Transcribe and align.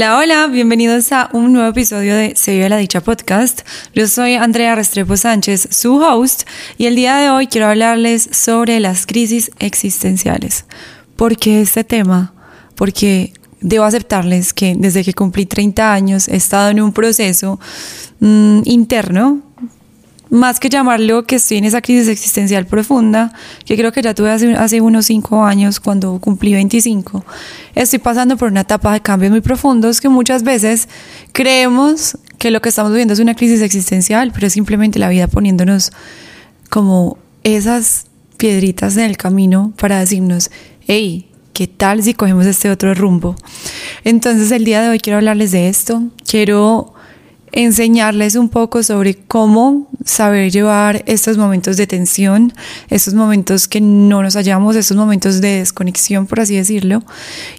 Hola, 0.00 0.16
hola, 0.16 0.46
bienvenidos 0.46 1.12
a 1.12 1.28
un 1.34 1.52
nuevo 1.52 1.68
episodio 1.68 2.16
de 2.16 2.32
Se 2.34 2.52
vive 2.54 2.70
la 2.70 2.78
dicha 2.78 3.02
podcast. 3.02 3.60
Yo 3.94 4.06
soy 4.06 4.32
Andrea 4.32 4.74
Restrepo 4.74 5.14
Sánchez, 5.14 5.68
su 5.72 5.96
host, 5.96 6.48
y 6.78 6.86
el 6.86 6.94
día 6.96 7.16
de 7.18 7.28
hoy 7.28 7.48
quiero 7.48 7.66
hablarles 7.66 8.26
sobre 8.32 8.80
las 8.80 9.04
crisis 9.04 9.50
existenciales. 9.58 10.64
¿Por 11.16 11.36
qué 11.36 11.60
este 11.60 11.84
tema? 11.84 12.32
Porque 12.76 13.34
debo 13.60 13.84
aceptarles 13.84 14.54
que 14.54 14.74
desde 14.74 15.04
que 15.04 15.12
cumplí 15.12 15.44
30 15.44 15.92
años 15.92 16.28
he 16.28 16.36
estado 16.36 16.70
en 16.70 16.80
un 16.80 16.94
proceso 16.94 17.60
mm, 18.20 18.62
interno 18.64 19.49
más 20.30 20.60
que 20.60 20.68
llamarlo 20.68 21.24
que 21.24 21.36
estoy 21.36 21.58
en 21.58 21.64
esa 21.64 21.82
crisis 21.82 22.08
existencial 22.08 22.64
profunda, 22.66 23.32
que 23.64 23.76
creo 23.76 23.92
que 23.92 24.00
ya 24.00 24.14
tuve 24.14 24.30
hace, 24.30 24.80
unos 24.80 25.06
cinco 25.06 25.44
años 25.44 25.80
cuando 25.80 26.18
cumplí 26.20 26.52
25, 26.52 27.24
estoy 27.74 27.98
pasando 27.98 28.36
por 28.36 28.50
una 28.50 28.60
etapa 28.60 28.92
de 28.92 29.00
cambios 29.00 29.32
muy 29.32 29.40
profundos 29.40 30.00
que 30.00 30.08
muchas 30.08 30.44
veces 30.44 30.88
creemos 31.32 32.16
que 32.38 32.50
lo 32.50 32.62
que 32.62 32.68
estamos 32.68 32.92
viviendo 32.92 33.12
es 33.12 33.20
una 33.20 33.34
crisis 33.34 33.60
existencial, 33.60 34.30
pero 34.32 34.46
es 34.46 34.52
simplemente 34.52 34.98
la 34.98 35.08
vida 35.08 35.26
poniéndonos 35.26 35.90
como 36.70 37.18
esas 37.42 38.06
piedritas 38.36 38.96
en 38.96 39.04
el 39.04 39.16
camino 39.16 39.72
para 39.78 39.98
decirnos, 39.98 40.50
hey, 40.86 41.28
¿qué 41.52 41.66
tal 41.66 42.02
si 42.02 42.14
cogemos 42.14 42.46
este 42.46 42.70
otro 42.70 42.94
rumbo? 42.94 43.34
Entonces 44.04 44.50
el 44.52 44.64
día 44.64 44.80
de 44.80 44.90
hoy 44.90 45.00
quiero 45.00 45.18
hablarles 45.18 45.50
de 45.50 45.68
esto, 45.68 46.04
quiero 46.24 46.94
enseñarles 47.52 48.36
un 48.36 48.48
poco 48.48 48.82
sobre 48.82 49.16
cómo 49.16 49.88
saber 50.04 50.50
llevar 50.50 51.02
estos 51.06 51.36
momentos 51.36 51.76
de 51.76 51.86
tensión, 51.86 52.52
estos 52.88 53.14
momentos 53.14 53.68
que 53.68 53.80
no 53.80 54.22
nos 54.22 54.34
hallamos, 54.34 54.76
estos 54.76 54.96
momentos 54.96 55.40
de 55.40 55.58
desconexión, 55.58 56.26
por 56.26 56.40
así 56.40 56.56
decirlo, 56.56 57.02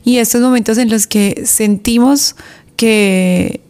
y 0.03 0.17
estos 0.17 0.41
momentos 0.41 0.77
en 0.77 0.89
los 0.89 1.07
que 1.07 1.43
sentimos 1.45 2.35
que 2.75 3.61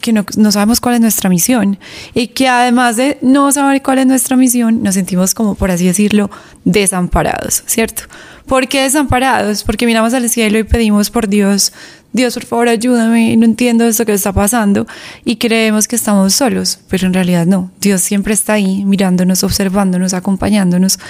que 0.00 0.12
no, 0.12 0.26
no, 0.36 0.52
sabemos 0.52 0.80
cuál 0.80 0.96
es 0.96 1.00
nuestra 1.00 1.30
misión 1.30 1.78
y 2.12 2.26
que 2.26 2.46
además 2.46 2.96
de 2.96 3.16
no 3.22 3.50
saber 3.52 3.80
cuál 3.80 4.00
es 4.00 4.06
nuestra 4.06 4.36
misión, 4.36 4.82
nos 4.82 4.96
sentimos 4.96 5.32
como, 5.32 5.54
por 5.54 5.70
así 5.70 5.86
decirlo, 5.86 6.30
desamparados, 6.66 7.62
¿cierto? 7.64 8.02
¿Por 8.44 8.68
qué 8.68 8.82
desamparados? 8.82 9.64
Porque 9.64 9.86
miramos 9.86 10.12
al 10.12 10.28
cielo 10.28 10.58
y 10.58 10.64
pedimos 10.64 11.08
por 11.08 11.26
Dios, 11.26 11.72
Dios, 12.14 12.34
por 12.34 12.44
favor, 12.44 12.68
ayúdame, 12.68 13.36
no 13.36 13.44
entiendo 13.44 13.84
esto 13.84 14.06
que 14.06 14.12
está 14.12 14.32
pasando. 14.32 14.86
Y 15.24 15.34
creemos 15.34 15.88
que 15.88 15.96
estamos 15.96 16.32
solos, 16.32 16.78
pero 16.88 17.08
en 17.08 17.12
realidad 17.12 17.44
no. 17.44 17.72
Dios 17.80 18.02
siempre 18.02 18.34
está 18.34 18.52
ahí 18.52 18.84
mirándonos, 18.84 19.42
observándonos, 19.42 20.14
acompañándonos, 20.14 21.00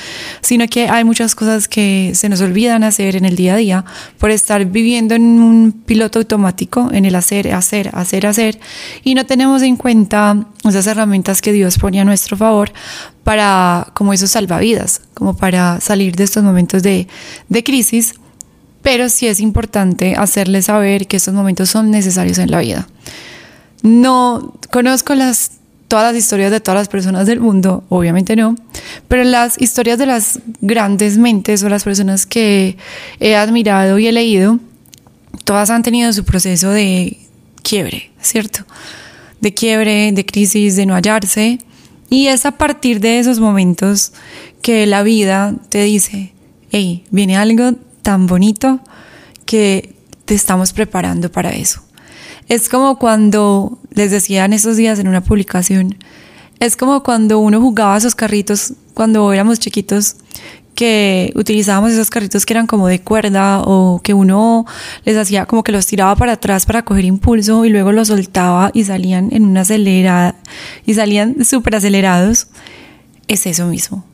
sino 0.41 0.67
que 0.67 0.89
hay 0.89 1.05
muchas 1.05 1.35
cosas 1.35 1.69
que 1.69 2.13
se 2.15 2.31
nos 2.31 2.41
olvidan 2.41 2.85
hacer 2.85 3.17
en 3.17 3.27
el 3.27 3.37
día 3.37 3.53
a 3.53 3.57
día 3.59 3.85
por 4.17 4.31
estar 4.31 4.65
viviendo 4.65 5.15
en 5.15 5.43
un 5.43 5.73
piloto 5.73 6.21
automático, 6.21 6.89
en 6.91 7.05
el 7.05 7.17
hacer, 7.17 7.53
hacer, 7.53 7.91
hacer, 7.93 8.27
hacer, 8.27 8.59
y 9.03 9.15
no 9.15 9.27
tenemos 9.27 9.61
en 9.61 9.77
cuenta 9.77 10.47
esas 10.67 10.87
herramientas 10.87 11.43
que 11.43 11.53
Dios 11.53 11.77
pone 11.77 12.01
a 12.01 12.07
nuestro 12.07 12.39
favor 12.39 12.73
para, 13.25 13.89
como 13.93 14.15
esos 14.15 14.31
salvavidas, 14.31 15.03
como 15.13 15.37
para 15.37 15.83
salir 15.83 16.17
de 16.17 16.25
estos 16.25 16.43
momentos 16.43 16.83
de, 16.83 17.09
de 17.51 17.63
crisis 17.63 18.15
pero 18.85 19.09
sí 19.09 19.27
es 19.27 19.41
importante 19.41 20.15
hacerles 20.15 20.67
saber 20.67 21.07
que 21.09 21.17
estos 21.17 21.33
momentos 21.33 21.71
son 21.71 21.91
necesarios 21.91 22.37
en 22.37 22.51
la 22.51 22.61
vida. 22.61 22.87
No 23.83 24.55
conozco 24.71 25.15
las, 25.15 25.53
todas 25.89 26.13
las 26.13 26.23
historias 26.23 26.51
de 26.51 26.61
todas 26.61 26.81
las 26.81 26.89
personas 26.89 27.27
del 27.27 27.41
mundo, 27.41 27.83
obviamente 27.89 28.37
no, 28.37 28.57
pero 29.09 29.25
las 29.25 29.59
historias 29.59 29.97
de 29.99 30.05
las 30.05 30.39
grandes 30.61 31.17
mentes 31.17 31.63
o 31.63 31.71
las 31.71 31.83
personas 31.83 32.27
que 32.27 32.77
he 33.21 33.35
admirado 33.37 33.99
y 33.99 34.07
he 34.07 34.13
leído, 34.13 34.59
todas 35.45 35.71
han 35.71 35.83
tenido 35.83 36.13
su 36.13 36.25
proceso 36.25 36.69
de 36.69 37.17
quiebre, 37.63 38.11
¿cierto? 38.21 38.67
De 39.41 39.55
quiebre, 39.55 40.13
de 40.13 40.27
crisis, 40.27 40.77
de 40.77 40.85
no 40.85 40.95
hallarse. 40.95 41.59
Y 42.11 42.27
es 42.27 42.45
a 42.45 42.53
partir 42.53 43.01
de 43.01 43.19
esos 43.19 43.41
momentos 43.41 44.13
que 44.61 44.87
la 44.87 45.03
vida 45.03 45.55
te 45.71 45.83
dice, 45.85 46.35
hey, 46.71 47.03
viene 47.11 47.39
algo 47.39 47.73
tan 48.05 48.29
bonito 48.29 48.79
que 49.47 49.97
te 50.27 50.35
estamos 50.35 50.73
preparando 50.73 51.33
para 51.33 51.51
eso. 51.51 51.81
Es 52.49 52.69
como 52.69 52.99
cuando 52.99 53.79
les 53.91 54.13
decían 54.13 54.53
esos 54.53 54.77
días 54.77 54.99
en 54.99 55.09
una 55.09 55.23
publicación, 55.23 55.97
es 56.61 56.77
como 56.77 57.03
cuando 57.03 57.41
uno 57.41 57.61
jugaba 57.61 57.97
esos 57.97 58.15
carritos 58.15 58.75
cuando 58.93 59.33
éramos 59.33 59.59
chiquitos 59.59 60.17
que 60.75 61.33
utilizábamos 61.35 61.93
esos 61.93 62.11
carritos 62.11 62.45
que 62.45 62.53
eran 62.53 62.67
como 62.67 62.89
de 62.89 63.01
cuerda 63.01 63.63
o 63.63 64.01
que 64.03 64.13
uno 64.13 64.67
les 65.05 65.17
hacía 65.17 65.47
como 65.47 65.63
que 65.63 65.73
los 65.73 65.87
tiraba 65.87 66.15
para 66.17 66.33
atrás 66.33 66.67
para 66.67 66.85
coger 66.85 67.05
impulso 67.05 67.65
y 67.65 67.71
luego 67.71 67.93
los 67.93 68.09
soltaba 68.09 68.71
y 68.75 68.85
salían 68.85 69.31
en 69.33 69.45
una 69.45 69.63
acelerada 69.63 70.37
y 70.85 70.95
salían 70.95 71.45
súper 71.45 71.77
acelerados. 71.77 72.49
Es 73.29 73.47
eso 73.47 73.67
mismo 73.67 74.05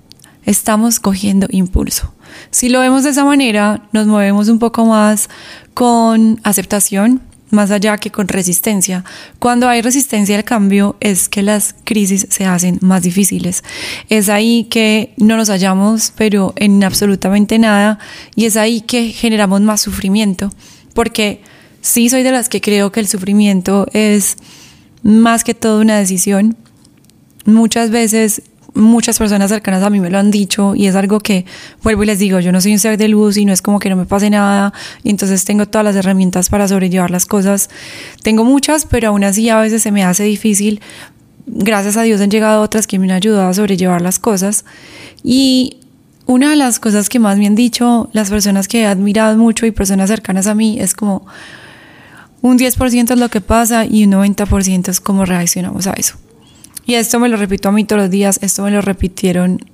estamos 0.44 1.00
cogiendo 1.00 1.46
impulso. 1.50 2.12
Si 2.50 2.68
lo 2.68 2.80
vemos 2.80 3.04
de 3.04 3.10
esa 3.10 3.24
manera, 3.24 3.88
nos 3.92 4.06
movemos 4.06 4.48
un 4.48 4.58
poco 4.58 4.84
más 4.86 5.28
con 5.74 6.40
aceptación, 6.42 7.22
más 7.50 7.70
allá 7.70 7.98
que 7.98 8.10
con 8.10 8.28
resistencia. 8.28 9.04
Cuando 9.38 9.68
hay 9.68 9.82
resistencia 9.82 10.36
al 10.36 10.44
cambio 10.44 10.96
es 11.00 11.28
que 11.28 11.42
las 11.42 11.74
crisis 11.84 12.26
se 12.30 12.44
hacen 12.44 12.78
más 12.80 13.02
difíciles. 13.02 13.62
Es 14.08 14.28
ahí 14.28 14.64
que 14.64 15.14
no 15.16 15.36
nos 15.36 15.48
hallamos, 15.50 16.12
pero 16.16 16.52
en 16.56 16.82
absolutamente 16.84 17.58
nada, 17.58 17.98
y 18.34 18.46
es 18.46 18.56
ahí 18.56 18.80
que 18.80 19.10
generamos 19.10 19.60
más 19.60 19.80
sufrimiento, 19.80 20.50
porque 20.94 21.42
sí 21.80 22.08
soy 22.08 22.22
de 22.22 22.32
las 22.32 22.48
que 22.48 22.60
creo 22.60 22.92
que 22.92 23.00
el 23.00 23.08
sufrimiento 23.08 23.86
es 23.92 24.36
más 25.02 25.44
que 25.44 25.54
todo 25.54 25.80
una 25.80 25.98
decisión. 25.98 26.56
Muchas 27.46 27.90
veces 27.90 28.42
muchas 28.74 29.18
personas 29.18 29.50
cercanas 29.50 29.82
a 29.82 29.90
mí 29.90 30.00
me 30.00 30.10
lo 30.10 30.18
han 30.18 30.30
dicho 30.30 30.74
y 30.74 30.86
es 30.86 30.94
algo 30.94 31.20
que 31.20 31.44
vuelvo 31.82 32.02
y 32.02 32.06
les 32.06 32.18
digo, 32.18 32.40
yo 32.40 32.52
no 32.52 32.60
soy 32.60 32.72
un 32.72 32.78
ser 32.78 32.96
de 32.98 33.08
luz 33.08 33.36
y 33.36 33.44
no 33.44 33.52
es 33.52 33.62
como 33.62 33.78
que 33.78 33.90
no 33.90 33.96
me 33.96 34.06
pase 34.06 34.30
nada 34.30 34.72
entonces 35.04 35.44
tengo 35.44 35.66
todas 35.66 35.84
las 35.84 35.96
herramientas 35.96 36.48
para 36.48 36.68
sobrellevar 36.68 37.10
las 37.10 37.26
cosas. 37.26 37.70
Tengo 38.22 38.44
muchas, 38.44 38.86
pero 38.86 39.08
aún 39.08 39.24
así 39.24 39.48
a 39.48 39.58
veces 39.58 39.82
se 39.82 39.92
me 39.92 40.04
hace 40.04 40.24
difícil. 40.24 40.80
Gracias 41.46 41.96
a 41.96 42.02
Dios 42.02 42.20
han 42.20 42.30
llegado 42.30 42.62
otras 42.62 42.86
que 42.86 42.98
me 42.98 43.06
han 43.06 43.12
ayudado 43.12 43.48
a 43.48 43.54
sobrellevar 43.54 44.02
las 44.02 44.18
cosas 44.18 44.64
y 45.22 45.78
una 46.26 46.50
de 46.50 46.56
las 46.56 46.78
cosas 46.78 47.08
que 47.08 47.18
más 47.18 47.38
me 47.38 47.46
han 47.46 47.56
dicho 47.56 48.08
las 48.12 48.30
personas 48.30 48.68
que 48.68 48.82
he 48.82 48.86
admirado 48.86 49.36
mucho 49.36 49.66
y 49.66 49.72
personas 49.72 50.10
cercanas 50.10 50.46
a 50.46 50.54
mí 50.54 50.78
es 50.78 50.94
como 50.94 51.26
un 52.42 52.58
10% 52.58 53.12
es 53.12 53.18
lo 53.18 53.28
que 53.28 53.40
pasa 53.40 53.84
y 53.84 54.04
un 54.04 54.12
90% 54.12 54.88
es 54.88 55.00
cómo 55.00 55.24
reaccionamos 55.24 55.86
a 55.86 55.92
eso. 55.92 56.16
Y 56.90 56.96
esto 56.96 57.20
me 57.20 57.28
lo 57.28 57.36
repito 57.36 57.68
a 57.68 57.72
mí 57.72 57.84
todos 57.84 58.02
los 58.02 58.10
días, 58.10 58.40
esto 58.42 58.64
me 58.64 58.72
lo 58.72 58.80
repitieron, 58.80 59.64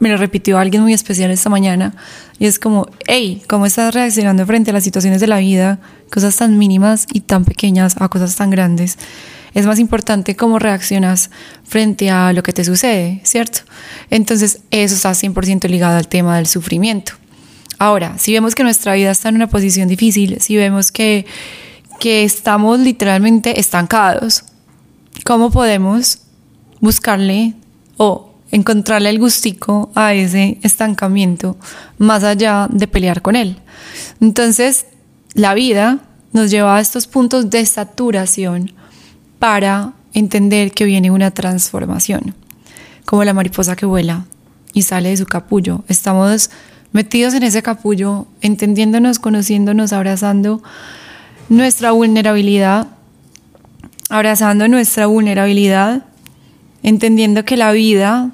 me 0.00 0.10
lo 0.10 0.18
repitió 0.18 0.58
alguien 0.58 0.82
muy 0.82 0.92
especial 0.92 1.30
esta 1.30 1.48
mañana. 1.48 1.94
Y 2.38 2.44
es 2.44 2.58
como, 2.58 2.88
hey, 3.06 3.42
¿cómo 3.48 3.64
estás 3.64 3.94
reaccionando 3.94 4.44
frente 4.44 4.70
a 4.70 4.74
las 4.74 4.84
situaciones 4.84 5.22
de 5.22 5.28
la 5.28 5.38
vida? 5.38 5.78
Cosas 6.12 6.36
tan 6.36 6.58
mínimas 6.58 7.06
y 7.10 7.20
tan 7.20 7.46
pequeñas 7.46 7.94
a 7.98 8.06
cosas 8.10 8.36
tan 8.36 8.50
grandes. 8.50 8.98
Es 9.54 9.64
más 9.64 9.78
importante 9.78 10.36
cómo 10.36 10.58
reaccionas 10.58 11.30
frente 11.64 12.10
a 12.10 12.34
lo 12.34 12.42
que 12.42 12.52
te 12.52 12.64
sucede, 12.66 13.22
¿cierto? 13.24 13.60
Entonces, 14.10 14.60
eso 14.70 14.94
está 14.94 15.12
100% 15.12 15.70
ligado 15.70 15.96
al 15.96 16.06
tema 16.06 16.36
del 16.36 16.46
sufrimiento. 16.46 17.14
Ahora, 17.78 18.18
si 18.18 18.30
vemos 18.34 18.54
que 18.54 18.62
nuestra 18.62 18.92
vida 18.92 19.10
está 19.10 19.30
en 19.30 19.36
una 19.36 19.48
posición 19.48 19.88
difícil, 19.88 20.38
si 20.42 20.56
vemos 20.56 20.92
que, 20.92 21.24
que 21.98 22.24
estamos 22.24 22.78
literalmente 22.78 23.58
estancados, 23.58 24.44
¿cómo 25.24 25.50
podemos 25.50 26.21
buscarle 26.82 27.54
o 27.96 28.34
encontrarle 28.50 29.08
el 29.08 29.18
gustico 29.18 29.90
a 29.94 30.12
ese 30.12 30.58
estancamiento 30.62 31.56
más 31.96 32.24
allá 32.24 32.68
de 32.70 32.86
pelear 32.86 33.22
con 33.22 33.36
él. 33.36 33.56
Entonces, 34.20 34.84
la 35.32 35.54
vida 35.54 36.00
nos 36.32 36.50
lleva 36.50 36.76
a 36.76 36.80
estos 36.80 37.06
puntos 37.06 37.48
de 37.48 37.64
saturación 37.64 38.72
para 39.38 39.94
entender 40.12 40.72
que 40.72 40.84
viene 40.84 41.10
una 41.10 41.30
transformación, 41.30 42.34
como 43.06 43.24
la 43.24 43.32
mariposa 43.32 43.76
que 43.76 43.86
vuela 43.86 44.26
y 44.74 44.82
sale 44.82 45.10
de 45.10 45.16
su 45.16 45.26
capullo. 45.26 45.84
Estamos 45.88 46.50
metidos 46.92 47.32
en 47.34 47.44
ese 47.44 47.62
capullo, 47.62 48.26
entendiéndonos, 48.40 49.18
conociéndonos, 49.18 49.92
abrazando 49.92 50.62
nuestra 51.48 51.92
vulnerabilidad, 51.92 52.88
abrazando 54.10 54.68
nuestra 54.68 55.06
vulnerabilidad 55.06 56.06
entendiendo 56.82 57.44
que 57.44 57.56
la 57.56 57.72
vida 57.72 58.30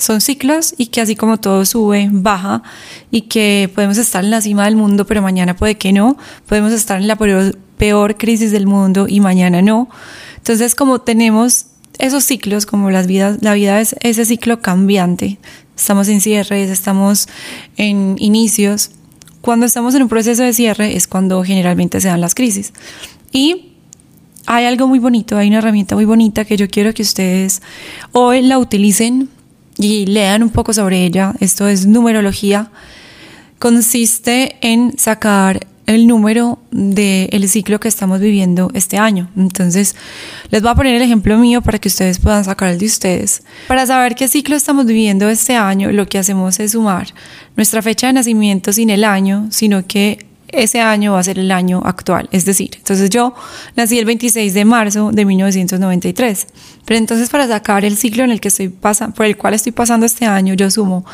son 0.00 0.20
ciclos 0.20 0.74
y 0.78 0.86
que 0.86 1.00
así 1.00 1.14
como 1.14 1.38
todo 1.38 1.64
sube, 1.66 2.08
baja 2.10 2.62
y 3.10 3.22
que 3.22 3.70
podemos 3.74 3.98
estar 3.98 4.24
en 4.24 4.30
la 4.30 4.40
cima 4.40 4.64
del 4.64 4.76
mundo, 4.76 5.06
pero 5.06 5.22
mañana 5.22 5.54
puede 5.54 5.76
que 5.76 5.92
no, 5.92 6.16
podemos 6.46 6.72
estar 6.72 7.00
en 7.00 7.06
la 7.06 7.16
peor, 7.16 8.16
crisis 8.16 8.50
del 8.50 8.66
mundo 8.66 9.06
y 9.08 9.20
mañana 9.20 9.62
no. 9.62 9.88
Entonces, 10.36 10.74
como 10.74 11.00
tenemos 11.00 11.66
esos 11.98 12.24
ciclos, 12.24 12.64
como 12.64 12.90
las 12.90 13.06
vidas, 13.06 13.38
la 13.42 13.52
vida 13.54 13.80
es 13.80 13.94
ese 14.00 14.24
ciclo 14.24 14.60
cambiante, 14.60 15.38
estamos 15.76 16.08
en 16.08 16.20
cierres, 16.20 16.70
estamos 16.70 17.28
en 17.76 18.16
inicios. 18.18 18.90
Cuando 19.42 19.66
estamos 19.66 19.94
en 19.94 20.02
un 20.02 20.08
proceso 20.08 20.42
de 20.42 20.52
cierre 20.52 20.96
es 20.96 21.06
cuando 21.06 21.42
generalmente 21.42 22.00
se 22.00 22.08
dan 22.08 22.20
las 22.20 22.34
crisis. 22.34 22.72
Y 23.32 23.69
hay 24.46 24.64
algo 24.64 24.86
muy 24.86 24.98
bonito, 24.98 25.36
hay 25.36 25.48
una 25.48 25.58
herramienta 25.58 25.94
muy 25.94 26.04
bonita 26.04 26.44
que 26.44 26.56
yo 26.56 26.68
quiero 26.68 26.92
que 26.94 27.02
ustedes 27.02 27.62
hoy 28.12 28.42
la 28.42 28.58
utilicen 28.58 29.28
y 29.78 30.06
lean 30.06 30.42
un 30.42 30.50
poco 30.50 30.72
sobre 30.72 31.04
ella. 31.04 31.34
Esto 31.40 31.68
es 31.68 31.86
numerología. 31.86 32.70
Consiste 33.58 34.56
en 34.60 34.96
sacar 34.98 35.66
el 35.86 36.06
número 36.06 36.60
del 36.70 37.48
ciclo 37.48 37.80
que 37.80 37.88
estamos 37.88 38.20
viviendo 38.20 38.70
este 38.74 38.96
año. 38.96 39.28
Entonces, 39.36 39.96
les 40.50 40.62
voy 40.62 40.70
a 40.70 40.74
poner 40.76 40.94
el 40.94 41.02
ejemplo 41.02 41.36
mío 41.36 41.62
para 41.62 41.78
que 41.78 41.88
ustedes 41.88 42.20
puedan 42.20 42.44
sacar 42.44 42.70
el 42.70 42.78
de 42.78 42.86
ustedes. 42.86 43.42
Para 43.66 43.86
saber 43.86 44.14
qué 44.14 44.28
ciclo 44.28 44.54
estamos 44.54 44.86
viviendo 44.86 45.28
este 45.28 45.56
año, 45.56 45.90
lo 45.90 46.06
que 46.06 46.18
hacemos 46.18 46.60
es 46.60 46.72
sumar 46.72 47.08
nuestra 47.56 47.82
fecha 47.82 48.06
de 48.06 48.12
nacimiento 48.12 48.72
sin 48.72 48.88
el 48.88 49.02
año, 49.02 49.48
sino 49.50 49.84
que 49.86 50.29
ese 50.52 50.80
año 50.80 51.12
va 51.12 51.20
a 51.20 51.22
ser 51.22 51.38
el 51.38 51.50
año 51.52 51.82
actual. 51.84 52.28
Es 52.32 52.44
decir, 52.44 52.70
entonces 52.76 53.10
yo 53.10 53.34
nací 53.76 53.98
el 53.98 54.04
26 54.04 54.54
de 54.54 54.64
marzo 54.64 55.10
de 55.12 55.24
1993. 55.24 56.46
Pero 56.84 56.98
entonces 56.98 57.30
para 57.30 57.46
sacar 57.46 57.84
el 57.84 57.96
ciclo 57.96 58.24
en 58.24 58.30
el 58.30 58.40
que 58.40 58.48
estoy 58.48 58.68
pasando, 58.68 59.14
por 59.14 59.26
el 59.26 59.36
cual 59.36 59.54
estoy 59.54 59.72
pasando 59.72 60.06
este 60.06 60.26
año, 60.26 60.54
yo 60.54 60.70
sumo 60.70 61.04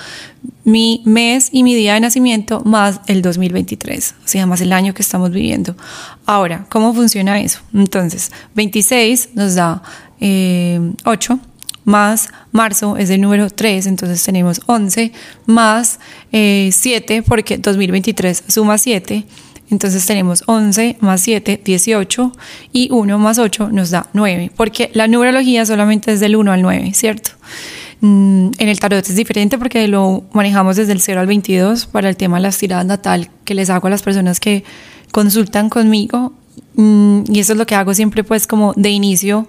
mi 0.64 1.02
mes 1.04 1.48
y 1.52 1.62
mi 1.62 1.74
día 1.74 1.94
de 1.94 2.00
nacimiento 2.00 2.60
más 2.64 3.00
el 3.06 3.22
2023, 3.22 4.14
o 4.24 4.28
sea, 4.28 4.46
más 4.46 4.60
el 4.60 4.72
año 4.72 4.94
que 4.94 5.02
estamos 5.02 5.30
viviendo. 5.30 5.76
Ahora, 6.24 6.66
¿cómo 6.68 6.92
funciona 6.92 7.40
eso? 7.40 7.60
Entonces, 7.72 8.32
26 8.54 9.30
nos 9.34 9.54
da 9.54 9.82
8 9.84 10.20
eh, 10.20 11.38
más 11.86 12.28
marzo 12.52 12.98
es 12.98 13.08
el 13.10 13.22
número 13.22 13.48
3, 13.48 13.86
entonces 13.86 14.22
tenemos 14.22 14.60
11 14.66 15.12
más 15.46 15.98
7 16.30 17.16
eh, 17.16 17.22
porque 17.22 17.56
2023 17.56 18.44
suma 18.48 18.76
7. 18.76 19.24
Entonces 19.68 20.06
tenemos 20.06 20.44
11 20.46 20.98
más 21.00 21.22
7, 21.22 21.60
18 21.64 22.32
y 22.72 22.88
1 22.92 23.18
más 23.18 23.38
8 23.38 23.70
nos 23.72 23.90
da 23.90 24.08
9, 24.12 24.52
porque 24.54 24.90
la 24.94 25.08
numerología 25.08 25.66
solamente 25.66 26.12
es 26.12 26.20
del 26.20 26.36
1 26.36 26.52
al 26.52 26.62
9, 26.62 26.92
¿cierto? 26.94 27.30
Mm, 28.00 28.50
en 28.58 28.68
el 28.68 28.78
tarot 28.78 29.04
es 29.04 29.16
diferente 29.16 29.56
porque 29.56 29.88
lo 29.88 30.24
manejamos 30.32 30.76
desde 30.76 30.92
el 30.92 31.00
0 31.00 31.20
al 31.20 31.26
22 31.26 31.86
para 31.86 32.08
el 32.08 32.16
tema 32.16 32.36
de 32.36 32.42
las 32.42 32.58
tiradas 32.58 32.84
natal 32.84 33.30
que 33.44 33.54
les 33.54 33.70
hago 33.70 33.86
a 33.86 33.90
las 33.90 34.02
personas 34.02 34.38
que 34.38 34.64
consultan 35.12 35.70
conmigo 35.70 36.34
mm, 36.74 37.22
y 37.32 37.40
eso 37.40 37.54
es 37.54 37.58
lo 37.58 37.66
que 37.66 37.74
hago 37.74 37.94
siempre 37.94 38.22
pues 38.22 38.46
como 38.46 38.74
de 38.74 38.90
inicio 38.90 39.48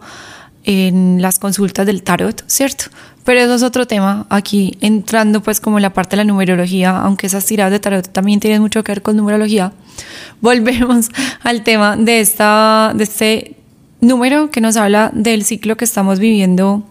en 0.67 1.21
las 1.21 1.39
consultas 1.39 1.85
del 1.85 2.03
tarot, 2.03 2.43
¿cierto? 2.45 2.85
Pero 3.23 3.39
eso 3.39 3.55
es 3.55 3.63
otro 3.63 3.87
tema, 3.87 4.27
aquí 4.29 4.77
entrando 4.81 5.41
pues 5.41 5.61
como 5.61 5.79
la 5.79 5.93
parte 5.93 6.11
de 6.11 6.17
la 6.17 6.23
numerología, 6.25 6.97
aunque 6.99 7.27
esas 7.27 7.45
tiradas 7.45 7.71
de 7.71 7.79
tarot 7.79 8.11
también 8.11 8.41
tienen 8.41 8.61
mucho 8.61 8.83
que 8.83 8.91
ver 8.91 9.01
con 9.01 9.15
numerología, 9.15 9.71
volvemos 10.41 11.09
al 11.41 11.63
tema 11.63 11.95
de, 11.95 12.19
esta, 12.19 12.91
de 12.93 13.03
este 13.05 13.55
número 14.01 14.51
que 14.51 14.59
nos 14.59 14.75
habla 14.75 15.09
del 15.13 15.45
ciclo 15.45 15.77
que 15.77 15.85
estamos 15.85 16.19
viviendo 16.19 16.83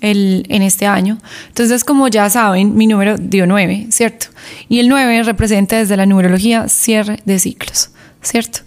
el, 0.00 0.46
en 0.48 0.62
este 0.62 0.86
año. 0.86 1.18
Entonces, 1.48 1.82
como 1.82 2.06
ya 2.06 2.30
saben, 2.30 2.76
mi 2.76 2.86
número 2.86 3.16
dio 3.18 3.48
9, 3.48 3.88
¿cierto? 3.90 4.26
Y 4.68 4.78
el 4.78 4.88
9 4.88 5.24
representa 5.24 5.76
desde 5.76 5.96
la 5.96 6.06
numerología 6.06 6.68
cierre 6.68 7.18
de 7.24 7.40
ciclos, 7.40 7.90
¿cierto? 8.20 8.60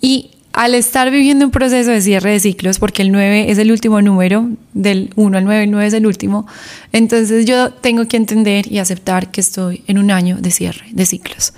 Y 0.00 0.35
al 0.56 0.74
estar 0.74 1.10
viviendo 1.10 1.44
un 1.44 1.50
proceso 1.50 1.90
de 1.90 2.00
cierre 2.00 2.30
de 2.30 2.40
ciclos, 2.40 2.78
porque 2.78 3.02
el 3.02 3.12
9 3.12 3.50
es 3.50 3.58
el 3.58 3.70
último 3.70 4.00
número, 4.00 4.48
del 4.72 5.10
1 5.14 5.36
al 5.36 5.44
9, 5.44 5.64
el 5.64 5.70
9 5.70 5.86
es 5.86 5.92
el 5.92 6.06
último, 6.06 6.46
entonces 6.92 7.44
yo 7.44 7.74
tengo 7.74 8.08
que 8.08 8.16
entender 8.16 8.72
y 8.72 8.78
aceptar 8.78 9.30
que 9.30 9.42
estoy 9.42 9.84
en 9.86 9.98
un 9.98 10.10
año 10.10 10.38
de 10.40 10.50
cierre 10.50 10.86
de 10.92 11.04
ciclos. 11.04 11.52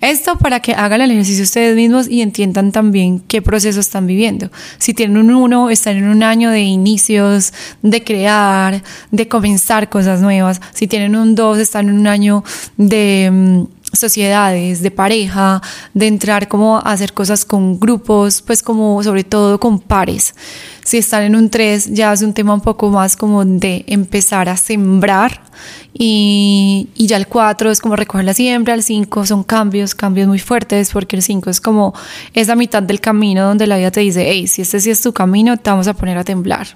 Esto 0.00 0.38
para 0.38 0.60
que 0.60 0.72
hagan 0.72 1.00
el 1.00 1.10
ejercicio 1.10 1.42
ustedes 1.42 1.74
mismos 1.74 2.08
y 2.08 2.22
entiendan 2.22 2.70
también 2.70 3.18
qué 3.18 3.42
proceso 3.42 3.80
están 3.80 4.06
viviendo. 4.06 4.52
Si 4.78 4.94
tienen 4.94 5.16
un 5.16 5.34
1, 5.34 5.70
están 5.70 5.96
en 5.96 6.08
un 6.08 6.22
año 6.22 6.50
de 6.50 6.60
inicios, 6.60 7.52
de 7.82 8.04
crear, 8.04 8.84
de 9.10 9.26
comenzar 9.26 9.88
cosas 9.88 10.20
nuevas. 10.20 10.60
Si 10.72 10.86
tienen 10.86 11.16
un 11.16 11.34
2, 11.34 11.58
están 11.58 11.88
en 11.88 11.98
un 11.98 12.06
año 12.06 12.44
de 12.76 13.30
mm, 13.32 13.73
sociedades, 13.98 14.82
de 14.82 14.90
pareja, 14.90 15.62
de 15.92 16.06
entrar 16.06 16.48
como 16.48 16.78
a 16.78 16.92
hacer 16.92 17.12
cosas 17.12 17.44
con 17.44 17.78
grupos, 17.78 18.42
pues 18.42 18.62
como 18.62 19.02
sobre 19.02 19.24
todo 19.24 19.58
con 19.58 19.78
pares. 19.78 20.34
Si 20.84 20.98
están 20.98 21.22
en 21.22 21.36
un 21.36 21.48
3 21.48 21.94
ya 21.94 22.12
es 22.12 22.22
un 22.22 22.34
tema 22.34 22.52
un 22.52 22.60
poco 22.60 22.90
más 22.90 23.16
como 23.16 23.44
de 23.44 23.84
empezar 23.86 24.48
a 24.48 24.56
sembrar 24.56 25.40
y, 25.94 26.88
y 26.94 27.06
ya 27.06 27.16
el 27.16 27.26
4 27.26 27.70
es 27.70 27.80
como 27.80 27.96
recoger 27.96 28.26
la 28.26 28.34
siembra, 28.34 28.74
el 28.74 28.82
5 28.82 29.24
son 29.24 29.44
cambios, 29.44 29.94
cambios 29.94 30.28
muy 30.28 30.38
fuertes 30.38 30.90
porque 30.92 31.16
el 31.16 31.22
5 31.22 31.48
es 31.48 31.60
como 31.60 31.94
esa 32.34 32.54
mitad 32.54 32.82
del 32.82 33.00
camino 33.00 33.46
donde 33.46 33.66
la 33.66 33.78
vida 33.78 33.90
te 33.90 34.00
dice, 34.00 34.26
hey, 34.28 34.46
si 34.46 34.62
este 34.62 34.80
sí 34.80 34.90
es 34.90 35.00
tu 35.00 35.12
camino, 35.12 35.56
te 35.56 35.70
vamos 35.70 35.88
a 35.88 35.94
poner 35.94 36.18
a 36.18 36.24
temblar. 36.24 36.66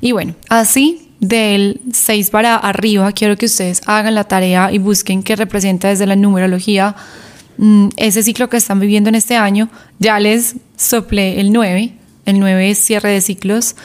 Y 0.00 0.12
bueno, 0.12 0.34
así 0.48 1.05
del 1.20 1.80
6 1.92 2.30
para 2.30 2.56
arriba, 2.56 3.10
quiero 3.12 3.36
que 3.36 3.46
ustedes 3.46 3.82
hagan 3.86 4.14
la 4.14 4.24
tarea 4.24 4.70
y 4.72 4.78
busquen 4.78 5.22
qué 5.22 5.36
representa 5.36 5.88
desde 5.88 6.06
la 6.06 6.16
numerología 6.16 6.94
mm, 7.58 7.88
ese 7.96 8.22
ciclo 8.22 8.48
que 8.48 8.58
están 8.58 8.80
viviendo 8.80 9.08
en 9.08 9.14
este 9.14 9.36
año. 9.36 9.68
Ya 9.98 10.20
les 10.20 10.56
soplé 10.76 11.40
el 11.40 11.52
9, 11.52 11.92
el 12.26 12.40
9 12.40 12.70
es 12.70 12.78
cierre 12.78 13.10
de 13.10 13.20
ciclos. 13.20 13.76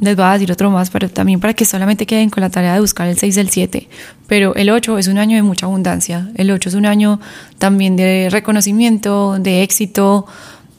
Les 0.00 0.16
voy 0.16 0.24
a 0.24 0.32
decir 0.32 0.50
otro 0.50 0.68
más, 0.70 0.90
pero 0.90 1.08
también 1.08 1.38
para 1.38 1.54
que 1.54 1.64
solamente 1.64 2.06
queden 2.06 2.28
con 2.28 2.40
la 2.40 2.50
tarea 2.50 2.74
de 2.74 2.80
buscar 2.80 3.06
el 3.06 3.16
6 3.16 3.36
y 3.36 3.40
el 3.40 3.50
7. 3.50 3.88
Pero 4.26 4.54
el 4.56 4.70
8 4.70 4.98
es 4.98 5.06
un 5.06 5.18
año 5.18 5.36
de 5.36 5.42
mucha 5.42 5.66
abundancia. 5.66 6.28
El 6.34 6.50
8 6.50 6.70
es 6.70 6.74
un 6.74 6.86
año 6.86 7.20
también 7.58 7.94
de 7.94 8.28
reconocimiento, 8.28 9.38
de 9.38 9.62
éxito, 9.62 10.26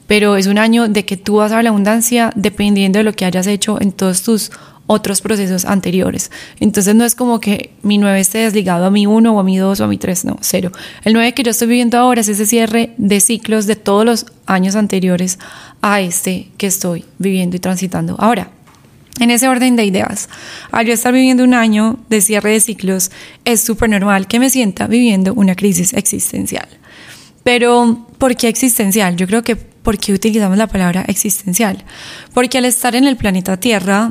pero 0.06 0.36
es 0.36 0.46
un 0.46 0.58
año 0.58 0.88
de 0.88 1.06
que 1.06 1.16
tú 1.16 1.36
vas 1.36 1.52
a 1.52 1.62
la 1.62 1.70
abundancia 1.70 2.32
dependiendo 2.36 2.98
de 2.98 3.04
lo 3.04 3.14
que 3.14 3.24
hayas 3.24 3.46
hecho 3.46 3.80
en 3.80 3.92
todos 3.92 4.22
tus 4.22 4.50
otros 4.86 5.20
procesos 5.20 5.64
anteriores. 5.64 6.30
Entonces 6.60 6.94
no 6.94 7.04
es 7.04 7.14
como 7.14 7.40
que 7.40 7.70
mi 7.82 7.98
9 7.98 8.20
esté 8.20 8.38
desligado 8.38 8.84
a 8.86 8.90
mi 8.90 9.06
1 9.06 9.34
o 9.34 9.40
a 9.40 9.44
mi 9.44 9.56
2 9.56 9.80
o 9.80 9.84
a 9.84 9.86
mi 9.86 9.98
3, 9.98 10.24
no, 10.26 10.38
cero. 10.40 10.72
El 11.04 11.14
9 11.14 11.32
que 11.32 11.42
yo 11.42 11.50
estoy 11.50 11.68
viviendo 11.68 11.98
ahora 11.98 12.20
es 12.20 12.28
ese 12.28 12.46
cierre 12.46 12.94
de 12.98 13.20
ciclos 13.20 13.66
de 13.66 13.76
todos 13.76 14.04
los 14.04 14.26
años 14.46 14.76
anteriores 14.76 15.38
a 15.80 16.00
este 16.00 16.48
que 16.58 16.66
estoy 16.66 17.04
viviendo 17.18 17.56
y 17.56 17.60
transitando 17.60 18.16
ahora. 18.18 18.50
En 19.20 19.30
ese 19.30 19.46
orden 19.46 19.76
de 19.76 19.84
ideas, 19.84 20.28
al 20.72 20.86
yo 20.86 20.92
estar 20.92 21.12
viviendo 21.12 21.44
un 21.44 21.54
año 21.54 21.98
de 22.08 22.20
cierre 22.20 22.50
de 22.50 22.60
ciclos, 22.60 23.12
es 23.44 23.60
súper 23.60 23.88
normal 23.88 24.26
que 24.26 24.40
me 24.40 24.50
sienta 24.50 24.88
viviendo 24.88 25.34
una 25.34 25.54
crisis 25.54 25.92
existencial. 25.92 26.66
Pero, 27.44 28.08
¿por 28.18 28.34
qué 28.34 28.48
existencial? 28.48 29.14
Yo 29.16 29.28
creo 29.28 29.44
que 29.44 29.54
¿por 29.84 29.98
qué 29.98 30.12
utilizamos 30.14 30.58
la 30.58 30.66
palabra 30.66 31.04
existencial? 31.06 31.84
Porque 32.32 32.58
al 32.58 32.64
estar 32.64 32.96
en 32.96 33.04
el 33.04 33.16
planeta 33.16 33.58
Tierra, 33.58 34.10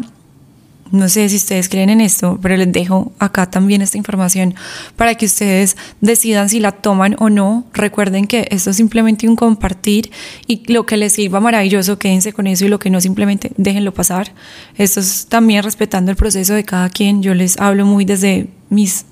no 0.94 1.10
sé 1.10 1.28
si 1.28 1.38
ustedes 1.38 1.70
creen 1.70 1.90
en 1.90 2.02
esto, 2.02 2.38
pero 2.40 2.56
les 2.56 2.72
dejo 2.72 3.14
acá 3.18 3.50
también 3.50 3.82
esta 3.82 3.98
información 3.98 4.54
para 4.96 5.16
que 5.16 5.26
ustedes 5.26 5.76
decidan 6.02 6.50
si 6.50 6.60
la 6.60 6.72
toman 6.72 7.16
o 7.18 7.32
no. 7.32 7.66
Recuerden 7.74 8.28
que 8.28 8.48
esto 8.52 8.70
es 8.70 8.78
simplemente 8.78 9.28
un 9.28 9.36
compartir 9.36 10.12
y 10.46 10.72
lo 10.72 10.86
que 10.86 10.98
les 10.98 11.14
sirva 11.14 11.40
maravilloso, 11.40 11.98
quédense 11.98 12.32
con 12.32 12.46
eso 12.46 12.66
y 12.66 12.68
lo 12.68 12.78
que 12.78 12.92
no 12.92 13.02
simplemente 13.02 13.54
déjenlo 13.58 13.92
pasar. 13.92 14.34
Esto 14.78 15.00
es 15.00 15.26
también 15.26 15.64
respetando 15.64 16.12
el 16.12 16.16
proceso 16.16 16.54
de 16.54 16.64
cada 16.64 16.92
quien. 16.92 17.24
Yo 17.24 17.34
les 17.34 17.58
hablo 17.58 17.88
muy 17.88 18.06
desde 18.06 18.50
mis 18.70 19.08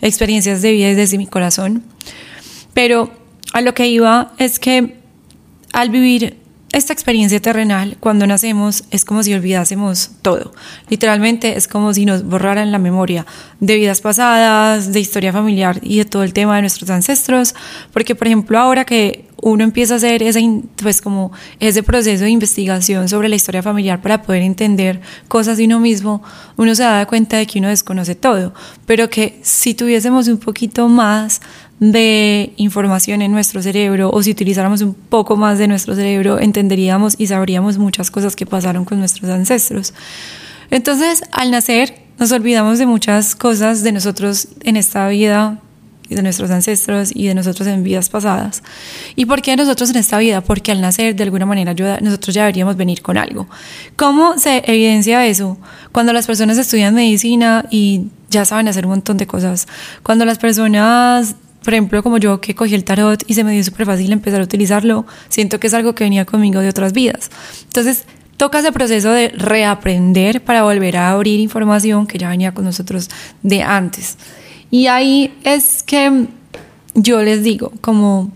experiencias 0.00 0.62
de 0.62 0.72
vida 0.72 0.88
y 0.88 0.94
desde 0.94 1.18
mi 1.18 1.26
corazón. 1.26 1.82
Pero 2.72 3.10
a 3.52 3.60
lo 3.60 3.74
que 3.74 3.88
iba 3.88 4.32
es 4.38 4.58
que 4.58 4.96
al 5.74 5.90
vivir 5.90 6.38
esta 6.72 6.92
experiencia 6.92 7.40
terrenal, 7.40 7.96
cuando 8.00 8.26
nacemos, 8.26 8.84
es 8.90 9.04
como 9.04 9.22
si 9.22 9.32
olvidásemos 9.32 10.10
todo. 10.20 10.52
Literalmente 10.88 11.56
es 11.56 11.68
como 11.68 11.94
si 11.94 12.04
nos 12.04 12.24
borraran 12.24 12.72
la 12.72 12.78
memoria 12.78 13.24
de 13.60 13.76
vidas 13.76 14.00
pasadas, 14.00 14.92
de 14.92 15.00
historia 15.00 15.32
familiar 15.32 15.78
y 15.82 15.98
de 15.98 16.04
todo 16.04 16.22
el 16.22 16.32
tema 16.32 16.56
de 16.56 16.62
nuestros 16.62 16.90
ancestros. 16.90 17.54
Porque, 17.92 18.14
por 18.14 18.26
ejemplo, 18.26 18.58
ahora 18.58 18.84
que 18.84 19.25
uno 19.42 19.64
empieza 19.64 19.94
a 19.94 19.96
hacer 19.98 20.22
ese, 20.22 20.62
pues 20.82 21.00
como 21.00 21.32
ese 21.60 21.82
proceso 21.82 22.24
de 22.24 22.30
investigación 22.30 23.08
sobre 23.08 23.28
la 23.28 23.36
historia 23.36 23.62
familiar 23.62 24.00
para 24.00 24.22
poder 24.22 24.42
entender 24.42 25.00
cosas 25.28 25.58
de 25.58 25.64
uno 25.64 25.78
mismo, 25.78 26.22
uno 26.56 26.74
se 26.74 26.82
da 26.82 27.06
cuenta 27.06 27.36
de 27.36 27.46
que 27.46 27.58
uno 27.58 27.68
desconoce 27.68 28.14
todo, 28.14 28.54
pero 28.86 29.10
que 29.10 29.38
si 29.42 29.74
tuviésemos 29.74 30.28
un 30.28 30.38
poquito 30.38 30.88
más 30.88 31.40
de 31.78 32.54
información 32.56 33.20
en 33.20 33.32
nuestro 33.32 33.62
cerebro 33.62 34.10
o 34.10 34.22
si 34.22 34.30
utilizáramos 34.30 34.80
un 34.80 34.94
poco 34.94 35.36
más 35.36 35.58
de 35.58 35.68
nuestro 35.68 35.94
cerebro, 35.94 36.38
entenderíamos 36.38 37.14
y 37.18 37.26
sabríamos 37.26 37.76
muchas 37.76 38.10
cosas 38.10 38.34
que 38.34 38.46
pasaron 38.46 38.84
con 38.84 38.98
nuestros 38.98 39.30
ancestros. 39.30 39.92
Entonces, 40.70 41.22
al 41.32 41.50
nacer, 41.50 41.94
nos 42.18 42.32
olvidamos 42.32 42.78
de 42.78 42.86
muchas 42.86 43.36
cosas 43.36 43.82
de 43.82 43.92
nosotros 43.92 44.48
en 44.62 44.76
esta 44.76 45.06
vida, 45.08 45.60
de 46.08 46.22
nuestros 46.22 46.50
ancestros 46.50 47.10
y 47.14 47.26
de 47.26 47.34
nosotros 47.34 47.66
en 47.68 47.82
vidas 47.82 48.08
pasadas. 48.08 48.62
¿Y 49.14 49.26
por 49.26 49.42
qué 49.42 49.56
nosotros 49.56 49.90
en 49.90 49.96
esta 49.96 50.18
vida? 50.18 50.40
Porque 50.40 50.72
al 50.72 50.80
nacer, 50.80 51.16
de 51.16 51.24
alguna 51.24 51.46
manera, 51.46 51.74
nosotros 52.00 52.34
ya 52.34 52.42
deberíamos 52.42 52.76
venir 52.76 53.02
con 53.02 53.18
algo. 53.18 53.48
¿Cómo 53.96 54.38
se 54.38 54.62
evidencia 54.66 55.26
eso? 55.26 55.58
Cuando 55.92 56.12
las 56.12 56.26
personas 56.26 56.58
estudian 56.58 56.94
medicina 56.94 57.64
y 57.70 58.06
ya 58.30 58.44
saben 58.44 58.68
hacer 58.68 58.86
un 58.86 58.90
montón 58.90 59.16
de 59.16 59.26
cosas. 59.26 59.66
Cuando 60.02 60.24
las 60.24 60.38
personas 60.38 61.36
por 61.66 61.74
ejemplo, 61.74 62.00
como 62.04 62.18
yo 62.18 62.40
que 62.40 62.54
cogí 62.54 62.76
el 62.76 62.84
tarot 62.84 63.24
y 63.26 63.34
se 63.34 63.42
me 63.42 63.50
dio 63.50 63.64
súper 63.64 63.86
fácil 63.86 64.12
empezar 64.12 64.40
a 64.40 64.44
utilizarlo, 64.44 65.04
siento 65.28 65.58
que 65.58 65.66
es 65.66 65.74
algo 65.74 65.96
que 65.96 66.04
venía 66.04 66.24
conmigo 66.24 66.60
de 66.60 66.68
otras 66.68 66.92
vidas. 66.92 67.28
Entonces, 67.64 68.04
toca 68.36 68.60
ese 68.60 68.70
proceso 68.70 69.10
de 69.10 69.30
reaprender 69.30 70.44
para 70.44 70.62
volver 70.62 70.96
a 70.96 71.10
abrir 71.10 71.40
información 71.40 72.06
que 72.06 72.18
ya 72.18 72.28
venía 72.28 72.52
con 72.54 72.64
nosotros 72.64 73.10
de 73.42 73.64
antes. 73.64 74.16
Y 74.70 74.88
ahí 74.88 75.34
es 75.44 75.82
que 75.82 76.26
yo 76.94 77.22
les 77.22 77.42
digo, 77.42 77.72
como 77.80 78.32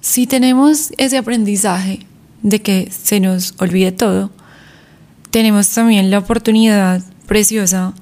si 0.00 0.26
tenemos 0.26 0.92
ese 0.96 1.18
aprendizaje 1.18 2.06
de 2.42 2.62
que 2.62 2.90
se 2.90 3.20
nos 3.20 3.54
olvide 3.58 3.92
todo, 3.92 4.30
tenemos 5.30 5.68
también 5.70 6.10
la 6.10 6.18
oportunidad 6.18 7.02
preciosa 7.26 7.94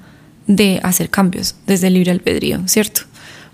de 0.47 0.79
hacer 0.83 1.09
cambios 1.09 1.55
desde 1.65 1.87
el 1.87 1.95
libre 1.95 2.11
albedrío, 2.11 2.65
¿cierto? 2.67 3.01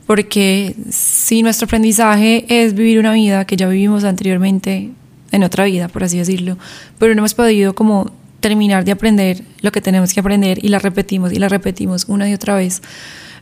Porque 0.06 0.76
si 0.92 1.42
nuestro 1.42 1.66
aprendizaje 1.66 2.46
es 2.48 2.76
vivir 2.76 3.00
una 3.00 3.14
vida 3.14 3.46
que 3.46 3.56
ya 3.56 3.68
vivimos 3.68 4.04
anteriormente 4.04 4.92
en 5.32 5.44
otra 5.44 5.66
vida, 5.66 5.88
por 5.88 6.04
así 6.04 6.18
decirlo, 6.18 6.58
pero 7.00 7.16
no 7.16 7.22
hemos 7.22 7.34
podido 7.34 7.74
como 7.74 8.12
terminar 8.44 8.84
de 8.84 8.92
aprender 8.92 9.42
lo 9.62 9.72
que 9.72 9.80
tenemos 9.80 10.14
que 10.14 10.20
aprender 10.20 10.64
y 10.64 10.68
la 10.68 10.78
repetimos 10.78 11.32
y 11.32 11.38
la 11.40 11.48
repetimos 11.48 12.06
una 12.10 12.30
y 12.30 12.34
otra 12.34 12.56
vez. 12.56 12.82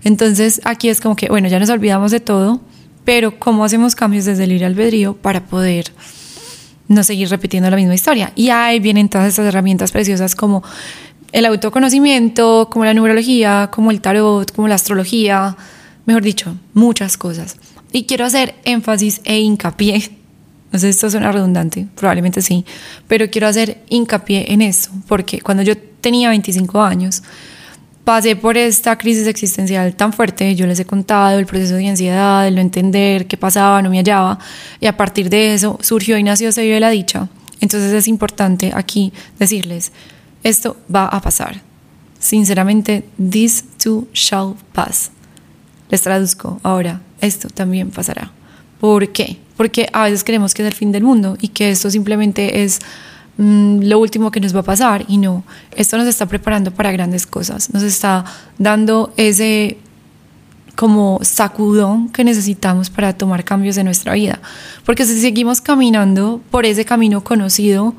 Entonces 0.04 0.62
aquí 0.64 0.90
es 0.90 1.02
como 1.02 1.16
que, 1.16 1.28
bueno, 1.28 1.48
ya 1.48 1.60
nos 1.60 1.72
olvidamos 1.72 2.12
de 2.12 2.20
todo, 2.20 2.62
pero 3.04 3.40
¿cómo 3.40 3.66
hacemos 3.66 3.96
cambios 3.96 4.26
desde 4.26 4.44
el 4.44 4.52
libre 4.52 4.68
albedrío 4.68 5.16
para 5.16 5.44
poder 5.44 5.92
no 6.88 7.04
seguir 7.04 7.30
repitiendo 7.30 7.68
la 7.72 7.78
misma 7.78 7.96
historia? 7.96 8.32
Y 8.36 8.50
ahí 8.50 8.80
vienen 8.80 9.10
todas 9.10 9.28
estas 9.28 9.48
herramientas 9.48 9.92
preciosas 9.92 10.36
como 10.36 10.64
el 11.32 11.46
autoconocimiento, 11.46 12.70
como 12.72 12.86
la 12.86 12.94
numerología, 12.94 13.70
como 13.72 13.90
el 13.90 14.02
tarot, 14.02 14.52
como 14.52 14.68
la 14.68 14.76
astrología, 14.76 15.58
mejor 16.06 16.22
dicho, 16.22 16.56
muchas 16.76 17.18
cosas. 17.18 17.58
Y 17.92 18.04
quiero 18.04 18.26
hacer 18.26 18.54
énfasis 18.66 19.22
e 19.24 19.40
hincapié, 19.40 20.12
no 20.72 20.80
sé 20.80 20.88
si 20.88 20.90
esto 20.90 21.10
suena 21.10 21.32
redundante, 21.32 21.88
probablemente 21.96 22.42
sí, 22.42 22.66
pero 23.08 23.30
quiero 23.30 23.48
hacer 23.48 23.84
hincapié 23.90 24.52
en 24.54 24.62
esto, 24.62 24.90
porque 25.08 25.42
cuando 25.42 25.64
yo 25.64 25.78
tenía 25.78 26.30
25 26.30 26.82
años, 26.82 27.24
pasé 28.04 28.36
por 28.36 28.58
esta 28.58 28.98
crisis 28.98 29.28
existencial 29.28 29.96
tan 29.96 30.14
fuerte, 30.14 30.56
yo 30.56 30.66
les 30.66 30.80
he 30.80 30.86
contado 30.86 31.38
el 31.38 31.46
proceso 31.46 31.76
de 31.76 31.90
ansiedad, 31.90 32.48
el 32.48 32.56
no 32.56 32.62
entender 32.62 33.28
qué 33.28 33.38
pasaba, 33.38 33.82
no 33.82 33.90
me 33.90 33.98
hallaba, 33.98 34.40
y 34.80 34.88
a 34.88 34.98
partir 34.98 35.30
de 35.30 35.54
eso 35.54 35.78
surgió 35.82 36.18
y 36.18 36.24
nació 36.24 36.52
Se 36.52 36.64
vive 36.64 36.80
la 36.80 36.90
dicha. 36.90 37.30
Entonces 37.60 37.94
es 37.94 38.08
importante 38.08 38.72
aquí 38.74 39.14
decirles, 39.38 39.92
esto 40.44 40.78
va 40.94 41.06
a 41.06 41.22
pasar. 41.22 41.62
Sinceramente, 42.20 43.06
this 43.18 43.64
too 43.82 44.08
shall 44.14 44.56
pass. 44.74 45.12
Les 45.90 46.02
traduzco 46.02 46.60
ahora, 46.64 47.02
esto 47.20 47.50
también 47.50 47.92
pasará. 47.92 48.32
¿Por 48.82 49.10
qué? 49.10 49.38
Porque 49.58 49.88
a 49.94 50.06
veces 50.06 50.24
creemos 50.24 50.56
que 50.56 50.64
es 50.64 50.68
el 50.68 50.74
fin 50.74 50.92
del 50.92 51.04
mundo 51.04 51.38
y 51.40 51.50
que 51.50 51.70
esto 51.70 51.92
simplemente 51.92 52.64
es 52.64 52.80
mm, 53.38 53.82
lo 53.84 54.00
último 54.00 54.32
que 54.32 54.40
nos 54.40 54.56
va 54.56 54.62
a 54.62 54.64
pasar 54.64 55.06
y 55.08 55.20
no, 55.20 55.44
esto 55.76 56.00
nos 56.00 56.08
está 56.08 56.26
preparando 56.26 56.72
para 56.72 56.92
grandes 56.92 57.28
cosas, 57.28 57.72
nos 57.72 57.84
está 57.84 58.26
dando 58.58 59.14
ese 59.18 59.78
como 60.76 61.20
sacudón 61.22 62.10
que 62.10 62.24
necesitamos 62.24 62.90
para 62.90 63.14
tomar 63.14 63.44
cambios 63.44 63.78
en 63.78 63.86
nuestra 63.86 64.14
vida. 64.14 64.42
Porque 64.84 65.06
si 65.06 65.22
seguimos 65.22 65.62
caminando 65.62 66.42
por 66.50 66.66
ese 66.66 66.84
camino 66.84 67.24
conocido, 67.24 67.94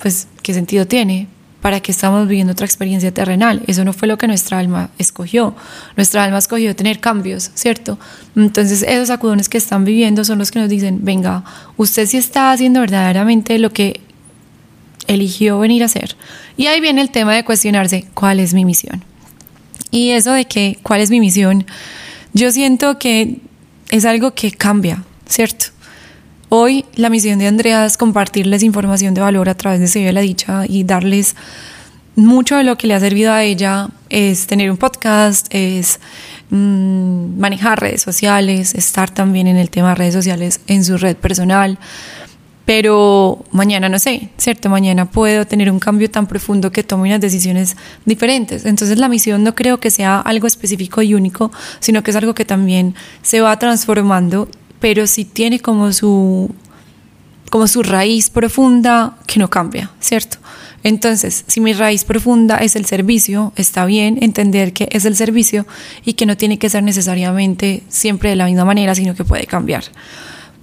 pues 0.00 0.28
¿qué 0.42 0.54
sentido 0.54 0.86
tiene? 0.86 1.28
Para 1.60 1.80
que 1.80 1.90
estamos 1.90 2.28
viviendo 2.28 2.52
otra 2.52 2.66
experiencia 2.66 3.12
terrenal. 3.12 3.62
Eso 3.66 3.84
no 3.84 3.92
fue 3.92 4.08
lo 4.08 4.18
que 4.18 4.26
nuestra 4.26 4.58
alma 4.58 4.90
escogió. 4.98 5.54
Nuestra 5.96 6.24
alma 6.24 6.38
escogió 6.38 6.76
tener 6.76 7.00
cambios, 7.00 7.50
¿cierto? 7.54 7.98
Entonces 8.36 8.82
esos 8.82 9.08
sacudones 9.08 9.48
que 9.48 9.58
están 9.58 9.84
viviendo 9.84 10.24
son 10.24 10.38
los 10.38 10.50
que 10.50 10.60
nos 10.60 10.68
dicen, 10.68 11.00
venga, 11.02 11.44
usted 11.76 12.06
sí 12.06 12.18
está 12.18 12.52
haciendo 12.52 12.80
verdaderamente 12.80 13.58
lo 13.58 13.72
que 13.72 14.00
eligió 15.06 15.58
venir 15.58 15.82
a 15.82 15.86
hacer. 15.86 16.16
Y 16.56 16.66
ahí 16.66 16.80
viene 16.80 17.00
el 17.00 17.10
tema 17.10 17.34
de 17.34 17.44
cuestionarse, 17.44 18.06
¿cuál 18.14 18.40
es 18.40 18.54
mi 18.54 18.64
misión? 18.64 19.02
Y 19.90 20.10
eso 20.10 20.32
de 20.32 20.46
que, 20.46 20.78
¿cuál 20.82 21.00
es 21.00 21.10
mi 21.10 21.20
misión? 21.20 21.66
Yo 22.32 22.50
siento 22.52 22.98
que 22.98 23.40
es 23.90 24.04
algo 24.04 24.34
que 24.34 24.50
cambia, 24.50 25.04
¿cierto? 25.28 25.66
Hoy 26.48 26.84
la 26.94 27.10
misión 27.10 27.40
de 27.40 27.48
Andrea 27.48 27.84
es 27.84 27.96
compartirles 27.96 28.62
información 28.62 29.14
de 29.14 29.20
valor 29.20 29.48
a 29.48 29.56
través 29.56 29.80
de 29.80 29.88
Se 29.88 30.12
la 30.12 30.20
Dicha 30.20 30.64
y 30.68 30.84
darles 30.84 31.34
mucho 32.14 32.56
de 32.56 32.62
lo 32.62 32.78
que 32.78 32.86
le 32.86 32.94
ha 32.94 33.00
servido 33.00 33.32
a 33.32 33.42
ella 33.42 33.88
es 34.10 34.46
tener 34.46 34.70
un 34.70 34.76
podcast, 34.76 35.48
es 35.50 35.98
mm, 36.50 37.38
manejar 37.38 37.80
redes 37.80 38.02
sociales, 38.02 38.76
estar 38.76 39.10
también 39.10 39.48
en 39.48 39.56
el 39.56 39.70
tema 39.70 39.88
de 39.90 39.94
redes 39.96 40.14
sociales 40.14 40.60
en 40.68 40.84
su 40.84 40.96
red 40.98 41.16
personal. 41.16 41.78
Pero 42.64 43.44
mañana 43.50 43.88
no 43.88 43.98
sé, 43.98 44.30
¿cierto? 44.38 44.68
Mañana 44.68 45.10
puedo 45.10 45.46
tener 45.46 45.70
un 45.70 45.80
cambio 45.80 46.10
tan 46.10 46.28
profundo 46.28 46.70
que 46.70 46.84
tome 46.84 47.08
unas 47.08 47.20
decisiones 47.20 47.76
diferentes. 48.04 48.66
Entonces 48.66 48.98
la 48.98 49.08
misión 49.08 49.42
no 49.42 49.56
creo 49.56 49.80
que 49.80 49.90
sea 49.90 50.20
algo 50.20 50.46
específico 50.46 51.02
y 51.02 51.14
único, 51.14 51.50
sino 51.80 52.04
que 52.04 52.12
es 52.12 52.16
algo 52.16 52.34
que 52.34 52.44
también 52.44 52.94
se 53.22 53.40
va 53.40 53.58
transformando 53.58 54.48
pero 54.80 55.06
sí 55.06 55.24
tiene 55.24 55.60
como 55.60 55.92
su, 55.92 56.50
como 57.50 57.66
su 57.68 57.82
raíz 57.82 58.30
profunda 58.30 59.16
que 59.26 59.38
no 59.38 59.48
cambia, 59.48 59.90
¿cierto? 60.00 60.38
Entonces, 60.82 61.44
si 61.48 61.60
mi 61.60 61.72
raíz 61.72 62.04
profunda 62.04 62.58
es 62.58 62.76
el 62.76 62.84
servicio, 62.84 63.52
está 63.56 63.86
bien 63.86 64.18
entender 64.22 64.72
que 64.72 64.88
es 64.92 65.04
el 65.04 65.16
servicio 65.16 65.66
y 66.04 66.12
que 66.12 66.26
no 66.26 66.36
tiene 66.36 66.58
que 66.58 66.70
ser 66.70 66.84
necesariamente 66.84 67.82
siempre 67.88 68.30
de 68.30 68.36
la 68.36 68.46
misma 68.46 68.64
manera, 68.64 68.94
sino 68.94 69.14
que 69.14 69.24
puede 69.24 69.46
cambiar. 69.46 69.82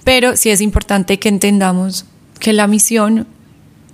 Pero 0.05 0.37
sí 0.37 0.49
es 0.49 0.61
importante 0.61 1.19
que 1.19 1.29
entendamos 1.29 2.05
que 2.39 2.53
la 2.53 2.67
misión 2.67 3.27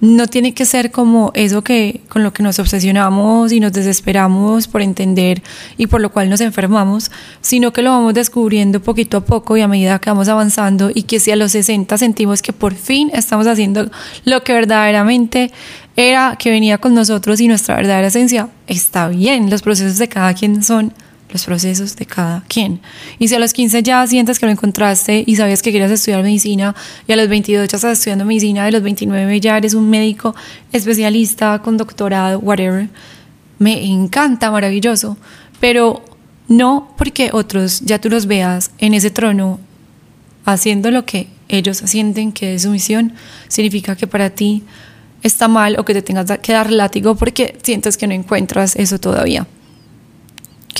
no 0.01 0.27
tiene 0.27 0.53
que 0.53 0.65
ser 0.65 0.91
como 0.91 1.31
eso 1.33 1.61
que 1.61 2.01
con 2.09 2.23
lo 2.23 2.31
que 2.31 2.43
nos 2.43 2.59
obsesionamos 2.59 3.51
y 3.51 3.59
nos 3.59 3.73
desesperamos 3.73 4.67
por 4.67 4.81
entender 4.81 5.41
y 5.77 5.87
por 5.87 6.01
lo 6.01 6.11
cual 6.11 6.29
nos 6.29 6.41
enfermamos, 6.41 7.11
sino 7.41 7.73
que 7.73 7.81
lo 7.81 7.91
vamos 7.91 8.13
descubriendo 8.13 8.81
poquito 8.81 9.17
a 9.17 9.21
poco 9.21 9.57
y 9.57 9.61
a 9.61 9.67
medida 9.67 9.99
que 9.99 10.09
vamos 10.09 10.29
avanzando 10.29 10.89
y 10.93 11.03
que 11.03 11.19
si 11.19 11.31
a 11.31 11.35
los 11.35 11.51
60 11.51 11.97
sentimos 11.97 12.41
que 12.41 12.53
por 12.53 12.73
fin 12.75 13.11
estamos 13.13 13.47
haciendo 13.47 13.89
lo 14.25 14.43
que 14.43 14.53
verdaderamente 14.53 15.51
era 15.95 16.37
que 16.39 16.49
venía 16.49 16.77
con 16.77 16.93
nosotros 16.93 17.41
y 17.41 17.47
nuestra 17.47 17.75
verdadera 17.75 18.07
esencia, 18.07 18.49
está 18.67 19.09
bien, 19.09 19.49
los 19.49 19.61
procesos 19.61 19.97
de 19.97 20.07
cada 20.07 20.33
quien 20.33 20.63
son 20.63 20.93
los 21.31 21.45
procesos 21.45 21.95
de 21.95 22.05
cada 22.05 22.43
quien. 22.47 22.81
Y 23.19 23.27
si 23.27 23.35
a 23.35 23.39
los 23.39 23.53
15 23.53 23.83
ya 23.83 24.05
sientes 24.07 24.39
que 24.39 24.45
lo 24.45 24.51
encontraste 24.51 25.23
y 25.25 25.35
sabías 25.35 25.61
que 25.61 25.71
querías 25.71 25.91
estudiar 25.91 26.23
medicina 26.23 26.75
y 27.07 27.11
a 27.11 27.15
los 27.15 27.29
22 27.29 27.67
ya 27.67 27.75
estás 27.75 27.99
estudiando 27.99 28.25
medicina, 28.25 28.65
a 28.65 28.71
los 28.71 28.81
29 28.81 29.39
ya 29.39 29.57
eres 29.57 29.73
un 29.73 29.89
médico 29.89 30.35
especialista 30.71 31.59
con 31.59 31.77
doctorado, 31.77 32.39
whatever, 32.39 32.89
me 33.59 33.85
encanta, 33.85 34.51
maravilloso, 34.51 35.17
pero 35.59 36.03
no 36.47 36.93
porque 36.97 37.29
otros 37.31 37.81
ya 37.81 37.99
tú 37.99 38.09
los 38.09 38.25
veas 38.25 38.71
en 38.79 38.93
ese 38.93 39.11
trono 39.11 39.59
haciendo 40.45 40.89
lo 40.89 41.05
que 41.05 41.27
ellos 41.47 41.77
sienten 41.77 42.31
que 42.31 42.55
es 42.55 42.63
su 42.63 42.71
misión, 42.71 43.13
significa 43.47 43.95
que 43.95 44.07
para 44.07 44.31
ti 44.31 44.63
está 45.21 45.47
mal 45.47 45.75
o 45.77 45.85
que 45.85 45.93
te 45.93 46.01
tengas 46.01 46.39
que 46.39 46.53
dar 46.53 46.71
látigo 46.71 47.15
porque 47.15 47.57
sientes 47.61 47.97
que 47.97 48.07
no 48.07 48.13
encuentras 48.13 48.75
eso 48.75 48.99
todavía 48.99 49.45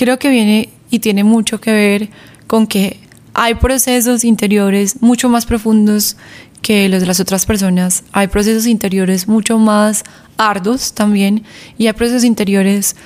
creo 0.00 0.18
que 0.18 0.30
viene 0.30 0.70
y 0.90 1.00
tiene 1.00 1.24
mucho 1.24 1.60
que 1.60 1.72
ver 1.72 2.08
con 2.46 2.66
que 2.66 2.98
hay 3.34 3.56
procesos 3.56 4.24
interiores 4.24 5.02
mucho 5.02 5.28
más 5.28 5.44
profundos 5.44 6.16
que 6.62 6.88
los 6.88 7.00
de 7.00 7.06
las 7.06 7.20
otras 7.20 7.44
personas, 7.44 8.02
hay 8.10 8.28
procesos 8.28 8.66
interiores 8.66 9.28
mucho 9.28 9.58
más 9.58 10.04
arduos 10.38 10.94
también 10.94 11.44
y 11.76 11.86
hay 11.86 11.92
procesos 11.92 12.24
interiores 12.24 12.96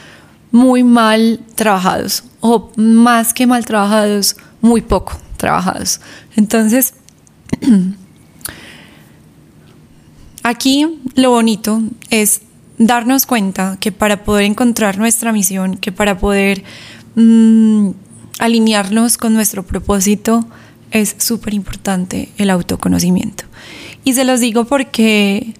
muy 0.53 0.85
mal 0.85 1.41
trabajados 1.57 2.23
o 2.39 2.71
más 2.77 3.35
que 3.35 3.49
mal 3.49 3.65
trabajados, 3.67 4.37
muy 4.61 4.81
poco 4.81 5.15
trabajados. 5.37 6.01
Entonces, 6.37 6.95
aquí 10.45 11.01
lo 11.17 11.31
bonito 11.31 11.83
es 12.11 12.43
darnos 12.79 13.27
cuenta 13.27 13.77
que 13.81 13.93
para 13.93 14.25
poder 14.25 14.45
encontrar 14.45 14.99
nuestra 14.99 15.33
misión, 15.33 15.77
que 15.77 15.93
para 15.93 16.19
poder 16.19 16.65
mm, 17.15 17.91
alinearnos 18.39 19.17
con 19.17 19.35
nuestro 19.35 19.63
propósito, 19.63 20.45
es 20.91 21.17
súper 21.19 21.55
importante 21.55 22.31
el 22.39 22.51
autoconocimiento. 22.51 23.45
Y 24.05 24.15
se 24.15 24.25
los 24.25 24.41
digo 24.41 24.65
porque 24.65 25.55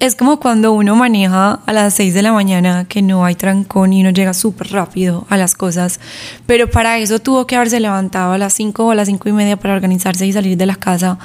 es 0.00 0.14
como 0.14 0.38
cuando 0.38 0.72
uno 0.72 0.94
maneja 0.96 1.60
a 1.64 1.72
las 1.72 1.94
6 1.94 2.12
de 2.12 2.22
la 2.22 2.32
mañana, 2.32 2.86
que 2.86 3.00
no 3.00 3.24
hay 3.24 3.34
trancón 3.34 3.92
y 3.92 4.02
uno 4.02 4.10
llega 4.10 4.34
súper 4.34 4.70
rápido 4.72 5.26
a 5.30 5.36
las 5.36 5.54
cosas, 5.54 6.00
pero 6.46 6.70
para 6.70 6.98
eso 6.98 7.18
tuvo 7.18 7.46
que 7.46 7.56
haberse 7.56 7.80
levantado 7.80 8.32
a 8.32 8.38
las 8.38 8.52
5 8.52 8.84
o 8.84 8.90
a 8.90 8.94
las 8.94 9.08
5 9.08 9.28
y 9.28 9.32
media 9.32 9.56
para 9.56 9.74
organizarse 9.74 10.26
y 10.26 10.32
salir 10.32 10.56
de 10.58 10.66
la 10.66 10.76
casa, 10.76 11.18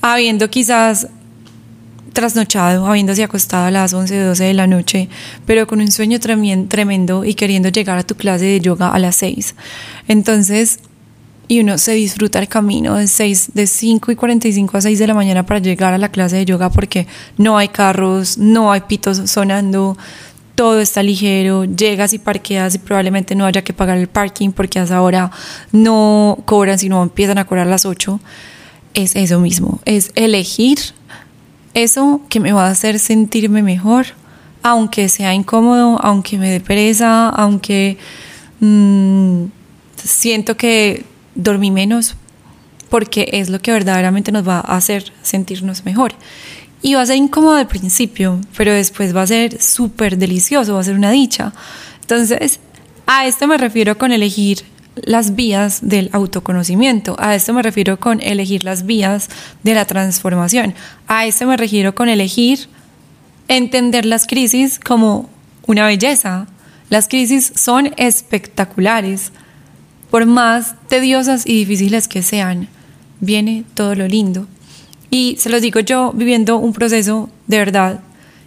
habiendo 0.00 0.48
quizás 0.48 1.08
trasnochado, 2.12 2.86
habiéndose 2.86 3.22
acostado 3.22 3.66
a 3.66 3.70
las 3.70 3.92
11 3.92 4.22
o 4.22 4.26
12 4.28 4.44
de 4.44 4.54
la 4.54 4.66
noche, 4.66 5.08
pero 5.46 5.66
con 5.66 5.80
un 5.80 5.90
sueño 5.90 6.18
tremendo 6.20 7.24
y 7.24 7.34
queriendo 7.34 7.68
llegar 7.68 7.98
a 7.98 8.02
tu 8.02 8.14
clase 8.14 8.44
de 8.44 8.60
yoga 8.60 8.88
a 8.88 8.98
las 8.98 9.16
6. 9.16 9.54
Entonces, 10.08 10.80
y 11.50 11.58
uno 11.60 11.78
se 11.78 11.94
disfruta 11.94 12.38
el 12.38 12.46
camino 12.46 12.94
de, 12.94 13.08
6, 13.08 13.50
de 13.54 13.66
5 13.66 14.12
y 14.12 14.14
45 14.14 14.76
a 14.76 14.80
6 14.80 14.98
de 14.98 15.06
la 15.08 15.14
mañana 15.14 15.44
para 15.44 15.58
llegar 15.58 15.92
a 15.92 15.98
la 15.98 16.08
clase 16.08 16.36
de 16.36 16.44
yoga 16.44 16.70
porque 16.70 17.08
no 17.38 17.58
hay 17.58 17.66
carros, 17.66 18.38
no 18.38 18.70
hay 18.70 18.82
pitos 18.82 19.28
sonando, 19.28 19.98
todo 20.54 20.78
está 20.80 21.02
ligero, 21.02 21.64
llegas 21.64 22.12
y 22.12 22.20
parqueas 22.20 22.76
y 22.76 22.78
probablemente 22.78 23.34
no 23.34 23.46
haya 23.46 23.64
que 23.64 23.72
pagar 23.72 23.98
el 23.98 24.06
parking 24.06 24.52
porque 24.52 24.78
hasta 24.78 24.96
ahora 24.96 25.32
no 25.72 26.38
cobran, 26.44 26.78
sino 26.78 27.02
empiezan 27.02 27.38
a 27.38 27.46
cobrar 27.46 27.66
a 27.66 27.70
las 27.70 27.84
8. 27.84 28.20
Es 28.94 29.16
eso 29.16 29.40
mismo, 29.40 29.80
es 29.84 30.12
elegir 30.14 30.78
eso 31.74 32.20
que 32.28 32.40
me 32.40 32.52
va 32.52 32.66
a 32.66 32.70
hacer 32.70 32.98
sentirme 32.98 33.62
mejor, 33.62 34.06
aunque 34.62 35.08
sea 35.08 35.34
incómodo, 35.34 35.98
aunque 36.02 36.38
me 36.38 36.50
dé 36.50 36.60
pereza, 36.60 37.28
aunque 37.28 37.98
mmm, 38.60 39.44
siento 39.96 40.56
que 40.56 41.04
dormí 41.34 41.70
menos, 41.70 42.16
porque 42.88 43.28
es 43.32 43.48
lo 43.48 43.60
que 43.60 43.72
verdaderamente 43.72 44.32
nos 44.32 44.46
va 44.46 44.58
a 44.58 44.76
hacer 44.76 45.12
sentirnos 45.22 45.84
mejor. 45.84 46.12
Y 46.82 46.94
va 46.94 47.02
a 47.02 47.06
ser 47.06 47.16
incómodo 47.16 47.56
al 47.56 47.68
principio, 47.68 48.40
pero 48.56 48.72
después 48.72 49.14
va 49.14 49.22
a 49.22 49.26
ser 49.26 49.62
súper 49.62 50.16
delicioso, 50.16 50.74
va 50.74 50.80
a 50.80 50.84
ser 50.84 50.94
una 50.94 51.10
dicha. 51.10 51.52
Entonces, 52.00 52.60
a 53.06 53.26
esto 53.26 53.46
me 53.46 53.58
refiero 53.58 53.96
con 53.98 54.12
elegir 54.12 54.64
las 54.96 55.36
vías 55.36 55.80
del 55.82 56.10
autoconocimiento. 56.12 57.16
A 57.18 57.34
esto 57.34 57.52
me 57.52 57.62
refiero 57.62 57.98
con 57.98 58.20
elegir 58.20 58.64
las 58.64 58.86
vías 58.86 59.28
de 59.62 59.74
la 59.74 59.84
transformación. 59.84 60.74
A 61.06 61.26
esto 61.26 61.46
me 61.46 61.56
refiero 61.56 61.94
con 61.94 62.08
elegir 62.08 62.68
entender 63.48 64.04
las 64.04 64.26
crisis 64.26 64.78
como 64.78 65.28
una 65.66 65.86
belleza. 65.86 66.46
Las 66.88 67.08
crisis 67.08 67.52
son 67.56 67.92
espectaculares. 67.96 69.32
Por 70.10 70.26
más 70.26 70.74
tediosas 70.88 71.46
y 71.46 71.64
difíciles 71.64 72.08
que 72.08 72.22
sean, 72.22 72.68
viene 73.20 73.64
todo 73.74 73.94
lo 73.94 74.08
lindo. 74.08 74.46
Y 75.10 75.36
se 75.38 75.50
los 75.50 75.62
digo 75.62 75.80
yo 75.80 76.12
viviendo 76.12 76.56
un 76.56 76.72
proceso 76.72 77.30
de 77.46 77.58
verdad 77.58 78.00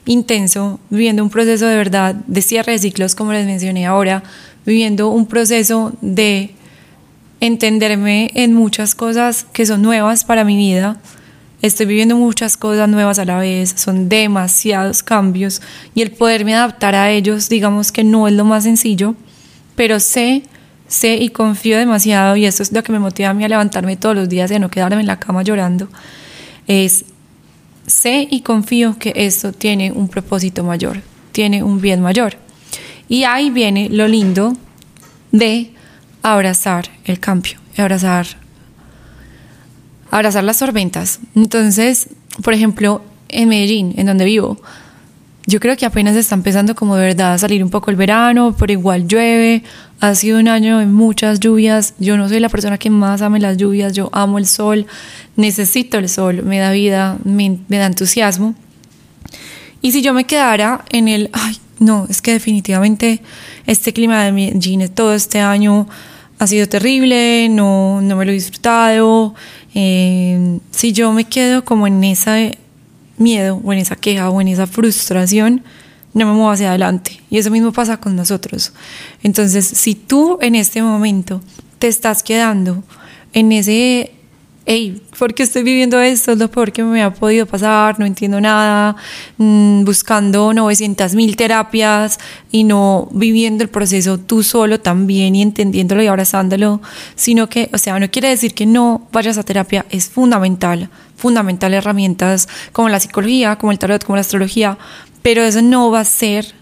intenso, 0.05 0.79
viviendo 0.89 1.23
un 1.23 1.29
proceso 1.29 1.65
de 1.67 1.77
verdad 1.77 2.15
de 2.15 2.41
cierre 2.41 2.73
de 2.73 2.79
ciclos, 2.79 3.15
como 3.15 3.31
les 3.31 3.45
mencioné 3.45 3.85
ahora, 3.85 4.23
viviendo 4.65 5.09
un 5.09 5.25
proceso 5.25 5.93
de 6.01 6.51
entenderme 7.39 8.31
en 8.35 8.53
muchas 8.53 8.95
cosas 8.95 9.45
que 9.51 9.65
son 9.65 9.81
nuevas 9.81 10.23
para 10.23 10.43
mi 10.43 10.55
vida. 10.55 10.97
Estoy 11.61 11.85
viviendo 11.85 12.15
muchas 12.15 12.57
cosas 12.57 12.89
nuevas 12.89 13.19
a 13.19 13.25
la 13.25 13.37
vez, 13.37 13.73
son 13.77 14.09
demasiados 14.09 15.03
cambios 15.03 15.61
y 15.95 16.01
el 16.01 16.11
poderme 16.11 16.55
adaptar 16.55 16.95
a 16.95 17.11
ellos, 17.11 17.49
digamos 17.49 17.91
que 17.91 18.03
no 18.03 18.27
es 18.27 18.33
lo 18.33 18.43
más 18.43 18.63
sencillo, 18.63 19.15
pero 19.75 19.99
sé, 19.99 20.43
sé 20.87 21.15
y 21.15 21.29
confío 21.29 21.77
demasiado 21.77 22.35
y 22.35 22.45
esto 22.45 22.63
es 22.63 22.71
lo 22.71 22.83
que 22.83 22.91
me 22.91 22.99
motiva 22.99 23.29
a 23.29 23.33
mí 23.33 23.43
a 23.45 23.47
levantarme 23.47 23.95
todos 23.95 24.15
los 24.15 24.27
días 24.27 24.51
y 24.51 24.55
a 24.55 24.59
no 24.59 24.69
quedarme 24.69 24.99
en 24.99 25.07
la 25.07 25.19
cama 25.19 25.43
llorando 25.43 25.87
es 26.67 27.05
sé 27.85 28.27
y 28.29 28.41
confío 28.41 28.97
que 28.97 29.13
esto 29.15 29.51
tiene 29.51 29.91
un 29.91 30.07
propósito 30.07 30.63
mayor, 30.63 31.01
tiene 31.31 31.63
un 31.63 31.81
bien 31.81 32.01
mayor. 32.01 32.37
Y 33.07 33.23
ahí 33.25 33.49
viene 33.49 33.89
lo 33.89 34.07
lindo 34.07 34.53
de 35.31 35.71
abrazar 36.21 36.89
el 37.05 37.19
cambio, 37.19 37.59
abrazar, 37.77 38.27
abrazar 40.11 40.43
las 40.43 40.59
tormentas. 40.59 41.19
Entonces, 41.35 42.09
por 42.43 42.53
ejemplo, 42.53 43.01
en 43.29 43.49
Medellín, 43.49 43.93
en 43.97 44.05
donde 44.05 44.25
vivo, 44.25 44.57
yo 45.45 45.59
creo 45.59 45.75
que 45.75 45.85
apenas 45.85 46.15
está 46.15 46.35
empezando 46.35 46.73
como 46.73 46.95
de 46.95 47.07
verdad 47.07 47.33
a 47.33 47.37
salir 47.37 47.63
un 47.63 47.69
poco 47.69 47.91
el 47.91 47.97
verano, 47.97 48.55
pero 48.57 48.71
igual 48.71 49.07
llueve. 49.07 49.63
Ha 49.99 50.15
sido 50.15 50.39
un 50.39 50.47
año 50.47 50.79
de 50.79 50.85
muchas 50.85 51.39
lluvias. 51.39 51.95
Yo 51.99 52.15
no 52.15 52.29
soy 52.29 52.39
la 52.39 52.49
persona 52.49 52.77
que 52.77 52.89
más 52.89 53.21
ame 53.21 53.39
las 53.39 53.57
lluvias. 53.57 53.91
Yo 53.93 54.09
amo 54.13 54.37
el 54.37 54.45
sol. 54.45 54.85
Necesito 55.35 55.97
el 55.97 56.07
sol. 56.07 56.43
Me 56.43 56.59
da 56.59 56.71
vida, 56.71 57.17
me, 57.25 57.59
da 57.67 57.87
entusiasmo. 57.87 58.55
Y 59.81 59.91
si 59.91 60.01
yo 60.01 60.13
me 60.13 60.23
quedara 60.23 60.85
en 60.91 61.09
el, 61.09 61.29
ay, 61.33 61.57
no, 61.79 62.05
es 62.09 62.21
que 62.21 62.33
definitivamente 62.33 63.21
este 63.65 63.93
clima 63.93 64.23
de 64.23 64.31
Medellín 64.31 64.87
todo 64.89 65.13
este 65.13 65.39
año 65.39 65.87
ha 66.39 66.47
sido 66.47 66.67
terrible, 66.67 67.47
no, 67.49 68.01
no 68.01 68.15
me 68.15 68.25
lo 68.25 68.31
he 68.31 68.35
disfrutado. 68.35 69.33
Eh, 69.75 70.59
si 70.71 70.91
yo 70.91 71.11
me 71.13 71.25
quedo 71.25 71.63
como 71.63 71.87
en 71.87 72.03
esa 72.03 72.37
miedo 73.17 73.61
o 73.63 73.73
en 73.73 73.79
esa 73.79 73.95
queja 73.95 74.29
o 74.29 74.41
en 74.41 74.47
esa 74.49 74.67
frustración, 74.67 75.63
no 76.13 76.27
me 76.27 76.33
muevo 76.33 76.51
hacia 76.51 76.69
adelante. 76.69 77.21
Y 77.29 77.37
eso 77.37 77.49
mismo 77.49 77.71
pasa 77.71 77.97
con 77.97 78.15
nosotros. 78.15 78.73
Entonces, 79.23 79.65
si 79.65 79.95
tú 79.95 80.37
en 80.41 80.55
este 80.55 80.81
momento 80.81 81.41
te 81.79 81.87
estás 81.87 82.23
quedando 82.23 82.83
en 83.33 83.51
ese, 83.51 84.11
hey, 84.65 85.01
¿por 85.19 85.33
qué 85.33 85.43
estoy 85.43 85.63
viviendo 85.63 85.99
esto? 85.99 86.31
Es 86.31 86.37
lo 86.37 86.49
peor 86.49 86.71
que 86.71 86.83
me 86.83 87.03
ha 87.03 87.13
podido 87.13 87.45
pasar, 87.45 87.99
no 87.99 88.05
entiendo 88.05 88.39
nada, 88.39 88.95
mm, 89.37 89.83
buscando 89.83 90.53
900 90.53 91.15
mil 91.15 91.35
terapias 91.35 92.19
y 92.51 92.63
no 92.63 93.09
viviendo 93.11 93.63
el 93.63 93.69
proceso 93.69 94.17
tú 94.17 94.43
solo 94.43 94.79
también 94.79 95.35
y 95.35 95.41
entendiéndolo 95.41 96.01
y 96.01 96.07
abrazándolo, 96.07 96.81
sino 97.15 97.49
que, 97.49 97.69
o 97.73 97.77
sea, 97.77 97.99
no 97.99 98.09
quiere 98.09 98.29
decir 98.29 98.53
que 98.53 98.65
no 98.65 99.07
vayas 99.11 99.37
a 99.37 99.43
terapia, 99.43 99.85
es 99.89 100.09
fundamental 100.09 100.89
fundamental 101.15 101.73
herramientas 101.73 102.49
como 102.73 102.89
la 102.89 102.99
psicología, 102.99 103.55
como 103.57 103.71
el 103.71 103.79
tarot, 103.79 104.03
como 104.03 104.17
la 104.17 104.21
astrología, 104.21 104.77
pero 105.21 105.41
eso 105.41 105.61
no 105.61 105.89
va 105.89 106.01
a 106.01 106.05
ser 106.05 106.53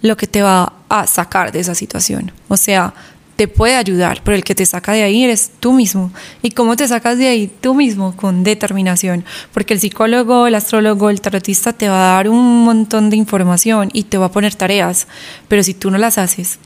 lo 0.00 0.16
que 0.16 0.26
te 0.26 0.40
va 0.40 0.72
a 0.88 1.06
sacar 1.06 1.52
de 1.52 1.60
esa 1.60 1.74
situación. 1.74 2.32
O 2.48 2.56
sea, 2.56 2.94
te 3.38 3.46
puede 3.46 3.76
ayudar, 3.76 4.22
pero 4.24 4.36
el 4.36 4.42
que 4.42 4.56
te 4.56 4.66
saca 4.66 4.90
de 4.90 5.04
ahí 5.04 5.22
eres 5.22 5.52
tú 5.60 5.72
mismo. 5.72 6.10
¿Y 6.42 6.50
cómo 6.50 6.74
te 6.74 6.88
sacas 6.88 7.18
de 7.18 7.28
ahí 7.28 7.46
tú 7.60 7.72
mismo? 7.72 8.16
Con 8.16 8.42
determinación. 8.42 9.24
Porque 9.54 9.74
el 9.74 9.80
psicólogo, 9.80 10.48
el 10.48 10.56
astrólogo, 10.56 11.08
el 11.08 11.20
tarotista 11.20 11.72
te 11.72 11.88
va 11.88 12.00
a 12.00 12.14
dar 12.16 12.28
un 12.28 12.64
montón 12.64 13.10
de 13.10 13.16
información 13.16 13.90
y 13.92 14.02
te 14.02 14.18
va 14.18 14.26
a 14.26 14.32
poner 14.32 14.56
tareas, 14.56 15.06
pero 15.46 15.62
si 15.62 15.72
tú 15.72 15.92
no 15.92 15.98
las 15.98 16.18
haces, 16.18 16.58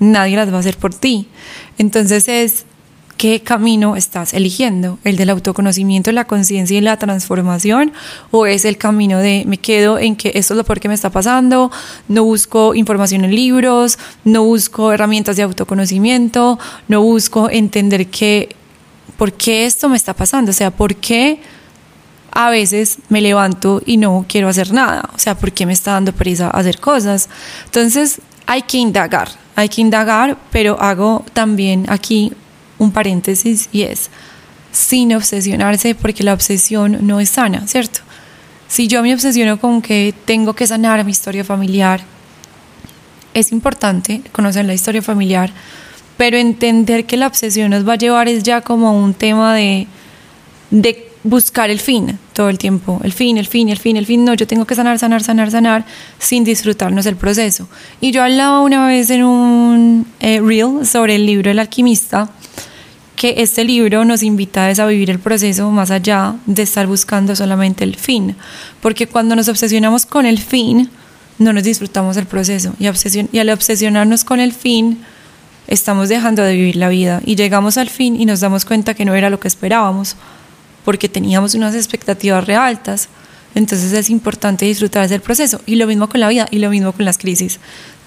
nadie 0.00 0.36
las 0.36 0.52
va 0.52 0.58
a 0.58 0.60
hacer 0.60 0.76
por 0.76 0.92
ti. 0.92 1.28
Entonces 1.78 2.28
es 2.28 2.66
¿Qué 3.18 3.40
camino 3.40 3.96
estás 3.96 4.32
eligiendo? 4.32 5.00
¿El 5.02 5.16
del 5.16 5.30
autoconocimiento, 5.30 6.12
la 6.12 6.24
conciencia 6.24 6.78
y 6.78 6.80
la 6.80 6.96
transformación? 6.98 7.92
¿O 8.30 8.46
es 8.46 8.64
el 8.64 8.78
camino 8.78 9.18
de 9.18 9.42
me 9.44 9.58
quedo 9.58 9.98
en 9.98 10.14
que 10.14 10.30
esto 10.36 10.54
es 10.54 10.58
lo 10.58 10.62
por 10.62 10.78
qué 10.78 10.86
me 10.86 10.94
está 10.94 11.10
pasando? 11.10 11.72
No 12.06 12.22
busco 12.22 12.76
información 12.76 13.24
en 13.24 13.34
libros, 13.34 13.98
no 14.22 14.44
busco 14.44 14.92
herramientas 14.92 15.34
de 15.34 15.42
autoconocimiento, 15.42 16.60
no 16.86 17.02
busco 17.02 17.50
entender 17.50 18.06
qué, 18.06 18.54
por 19.16 19.32
qué 19.32 19.66
esto 19.66 19.88
me 19.88 19.96
está 19.96 20.14
pasando. 20.14 20.52
O 20.52 20.54
sea, 20.54 20.70
¿por 20.70 20.94
qué 20.94 21.40
a 22.30 22.50
veces 22.50 22.98
me 23.08 23.20
levanto 23.20 23.82
y 23.84 23.96
no 23.96 24.26
quiero 24.28 24.46
hacer 24.46 24.72
nada? 24.72 25.10
O 25.12 25.18
sea, 25.18 25.36
¿por 25.36 25.50
qué 25.50 25.66
me 25.66 25.72
está 25.72 25.94
dando 25.94 26.12
prisa 26.12 26.50
hacer 26.50 26.78
cosas? 26.78 27.28
Entonces, 27.64 28.20
hay 28.46 28.62
que 28.62 28.78
indagar, 28.78 29.28
hay 29.56 29.68
que 29.68 29.80
indagar, 29.80 30.38
pero 30.52 30.80
hago 30.80 31.24
también 31.34 31.84
aquí 31.88 32.32
un 32.78 32.92
paréntesis 32.92 33.68
y 33.72 33.82
es 33.82 34.10
sin 34.72 35.14
obsesionarse 35.14 35.94
porque 35.94 36.22
la 36.22 36.34
obsesión 36.34 36.98
no 37.02 37.20
es 37.20 37.30
sana, 37.30 37.66
¿cierto? 37.66 38.00
Si 38.68 38.86
yo 38.86 39.02
me 39.02 39.14
obsesiono 39.14 39.58
con 39.58 39.80
que 39.80 40.14
tengo 40.24 40.54
que 40.54 40.66
sanar 40.66 41.04
mi 41.04 41.10
historia 41.10 41.42
familiar, 41.42 42.00
es 43.34 43.50
importante 43.50 44.22
conocer 44.32 44.64
la 44.66 44.74
historia 44.74 45.02
familiar, 45.02 45.50
pero 46.16 46.36
entender 46.36 47.06
que 47.06 47.16
la 47.16 47.26
obsesión 47.26 47.70
nos 47.70 47.88
va 47.88 47.94
a 47.94 47.96
llevar 47.96 48.28
es 48.28 48.42
ya 48.42 48.60
como 48.60 48.98
un 48.98 49.14
tema 49.14 49.54
de, 49.54 49.86
de 50.70 51.08
buscar 51.22 51.70
el 51.70 51.80
fin 51.80 52.18
todo 52.32 52.48
el 52.48 52.58
tiempo, 52.58 53.00
el 53.02 53.12
fin, 53.12 53.38
el 53.38 53.46
fin, 53.46 53.68
el 53.68 53.78
fin, 53.78 53.96
el 53.96 54.06
fin, 54.06 54.24
no, 54.24 54.34
yo 54.34 54.46
tengo 54.46 54.64
que 54.64 54.74
sanar, 54.74 54.98
sanar, 54.98 55.22
sanar, 55.22 55.50
sanar, 55.50 55.84
sin 56.18 56.44
disfrutarnos 56.44 57.06
el 57.06 57.16
proceso. 57.16 57.68
Y 58.00 58.12
yo 58.12 58.22
hablaba 58.22 58.60
una 58.60 58.86
vez 58.86 59.10
en 59.10 59.24
un 59.24 60.06
eh, 60.20 60.40
reel 60.40 60.86
sobre 60.86 61.16
el 61.16 61.26
libro 61.26 61.50
El 61.50 61.58
alquimista, 61.58 62.30
que 63.18 63.34
este 63.38 63.64
libro 63.64 64.04
nos 64.04 64.22
invita 64.22 64.68
a 64.68 64.86
vivir 64.86 65.10
el 65.10 65.18
proceso 65.18 65.68
más 65.72 65.90
allá 65.90 66.36
de 66.46 66.62
estar 66.62 66.86
buscando 66.86 67.34
solamente 67.34 67.82
el 67.82 67.96
fin, 67.96 68.36
porque 68.80 69.08
cuando 69.08 69.34
nos 69.34 69.48
obsesionamos 69.48 70.06
con 70.06 70.24
el 70.24 70.38
fin, 70.38 70.88
no 71.38 71.52
nos 71.52 71.64
disfrutamos 71.64 72.16
el 72.16 72.26
proceso. 72.26 72.74
Y, 72.78 72.86
y 73.32 73.38
al 73.40 73.50
obsesionarnos 73.50 74.22
con 74.22 74.38
el 74.38 74.52
fin, 74.52 74.98
estamos 75.66 76.08
dejando 76.08 76.42
de 76.44 76.54
vivir 76.54 76.76
la 76.76 76.88
vida. 76.88 77.20
Y 77.26 77.34
llegamos 77.34 77.76
al 77.76 77.90
fin 77.90 78.20
y 78.20 78.24
nos 78.24 78.38
damos 78.38 78.64
cuenta 78.64 78.94
que 78.94 79.04
no 79.04 79.16
era 79.16 79.30
lo 79.30 79.40
que 79.40 79.48
esperábamos, 79.48 80.14
porque 80.84 81.08
teníamos 81.08 81.56
unas 81.56 81.74
expectativas 81.74 82.46
re 82.46 82.54
altas. 82.54 83.08
Entonces 83.54 83.92
es 83.92 84.10
importante 84.10 84.66
disfrutar 84.66 85.08
del 85.08 85.20
proceso 85.20 85.60
y 85.66 85.76
lo 85.76 85.86
mismo 85.86 86.08
con 86.08 86.20
la 86.20 86.28
vida 86.28 86.46
y 86.50 86.58
lo 86.58 86.70
mismo 86.70 86.92
con 86.92 87.04
las 87.04 87.18
crisis 87.18 87.58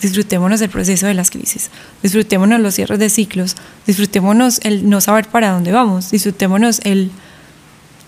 disfrutémonos 0.02 0.60
del 0.60 0.70
proceso 0.70 1.06
de 1.06 1.14
las 1.14 1.30
crisis, 1.30 1.70
disfrutémonos 2.02 2.60
los 2.60 2.76
cierres 2.76 3.00
de 3.00 3.10
ciclos, 3.10 3.56
disfrutémonos 3.86 4.60
el 4.64 4.90
no 4.90 5.00
saber 5.00 5.28
para 5.28 5.52
dónde 5.52 5.72
vamos, 5.72 6.12
disfrutémonos 6.12 6.82
el, 6.84 7.12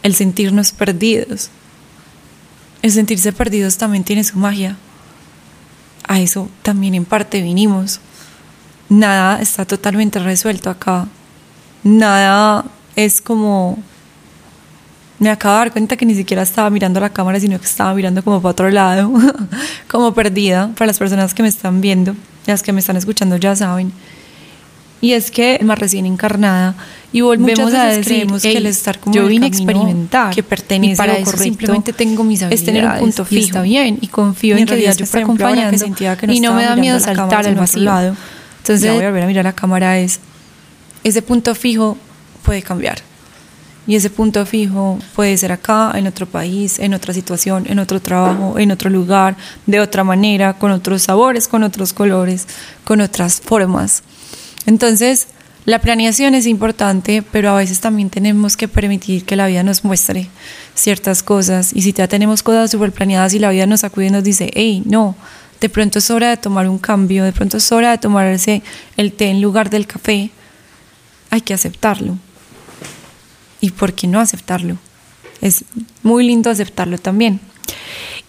el 0.01 0.15
sentirnos 0.15 0.71
perdidos. 0.71 1.49
El 2.81 2.91
sentirse 2.91 3.31
perdidos 3.31 3.77
también 3.77 4.03
tiene 4.03 4.25
su 4.25 4.37
magia. 4.37 4.75
A 6.05 6.19
eso 6.19 6.49
también 6.63 6.95
en 6.95 7.05
parte 7.05 7.41
vinimos. 7.41 8.01
Nada 8.89 9.41
está 9.41 9.65
totalmente 9.65 10.19
resuelto 10.19 10.69
acá. 10.69 11.07
nada 11.83 12.65
es 12.97 13.21
como 13.21 13.81
me 15.23 15.29
acabo 15.29 15.55
de 15.55 15.59
dar 15.59 15.71
cuenta 15.71 15.95
que 15.95 16.05
ni 16.05 16.15
siquiera 16.15 16.43
estaba 16.43 16.69
mirando 16.69 16.99
la 16.99 17.09
cámara, 17.09 17.39
sino 17.39 17.59
que 17.59 17.65
estaba 17.65 17.93
mirando 17.93 18.23
como 18.23 18.41
para 18.41 18.51
otro 18.51 18.69
lado, 18.69 19.11
como 19.87 20.13
perdida, 20.13 20.69
para 20.77 20.87
las 20.87 20.99
personas 20.99 21.33
que 21.33 21.41
me 21.41 21.49
están 21.49 21.81
viendo, 21.81 22.15
las 22.45 22.61
que 22.61 22.73
me 22.73 22.81
están 22.81 22.97
escuchando 22.97 23.37
ya 23.37 23.55
saben. 23.55 23.91
Y 24.99 25.13
es 25.13 25.31
que 25.31 25.59
más 25.63 25.79
recién 25.79 26.05
encarnada 26.05 26.75
y 27.11 27.21
volvemos 27.21 27.73
a 27.73 27.85
decir 27.85 28.27
que 28.41 28.57
el 28.57 28.65
estar 28.65 28.99
como 28.99 29.13
yo 29.13 29.27
vine 29.27 29.45
a 29.45 29.49
experimentar 29.49 30.33
que 30.33 30.43
pertenece 30.43 30.93
y 30.93 30.95
para 30.95 31.17
eso 31.17 31.37
simplemente 31.37 31.91
tengo 31.91 32.23
mis 32.23 32.41
habilidades 32.41 32.61
es 32.61 32.65
tener 32.65 32.85
un 32.85 32.99
punto 32.99 33.25
fijo 33.25 33.41
y 33.41 33.43
está 33.43 33.61
bien 33.61 33.97
y 34.01 34.07
confío 34.07 34.55
en 34.57 34.65
que 34.65 34.75
Dios 34.77 34.97
me 34.97 35.03
está 35.03 35.19
acompañando 35.19 35.85
y 36.29 36.39
no 36.39 36.53
me 36.53 36.63
da 36.63 36.75
miedo 36.75 36.99
saltar 36.99 37.45
al 37.45 37.55
vacío 37.55 37.83
lado. 37.83 38.15
entonces 38.59 38.93
voy 38.93 39.03
a 39.03 39.07
volver 39.09 39.23
a 39.23 39.27
mirar 39.27 39.43
la 39.43 39.53
cámara 39.53 39.99
es 39.99 40.21
ese 41.03 41.21
punto 41.21 41.53
fijo 41.53 41.97
puede 42.43 42.61
cambiar 42.61 42.99
y 43.85 43.95
ese 43.95 44.09
punto 44.09 44.45
fijo 44.45 44.97
puede 45.15 45.37
ser 45.37 45.51
acá, 45.51 45.91
en 45.95 46.07
otro 46.07 46.25
país, 46.25 46.79
en 46.79 46.93
otra 46.93 47.13
situación, 47.13 47.65
en 47.67 47.79
otro 47.79 48.01
trabajo, 48.01 48.57
en 48.57 48.71
otro 48.71 48.89
lugar, 48.89 49.35
de 49.65 49.81
otra 49.81 50.05
manera, 50.05 50.53
con 50.53 50.71
otros 50.71 51.03
sabores, 51.03 51.49
con 51.49 51.63
otros 51.63 51.91
colores, 51.91 52.47
con 52.85 53.01
otras 53.01 53.41
formas. 53.41 54.03
Entonces, 54.65 55.27
la 55.65 55.79
planeación 55.79 56.33
es 56.33 56.47
importante, 56.47 57.23
pero 57.29 57.49
a 57.51 57.55
veces 57.57 57.81
también 57.81 58.09
tenemos 58.09 58.55
que 58.55 58.69
permitir 58.69 59.25
que 59.25 59.35
la 59.35 59.47
vida 59.47 59.63
nos 59.63 59.83
muestre 59.83 60.29
ciertas 60.75 61.21
cosas. 61.21 61.73
Y 61.73 61.81
si 61.81 61.91
ya 61.91 62.07
tenemos 62.07 62.41
cosas 62.41 62.71
súper 62.71 62.93
planeadas 62.93 63.33
y 63.33 63.39
la 63.39 63.49
vida 63.49 63.65
nos 63.65 63.83
acude 63.83 64.07
y 64.07 64.11
nos 64.11 64.23
dice, 64.23 64.49
hey, 64.55 64.83
no, 64.85 65.15
de 65.59 65.67
pronto 65.67 65.99
es 65.99 66.09
hora 66.09 66.29
de 66.29 66.37
tomar 66.37 66.69
un 66.69 66.79
cambio, 66.79 67.25
de 67.25 67.33
pronto 67.33 67.57
es 67.57 67.71
hora 67.71 67.91
de 67.91 67.97
tomarse 67.97 68.61
el 68.95 69.11
té 69.11 69.27
en 69.27 69.41
lugar 69.41 69.69
del 69.69 69.87
café, 69.87 70.31
hay 71.29 71.41
que 71.41 71.53
aceptarlo 71.53 72.17
¿Y 73.63 73.71
por 73.71 73.93
qué 73.93 74.07
no 74.07 74.19
aceptarlo? 74.19 74.75
Es 75.39 75.63
muy 76.01 76.27
lindo 76.27 76.49
aceptarlo 76.49 76.97
también. 76.97 77.39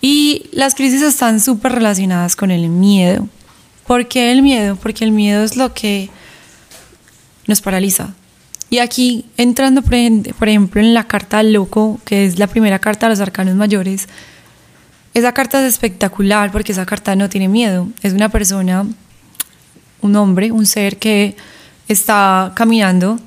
Y 0.01 0.47
las 0.53 0.77
crisis 0.77 1.03
están 1.03 1.40
súper 1.40 1.73
relacionadas 1.73 2.37
con 2.37 2.53
el 2.53 2.68
miedo. 2.68 3.29
¿Por 3.85 4.07
qué 4.07 4.31
el 4.31 4.42
miedo? 4.42 4.77
Porque 4.77 5.03
el 5.03 5.11
miedo 5.11 5.42
es 5.42 5.57
lo 5.57 5.75
que 5.75 6.09
nos 7.49 7.61
paraliza. 7.61 8.14
Y 8.70 8.79
aquí, 8.79 9.25
entrando 9.37 9.83
por 9.83 10.49
ejemplo 10.49 10.81
en 10.81 10.94
la 10.94 11.09
carta 11.09 11.38
del 11.38 11.53
loco, 11.53 11.99
que 12.05 12.27
es 12.27 12.38
la 12.38 12.47
primera 12.47 12.79
carta 12.79 13.07
de 13.07 13.11
los 13.11 13.20
arcanos 13.20 13.57
mayores, 13.57 14.07
esa 15.14 15.33
carta 15.33 15.66
es 15.66 15.75
espectacular 15.75 16.53
porque 16.53 16.70
esa 16.70 16.87
carta 16.87 17.16
no 17.16 17.29
tiene 17.29 17.49
miedo. 17.49 17.88
Es 18.03 18.12
una 18.12 18.29
persona, 18.29 18.87
un 20.01 20.14
hombre, 20.14 20.53
un 20.53 20.64
ser 20.64 20.97
que 20.99 21.35
está 21.88 22.53
caminando 22.55 23.18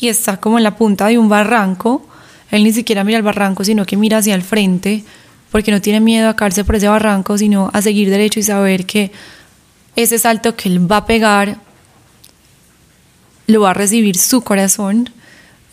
y 0.00 0.08
está 0.08 0.38
como 0.38 0.58
en 0.58 0.64
la 0.64 0.76
punta 0.76 1.06
de 1.06 1.18
un 1.18 1.28
barranco. 1.28 2.06
Él 2.50 2.64
ni 2.64 2.72
siquiera 2.72 3.04
mira 3.04 3.18
el 3.18 3.24
barranco, 3.24 3.64
sino 3.64 3.84
que 3.84 3.96
mira 3.96 4.18
hacia 4.18 4.34
el 4.34 4.42
frente, 4.42 5.04
porque 5.50 5.70
no 5.70 5.80
tiene 5.80 6.00
miedo 6.00 6.28
a 6.28 6.36
caerse 6.36 6.64
por 6.64 6.76
ese 6.76 6.88
barranco, 6.88 7.36
sino 7.36 7.70
a 7.72 7.82
seguir 7.82 8.10
derecho 8.10 8.40
y 8.40 8.42
saber 8.42 8.86
que 8.86 9.12
ese 9.96 10.18
salto 10.18 10.54
que 10.54 10.68
él 10.68 10.90
va 10.90 10.98
a 10.98 11.06
pegar 11.06 11.58
lo 13.46 13.62
va 13.62 13.70
a 13.70 13.74
recibir 13.74 14.16
su 14.18 14.42
corazón 14.42 15.10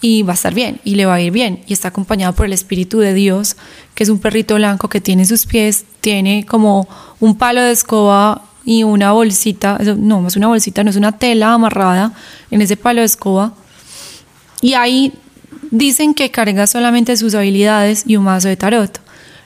y 0.02 0.24
va 0.24 0.34
a 0.34 0.36
estar 0.36 0.54
bien 0.54 0.80
y 0.84 0.96
le 0.96 1.06
va 1.06 1.16
a 1.16 1.22
ir 1.22 1.32
bien. 1.32 1.62
Y 1.68 1.74
está 1.74 1.90
acompañado 1.90 2.34
por 2.34 2.46
el 2.46 2.54
Espíritu 2.54 3.00
de 3.00 3.14
Dios, 3.14 3.56
que 3.94 4.04
es 4.04 4.10
un 4.10 4.20
perrito 4.20 4.56
blanco 4.56 4.90
que 4.90 5.02
tiene 5.02 5.26
sus 5.26 5.46
pies, 5.46 5.86
tiene 6.02 6.46
como 6.46 6.88
un 7.20 7.38
palo 7.38 7.62
de 7.62 7.72
escoba 7.72 8.44
y 8.66 8.84
una 8.84 9.12
bolsita, 9.12 9.78
no, 9.98 10.28
es 10.28 10.36
una 10.36 10.48
bolsita, 10.48 10.84
no 10.84 10.90
es 10.90 10.96
una 10.96 11.18
tela 11.18 11.54
amarrada 11.54 12.14
en 12.50 12.62
ese 12.62 12.78
palo 12.78 13.02
de 13.02 13.06
escoba 13.06 13.54
y 14.66 14.74
ahí 14.74 15.14
dicen 15.70 16.16
que 16.16 16.32
carga 16.32 16.66
solamente 16.66 17.16
sus 17.18 17.36
habilidades 17.36 18.04
y 18.08 18.16
un 18.16 18.24
mazo 18.24 18.48
de 18.48 18.58
tarot. 18.58 19.00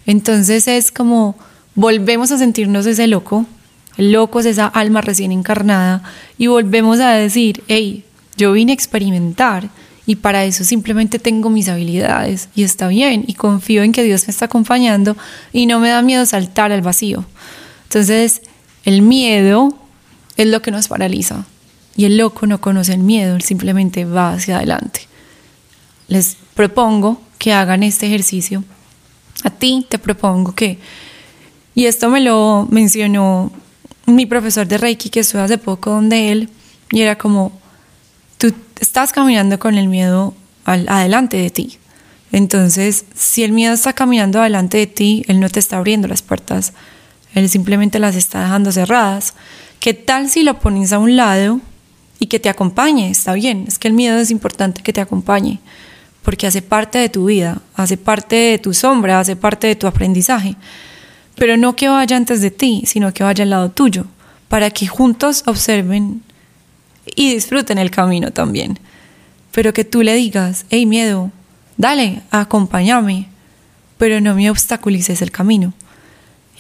Entonces 0.06 0.66
es 0.70 0.94
como 0.94 1.36
volvemos 1.76 2.32
a 2.32 2.38
sentirnos 2.38 2.86
ese 2.86 3.06
loco, 3.06 3.46
el 3.98 4.14
loco 4.14 4.40
es 4.40 4.46
esa 4.46 4.68
alma 4.68 5.02
recién 5.02 5.34
encarnada 5.34 6.04
y 6.38 6.48
volvemos 6.48 7.02
a 7.02 7.10
decir, 7.10 7.64
hey, 7.68 8.06
yo 8.38 8.54
vine 8.54 8.72
a 8.72 8.76
experimentar 8.76 9.70
y 10.06 10.16
para 10.16 10.46
eso 10.46 10.64
simplemente 10.64 11.20
tengo 11.20 11.50
mis 11.50 11.68
habilidades 11.68 12.48
y 12.56 12.64
está 12.64 12.88
bien 12.88 13.26
y 13.28 13.34
confío 13.34 13.84
en 13.84 13.92
que 13.92 14.04
Dios 14.04 14.26
me 14.26 14.32
está 14.32 14.46
acompañando 14.46 15.18
y 15.52 15.66
no 15.66 15.82
me 15.82 15.90
da 15.90 16.02
miedo 16.02 16.26
saltar 16.26 16.72
al 16.72 16.82
vacío. 16.82 17.26
Entonces, 17.84 18.42
el 18.86 19.02
miedo 19.02 19.78
es 20.38 20.48
lo 20.48 20.62
que 20.62 20.72
nos 20.72 20.88
paraliza 20.88 21.46
y 21.98 22.06
el 22.06 22.16
loco 22.16 22.48
no 22.48 22.62
conoce 22.62 22.94
el 22.94 23.00
miedo, 23.00 23.38
simplemente 23.42 24.06
va 24.06 24.32
hacia 24.32 24.56
adelante 24.56 25.09
les 26.10 26.36
propongo 26.56 27.22
que 27.38 27.54
hagan 27.54 27.84
este 27.84 28.08
ejercicio. 28.08 28.64
A 29.46 29.50
ti 29.50 29.86
te 29.88 29.98
propongo 29.98 30.54
que, 30.54 30.78
y 31.74 31.86
esto 31.86 32.10
me 32.10 32.20
lo 32.20 32.68
mencionó 32.70 33.52
mi 34.06 34.26
profesor 34.26 34.68
de 34.68 34.78
Reiki 34.78 35.10
que 35.10 35.22
estuve 35.22 35.42
hace 35.42 35.58
poco 35.58 35.92
donde 35.92 36.32
él, 36.32 36.50
y 36.92 37.02
era 37.02 37.18
como, 37.18 37.54
tú 38.38 38.54
estás 38.80 39.14
caminando 39.14 39.58
con 39.60 39.78
el 39.78 39.88
miedo 39.88 40.34
adelante 40.66 41.38
de 41.38 41.50
ti. 41.50 41.78
Entonces, 42.32 43.06
si 43.16 43.44
el 43.44 43.54
miedo 43.54 43.74
está 43.74 43.94
caminando 43.94 44.40
adelante 44.40 44.78
de 44.78 44.88
ti, 44.88 45.24
él 45.28 45.40
no 45.40 45.50
te 45.50 45.60
está 45.60 45.78
abriendo 45.78 46.08
las 46.08 46.22
puertas, 46.22 46.74
él 47.34 47.48
simplemente 47.48 48.00
las 48.00 48.16
está 48.16 48.42
dejando 48.42 48.72
cerradas. 48.72 49.36
¿Qué 49.80 49.94
tal 49.94 50.30
si 50.30 50.44
lo 50.44 50.60
pones 50.60 50.92
a 50.92 51.00
un 51.00 51.16
lado 51.16 51.62
y 52.20 52.26
que 52.26 52.40
te 52.40 52.50
acompañe? 52.50 53.10
Está 53.10 53.34
bien, 53.34 53.66
es 53.68 53.80
que 53.80 53.88
el 53.88 53.94
miedo 53.94 54.18
es 54.18 54.32
importante 54.32 54.82
que 54.82 54.92
te 54.92 55.02
acompañe 55.02 55.60
porque 56.24 56.48
hace 56.48 56.62
parte 56.62 56.98
de 56.98 57.10
tu 57.10 57.26
vida, 57.26 57.62
hace 57.76 57.98
parte 57.98 58.36
de 58.36 58.60
tu 58.60 58.74
sombra, 58.74 59.20
hace 59.20 59.36
parte 59.36 59.68
de 59.68 59.76
tu 59.76 59.88
aprendizaje. 59.88 60.56
Pero 61.36 61.58
no 61.58 61.76
que 61.76 61.88
vaya 61.88 62.18
antes 62.18 62.42
de 62.42 62.52
ti, 62.52 62.84
sino 62.86 63.14
que 63.14 63.24
vaya 63.24 63.44
al 63.44 63.50
lado 63.50 63.70
tuyo, 63.70 64.06
para 64.48 64.70
que 64.70 64.88
juntos 64.88 65.44
observen 65.46 66.22
y 67.16 67.34
disfruten 67.34 67.78
el 67.78 67.92
camino 67.92 68.32
también. 68.32 68.80
Pero 69.52 69.74
que 69.74 69.86
tú 69.86 70.04
le 70.04 70.14
digas, 70.14 70.66
hey 70.70 70.86
miedo, 70.86 71.32
dale, 71.78 72.22
acompáñame, 72.30 73.28
pero 73.98 74.22
no 74.22 74.36
me 74.36 74.50
obstaculices 74.50 75.22
el 75.22 75.32
camino. 75.32 75.74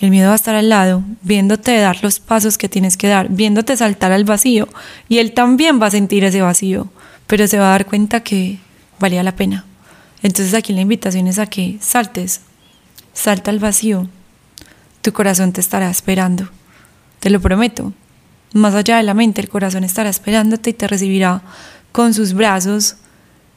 El 0.02 0.12
miedo 0.12 0.28
va 0.28 0.34
a 0.34 0.36
estar 0.36 0.56
al 0.56 0.69
lado, 0.69 1.04
viéndote 1.24 1.76
dar 1.78 2.02
los 2.02 2.22
pasos 2.22 2.58
que 2.58 2.69
tienes 2.69 2.95
que 2.95 3.08
dar, 3.08 3.28
viéndote 3.30 3.76
saltar 3.76 4.13
al 4.13 4.24
vacío, 4.24 4.69
y 5.10 5.17
él 5.17 5.34
también 5.34 5.82
va 5.82 5.88
a 5.88 5.91
sentir 5.91 6.24
ese 6.24 6.41
vacío, 6.41 6.88
pero 7.28 7.48
se 7.48 7.60
va 7.60 7.67
a 7.67 7.72
dar 7.72 7.86
cuenta 7.86 8.22
que 8.22 8.60
valía 9.00 9.24
la 9.24 9.36
pena. 9.36 9.66
Entonces 10.22 10.54
aquí 10.54 10.74
la 10.74 10.82
invitación 10.82 11.28
es 11.28 11.40
a 11.40 11.48
que 11.48 11.78
saltes, 11.82 12.42
salta 13.14 13.52
al 13.52 13.60
vacío. 13.60 14.10
Tu 15.02 15.14
corazón 15.14 15.54
te 15.54 15.62
estará 15.62 15.90
esperando, 15.90 16.50
te 17.20 17.30
lo 17.30 17.40
prometo. 17.40 17.94
Más 18.54 18.74
allá 18.74 18.98
de 18.98 19.04
la 19.04 19.14
mente, 19.14 19.42
el 19.42 19.50
corazón 19.50 19.84
estará 19.84 20.10
esperándote 20.10 20.72
y 20.72 20.74
te 20.74 20.88
recibirá 20.88 21.42
con 21.92 22.14
sus 22.14 22.34
brazos, 22.34 22.96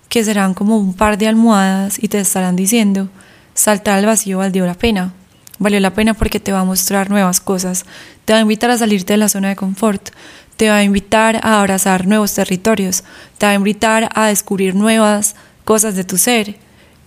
que 0.09 0.23
serán 0.23 0.53
como 0.55 0.77
un 0.77 0.95
par 0.95 1.17
de 1.17 1.27
almohadas, 1.27 2.03
y 2.03 2.09
te 2.09 2.21
estarán 2.21 2.57
diciendo, 2.57 3.09
saltar 3.55 3.99
al 3.99 4.07
vacío 4.07 4.39
valió 4.39 4.67
la 4.67 4.75
pena. 4.75 5.15
Valió 5.59 5.81
la 5.81 5.95
pena 5.95 6.15
porque 6.15 6.41
te 6.41 6.53
va 6.53 6.61
a 6.61 6.65
mostrar 6.65 7.09
nuevas 7.09 7.41
cosas, 7.41 7.87
te 8.25 8.33
va 8.33 8.41
a 8.41 8.43
invitar 8.43 8.71
a 8.71 8.79
salirte 8.79 9.13
de 9.15 9.17
la 9.17 9.29
zona 9.29 9.49
de 9.49 9.57
confort, 9.57 10.11
te 10.57 10.69
va 10.69 10.77
a 10.77 10.85
invitar 10.85 11.41
a 11.43 11.61
abrazar 11.61 12.07
nuevos 12.07 12.35
territorios, 12.35 13.05
te 13.39 13.47
va 13.47 13.53
a 13.53 13.57
invitar 13.57 14.09
a 14.15 14.27
descubrir 14.27 14.75
nuevas 14.75 15.35
cosas 15.65 15.95
de 15.95 16.05
tu 16.05 16.19
ser 16.19 16.57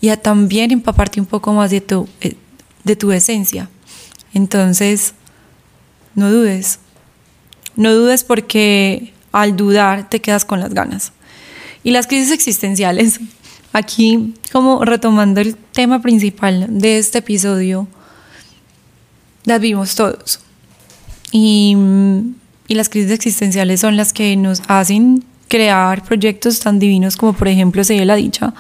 y 0.02 0.10
a 0.10 0.22
también 0.22 0.72
empaparte 0.72 1.20
un 1.20 1.26
poco 1.26 1.54
más 1.54 1.72
de 1.72 1.82
tu, 1.82 2.08
eh, 2.22 2.36
de 2.84 2.96
tu 2.96 3.12
esencia. 3.12 3.70
Entonces, 4.34 5.14
no 6.14 6.32
dudes, 6.32 6.80
no 7.76 7.94
dudes 7.94 8.24
porque 8.24 9.14
al 9.32 9.56
dudar 9.56 10.10
te 10.10 10.22
quedas 10.22 10.46
con 10.46 10.60
las 10.60 10.74
ganas. 10.74 11.12
Y 11.84 11.92
las 11.92 12.08
crisis 12.08 12.32
existenciales, 12.32 13.20
aquí 13.74 14.34
como 14.52 14.84
retomando 14.84 15.42
el 15.42 15.56
tema 15.56 16.02
principal 16.02 16.68
de 16.70 16.98
este 16.98 17.20
episodio, 17.20 17.88
las 19.44 19.60
vimos 19.60 19.96
todos. 19.96 20.40
Y 21.32 21.76
y 22.68 22.76
las 22.76 22.90
crisis 22.90 23.12
existenciales 23.12 23.80
son 23.80 23.98
las 23.98 24.14
que 24.14 24.36
nos 24.36 24.62
hacen 24.68 25.24
crear 25.48 26.04
proyectos 26.04 26.60
tan 26.60 26.80
divinos 26.80 27.16
como 27.18 27.34
por 27.34 27.48
ejemplo 27.48 27.84
Se 27.84 27.98
ve 27.98 28.06
la 28.06 28.16
dicha. 28.16 28.54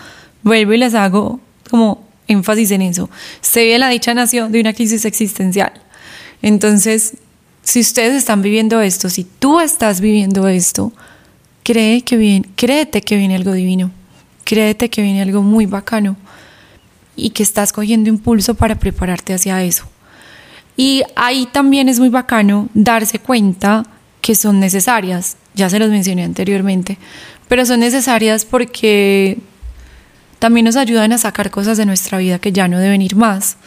Vuelvo 0.43 0.73
y 0.73 0.77
les 0.77 0.93
hago 0.93 1.39
como 1.69 2.05
énfasis 2.27 2.71
en 2.71 2.83
eso. 2.83 3.09
Se 3.41 3.65
ve 3.65 3.79
la 3.79 3.89
dicha 3.89 4.13
nació 4.13 4.49
de 4.49 4.59
una 4.59 4.73
crisis 4.73 5.05
existencial. 5.05 5.73
Entonces, 6.41 7.17
si 7.63 7.79
ustedes 7.79 8.13
están 8.13 8.43
viviendo 8.43 8.79
esto, 8.81 9.09
si 9.09 9.23
tú 9.23 9.59
estás 9.59 10.01
viviendo 10.01 10.47
esto, 10.47 10.93
cree 11.63 12.03
que 12.03 12.17
viene, 12.17 12.47
créete 12.55 13.01
que 13.01 13.17
viene 13.17 13.35
algo 13.35 13.53
divino. 13.53 13.91
Créete 14.43 14.91
que 14.91 15.01
viene 15.01 15.23
algo 15.23 15.41
muy 15.41 15.65
bacano 15.65 16.15
y 17.15 17.31
que 17.31 17.41
estás 17.41 17.73
cogiendo 17.73 18.09
impulso 18.09 18.53
para 18.53 18.75
prepararte 18.75 19.33
hacia 19.33 19.63
eso. 19.63 19.85
Y 20.77 21.01
ahí 21.15 21.47
también 21.51 21.89
es 21.89 21.99
muy 21.99 22.09
bacano 22.09 22.69
darse 22.75 23.17
cuenta 23.17 23.83
que 24.25 24.33
son 24.33 24.59
necesarias, 24.59 25.37
ya 25.53 25.69
se 25.69 25.77
los 25.77 25.91
mencioné 25.91 26.23
anteriormente, 26.23 26.97
pero 27.47 27.63
son 27.63 27.81
necesarias 27.81 28.43
porque 28.43 29.37
también 30.39 30.65
nos 30.65 30.77
ayudan 30.77 31.13
a 31.13 31.19
sacar 31.19 31.51
cosas 31.51 31.77
de 31.77 31.85
nuestra 31.85 32.17
vida 32.17 32.39
que 32.39 32.51
ya 32.51 32.67
no 32.67 32.79
deben 32.79 33.03
ir 33.03 33.15
más, 33.15 33.57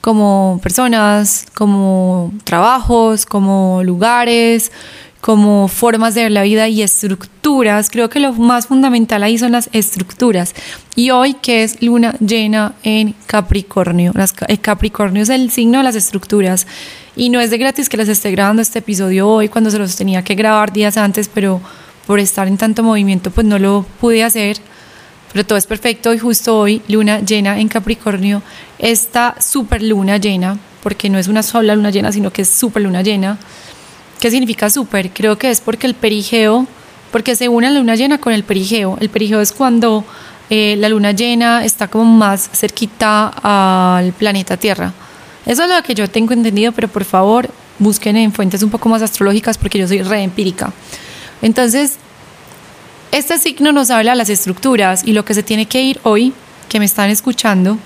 como 0.00 0.60
personas, 0.62 1.44
como 1.54 2.32
trabajos, 2.44 3.26
como 3.26 3.82
lugares, 3.84 4.72
como 5.20 5.68
formas 5.68 6.14
de 6.14 6.22
ver 6.22 6.32
la 6.32 6.42
vida 6.44 6.68
y 6.68 6.80
estructuras. 6.80 7.90
Creo 7.90 8.08
que 8.08 8.20
lo 8.20 8.32
más 8.32 8.68
fundamental 8.68 9.22
ahí 9.22 9.36
son 9.36 9.52
las 9.52 9.68
estructuras. 9.74 10.54
Y 10.96 11.10
hoy 11.10 11.34
que 11.34 11.64
es 11.64 11.82
luna 11.82 12.14
llena 12.18 12.72
en 12.82 13.14
Capricornio. 13.26 14.14
el 14.46 14.60
Capricornio 14.60 15.22
es 15.22 15.28
el 15.28 15.50
signo 15.50 15.78
de 15.78 15.84
las 15.84 15.96
estructuras. 15.96 16.66
Y 17.18 17.30
no 17.30 17.40
es 17.40 17.50
de 17.50 17.58
gratis 17.58 17.88
que 17.88 17.96
les 17.96 18.08
esté 18.08 18.30
grabando 18.30 18.62
este 18.62 18.78
episodio 18.78 19.28
hoy 19.28 19.48
cuando 19.48 19.72
se 19.72 19.78
los 19.80 19.96
tenía 19.96 20.22
que 20.22 20.36
grabar 20.36 20.72
días 20.72 20.96
antes, 20.96 21.28
pero 21.28 21.60
por 22.06 22.20
estar 22.20 22.46
en 22.46 22.56
tanto 22.56 22.84
movimiento 22.84 23.32
pues 23.32 23.44
no 23.44 23.58
lo 23.58 23.84
pude 24.00 24.22
hacer. 24.22 24.58
Pero 25.32 25.44
todo 25.44 25.58
es 25.58 25.66
perfecto 25.66 26.14
y 26.14 26.18
justo 26.18 26.56
hoy, 26.56 26.80
luna 26.86 27.18
llena 27.18 27.58
en 27.58 27.66
Capricornio, 27.66 28.40
esta 28.78 29.34
super 29.40 29.82
luna 29.82 30.18
llena, 30.18 30.58
porque 30.80 31.10
no 31.10 31.18
es 31.18 31.26
una 31.26 31.42
sola 31.42 31.74
luna 31.74 31.90
llena, 31.90 32.12
sino 32.12 32.32
que 32.32 32.42
es 32.42 32.48
super 32.48 32.82
luna 32.82 33.02
llena, 33.02 33.36
¿Qué 34.20 34.30
significa 34.30 34.70
súper? 34.70 35.10
Creo 35.10 35.38
que 35.38 35.50
es 35.50 35.60
porque 35.60 35.88
el 35.88 35.94
perigeo, 35.94 36.66
porque 37.12 37.36
se 37.36 37.48
une 37.48 37.68
la 37.68 37.78
luna 37.78 37.94
llena 37.94 38.18
con 38.18 38.32
el 38.32 38.42
perigeo. 38.42 38.96
El 39.00 39.10
perigeo 39.10 39.40
es 39.40 39.52
cuando 39.52 40.04
eh, 40.50 40.76
la 40.78 40.88
luna 40.88 41.12
llena 41.12 41.64
está 41.64 41.88
como 41.88 42.04
más 42.04 42.48
cerquita 42.52 43.32
al 43.42 44.12
planeta 44.12 44.56
Tierra. 44.56 44.92
Eso 45.48 45.64
es 45.64 45.70
lo 45.70 45.82
que 45.82 45.94
yo 45.94 46.08
tengo 46.08 46.34
entendido, 46.34 46.72
pero 46.72 46.88
por 46.88 47.04
favor 47.04 47.48
busquen 47.78 48.18
en 48.18 48.32
fuentes 48.32 48.62
un 48.62 48.68
poco 48.68 48.90
más 48.90 49.00
astrológicas 49.00 49.56
porque 49.56 49.78
yo 49.78 49.88
soy 49.88 50.02
re 50.02 50.22
empírica. 50.22 50.72
Entonces, 51.40 51.94
este 53.12 53.38
signo 53.38 53.72
nos 53.72 53.90
habla 53.90 54.10
de 54.10 54.18
las 54.18 54.28
estructuras 54.28 55.04
y 55.04 55.14
lo 55.14 55.24
que 55.24 55.32
se 55.32 55.42
tiene 55.42 55.64
que 55.64 55.80
ir 55.80 56.00
hoy, 56.02 56.34
que 56.68 56.78
me 56.78 56.84
están 56.84 57.08
escuchando, 57.08 57.78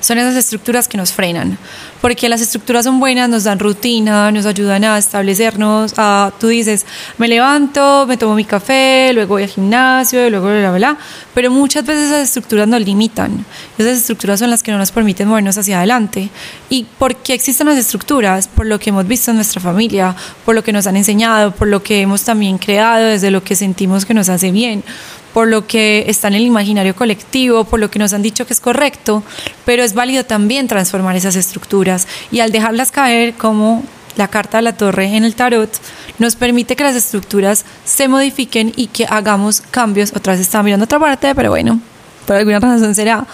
son 0.00 0.18
esas 0.18 0.36
estructuras 0.36 0.88
que 0.88 0.96
nos 0.96 1.12
frenan, 1.12 1.58
porque 2.00 2.28
las 2.28 2.40
estructuras 2.40 2.84
son 2.84 3.00
buenas, 3.00 3.28
nos 3.28 3.44
dan 3.44 3.58
rutina, 3.58 4.30
nos 4.30 4.46
ayudan 4.46 4.84
a 4.84 4.98
establecernos, 4.98 5.94
a, 5.96 6.32
tú 6.38 6.48
dices, 6.48 6.86
me 7.18 7.28
levanto, 7.28 8.06
me 8.06 8.16
tomo 8.16 8.34
mi 8.34 8.44
café, 8.44 9.10
luego 9.12 9.34
voy 9.34 9.42
al 9.42 9.48
gimnasio, 9.48 10.30
luego 10.30 10.46
bla, 10.46 10.58
bla, 10.58 10.72
bla, 10.72 10.98
pero 11.34 11.50
muchas 11.50 11.84
veces 11.84 12.06
esas 12.06 12.22
estructuras 12.24 12.68
nos 12.68 12.80
limitan, 12.80 13.44
esas 13.76 13.98
estructuras 13.98 14.38
son 14.38 14.50
las 14.50 14.62
que 14.62 14.70
no 14.70 14.78
nos 14.78 14.92
permiten 14.92 15.28
movernos 15.28 15.58
hacia 15.58 15.78
adelante. 15.78 16.30
¿Y 16.70 16.84
por 16.98 17.16
qué 17.16 17.34
existen 17.34 17.66
las 17.66 17.78
estructuras? 17.78 18.48
Por 18.48 18.66
lo 18.66 18.78
que 18.78 18.90
hemos 18.90 19.06
visto 19.06 19.30
en 19.30 19.36
nuestra 19.36 19.60
familia, 19.60 20.14
por 20.44 20.54
lo 20.54 20.62
que 20.62 20.72
nos 20.72 20.86
han 20.86 20.96
enseñado, 20.96 21.52
por 21.52 21.68
lo 21.68 21.82
que 21.82 22.00
hemos 22.00 22.22
también 22.22 22.58
creado, 22.58 23.06
desde 23.06 23.30
lo 23.30 23.42
que 23.42 23.56
sentimos 23.56 24.04
que 24.04 24.14
nos 24.14 24.28
hace 24.28 24.50
bien 24.50 24.84
por 25.32 25.48
lo 25.48 25.66
que 25.66 26.04
está 26.08 26.28
en 26.28 26.34
el 26.34 26.42
imaginario 26.42 26.94
colectivo, 26.94 27.64
por 27.64 27.80
lo 27.80 27.90
que 27.90 27.98
nos 27.98 28.12
han 28.12 28.22
dicho 28.22 28.46
que 28.46 28.52
es 28.52 28.60
correcto, 28.60 29.22
pero 29.64 29.82
es 29.82 29.94
válido 29.94 30.24
también 30.24 30.68
transformar 30.68 31.16
esas 31.16 31.36
estructuras 31.36 32.06
y 32.30 32.40
al 32.40 32.52
dejarlas 32.52 32.90
caer 32.90 33.34
como 33.34 33.84
la 34.18 34.28
carta 34.28 34.58
de 34.58 34.62
la 34.62 34.76
torre 34.76 35.16
en 35.16 35.24
el 35.24 35.34
tarot, 35.36 35.70
nos 36.18 36.34
permite 36.34 36.74
que 36.74 36.82
las 36.82 36.96
estructuras 36.96 37.64
se 37.84 38.08
modifiquen 38.08 38.72
y 38.76 38.88
que 38.88 39.06
hagamos 39.08 39.62
cambios. 39.70 40.12
Otra 40.14 40.32
vez 40.32 40.42
estaba 40.42 40.64
mirando 40.64 40.84
otra 40.84 40.98
parte, 40.98 41.34
pero 41.34 41.50
bueno, 41.50 41.80
por 42.26 42.36
alguna 42.36 42.58
razón 42.58 42.94
será. 42.94 43.24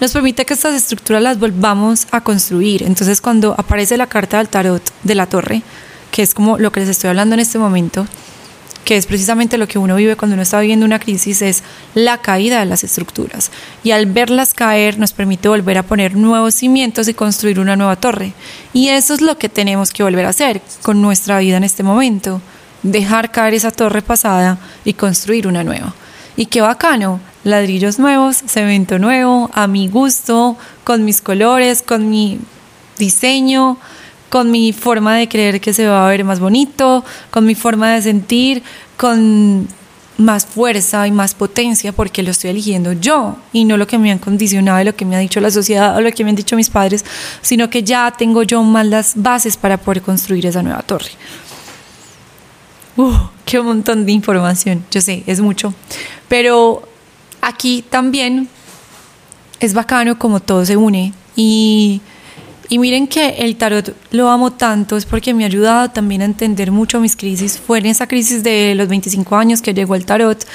Nos 0.00 0.12
permite 0.12 0.44
que 0.44 0.54
estas 0.54 0.74
estructuras 0.74 1.22
las 1.22 1.38
volvamos 1.38 2.06
a 2.10 2.22
construir. 2.22 2.82
Entonces, 2.82 3.20
cuando 3.20 3.54
aparece 3.56 3.96
la 3.96 4.08
carta 4.08 4.38
del 4.38 4.48
tarot 4.48 4.82
de 5.04 5.14
la 5.14 5.26
torre, 5.26 5.62
que 6.10 6.22
es 6.22 6.34
como 6.34 6.58
lo 6.58 6.72
que 6.72 6.80
les 6.80 6.88
estoy 6.88 7.08
hablando 7.08 7.34
en 7.34 7.40
este 7.40 7.58
momento, 7.58 8.06
que 8.84 8.96
es 8.96 9.06
precisamente 9.06 9.58
lo 9.58 9.68
que 9.68 9.78
uno 9.78 9.96
vive 9.96 10.16
cuando 10.16 10.34
uno 10.34 10.42
está 10.42 10.60
viviendo 10.60 10.86
una 10.86 10.98
crisis, 10.98 11.42
es 11.42 11.62
la 11.94 12.18
caída 12.18 12.60
de 12.60 12.66
las 12.66 12.84
estructuras. 12.84 13.50
Y 13.82 13.92
al 13.92 14.06
verlas 14.06 14.54
caer 14.54 14.98
nos 14.98 15.12
permite 15.12 15.48
volver 15.48 15.78
a 15.78 15.82
poner 15.82 16.16
nuevos 16.16 16.54
cimientos 16.54 17.08
y 17.08 17.14
construir 17.14 17.60
una 17.60 17.76
nueva 17.76 17.96
torre. 17.96 18.32
Y 18.72 18.88
eso 18.88 19.14
es 19.14 19.20
lo 19.20 19.38
que 19.38 19.48
tenemos 19.48 19.92
que 19.92 20.02
volver 20.02 20.26
a 20.26 20.30
hacer 20.30 20.62
con 20.82 21.00
nuestra 21.02 21.38
vida 21.38 21.56
en 21.56 21.64
este 21.64 21.82
momento. 21.82 22.40
Dejar 22.82 23.30
caer 23.30 23.54
esa 23.54 23.70
torre 23.70 24.02
pasada 24.02 24.58
y 24.84 24.94
construir 24.94 25.46
una 25.46 25.62
nueva. 25.62 25.94
Y 26.36 26.46
qué 26.46 26.60
bacano, 26.62 27.20
ladrillos 27.44 27.98
nuevos, 27.98 28.38
cemento 28.46 28.98
nuevo, 28.98 29.50
a 29.52 29.66
mi 29.66 29.88
gusto, 29.88 30.56
con 30.84 31.04
mis 31.04 31.20
colores, 31.20 31.82
con 31.82 32.08
mi 32.08 32.38
diseño, 32.98 33.78
con 34.30 34.50
mi 34.50 34.72
forma 34.72 35.16
de 35.16 35.28
creer 35.28 35.60
que 35.60 35.74
se 35.74 35.86
va 35.86 36.06
a 36.06 36.08
ver 36.08 36.24
más 36.24 36.40
bonito, 36.40 37.04
con 37.30 37.44
mi 37.44 37.54
forma 37.54 37.92
de 37.92 38.00
sentir, 38.00 38.62
con 38.96 39.68
más 40.20 40.46
fuerza 40.46 41.06
y 41.06 41.10
más 41.10 41.34
potencia 41.34 41.92
porque 41.92 42.22
lo 42.22 42.30
estoy 42.30 42.50
eligiendo 42.50 42.92
yo 42.92 43.36
y 43.52 43.64
no 43.64 43.76
lo 43.76 43.86
que 43.86 43.98
me 43.98 44.12
han 44.12 44.18
condicionado, 44.18 44.84
lo 44.84 44.94
que 44.94 45.04
me 45.04 45.16
ha 45.16 45.18
dicho 45.18 45.40
la 45.40 45.50
sociedad 45.50 45.96
o 45.96 46.00
lo 46.00 46.12
que 46.12 46.22
me 46.22 46.30
han 46.30 46.36
dicho 46.36 46.56
mis 46.56 46.70
padres, 46.70 47.04
sino 47.40 47.68
que 47.68 47.82
ya 47.82 48.12
tengo 48.16 48.42
yo 48.42 48.62
más 48.62 48.86
las 48.86 49.12
bases 49.16 49.56
para 49.56 49.78
poder 49.78 50.02
construir 50.02 50.46
esa 50.46 50.62
nueva 50.62 50.82
torre. 50.82 51.10
Uh, 52.96 53.14
qué 53.44 53.60
montón 53.60 54.06
de 54.06 54.12
información, 54.12 54.84
yo 54.90 55.00
sé, 55.00 55.24
es 55.26 55.40
mucho, 55.40 55.74
pero 56.28 56.82
aquí 57.40 57.82
también 57.88 58.48
es 59.58 59.74
bacano 59.74 60.18
como 60.18 60.40
todo 60.40 60.64
se 60.64 60.76
une 60.76 61.14
y 61.34 62.00
y 62.70 62.78
miren 62.78 63.08
que 63.08 63.30
el 63.40 63.56
tarot 63.56 63.96
lo 64.12 64.30
amo 64.30 64.52
tanto, 64.52 64.96
es 64.96 65.04
porque 65.04 65.34
me 65.34 65.42
ha 65.42 65.48
ayudado 65.48 65.90
también 65.90 66.22
a 66.22 66.24
entender 66.24 66.70
mucho 66.70 67.00
mis 67.00 67.16
crisis. 67.16 67.58
Fue 67.58 67.80
en 67.80 67.86
esa 67.86 68.06
crisis 68.06 68.44
de 68.44 68.76
los 68.76 68.86
25 68.86 69.36
años 69.36 69.60
que 69.60 69.74
llegó 69.74 69.96
el 69.96 70.06
tarot 70.06 70.46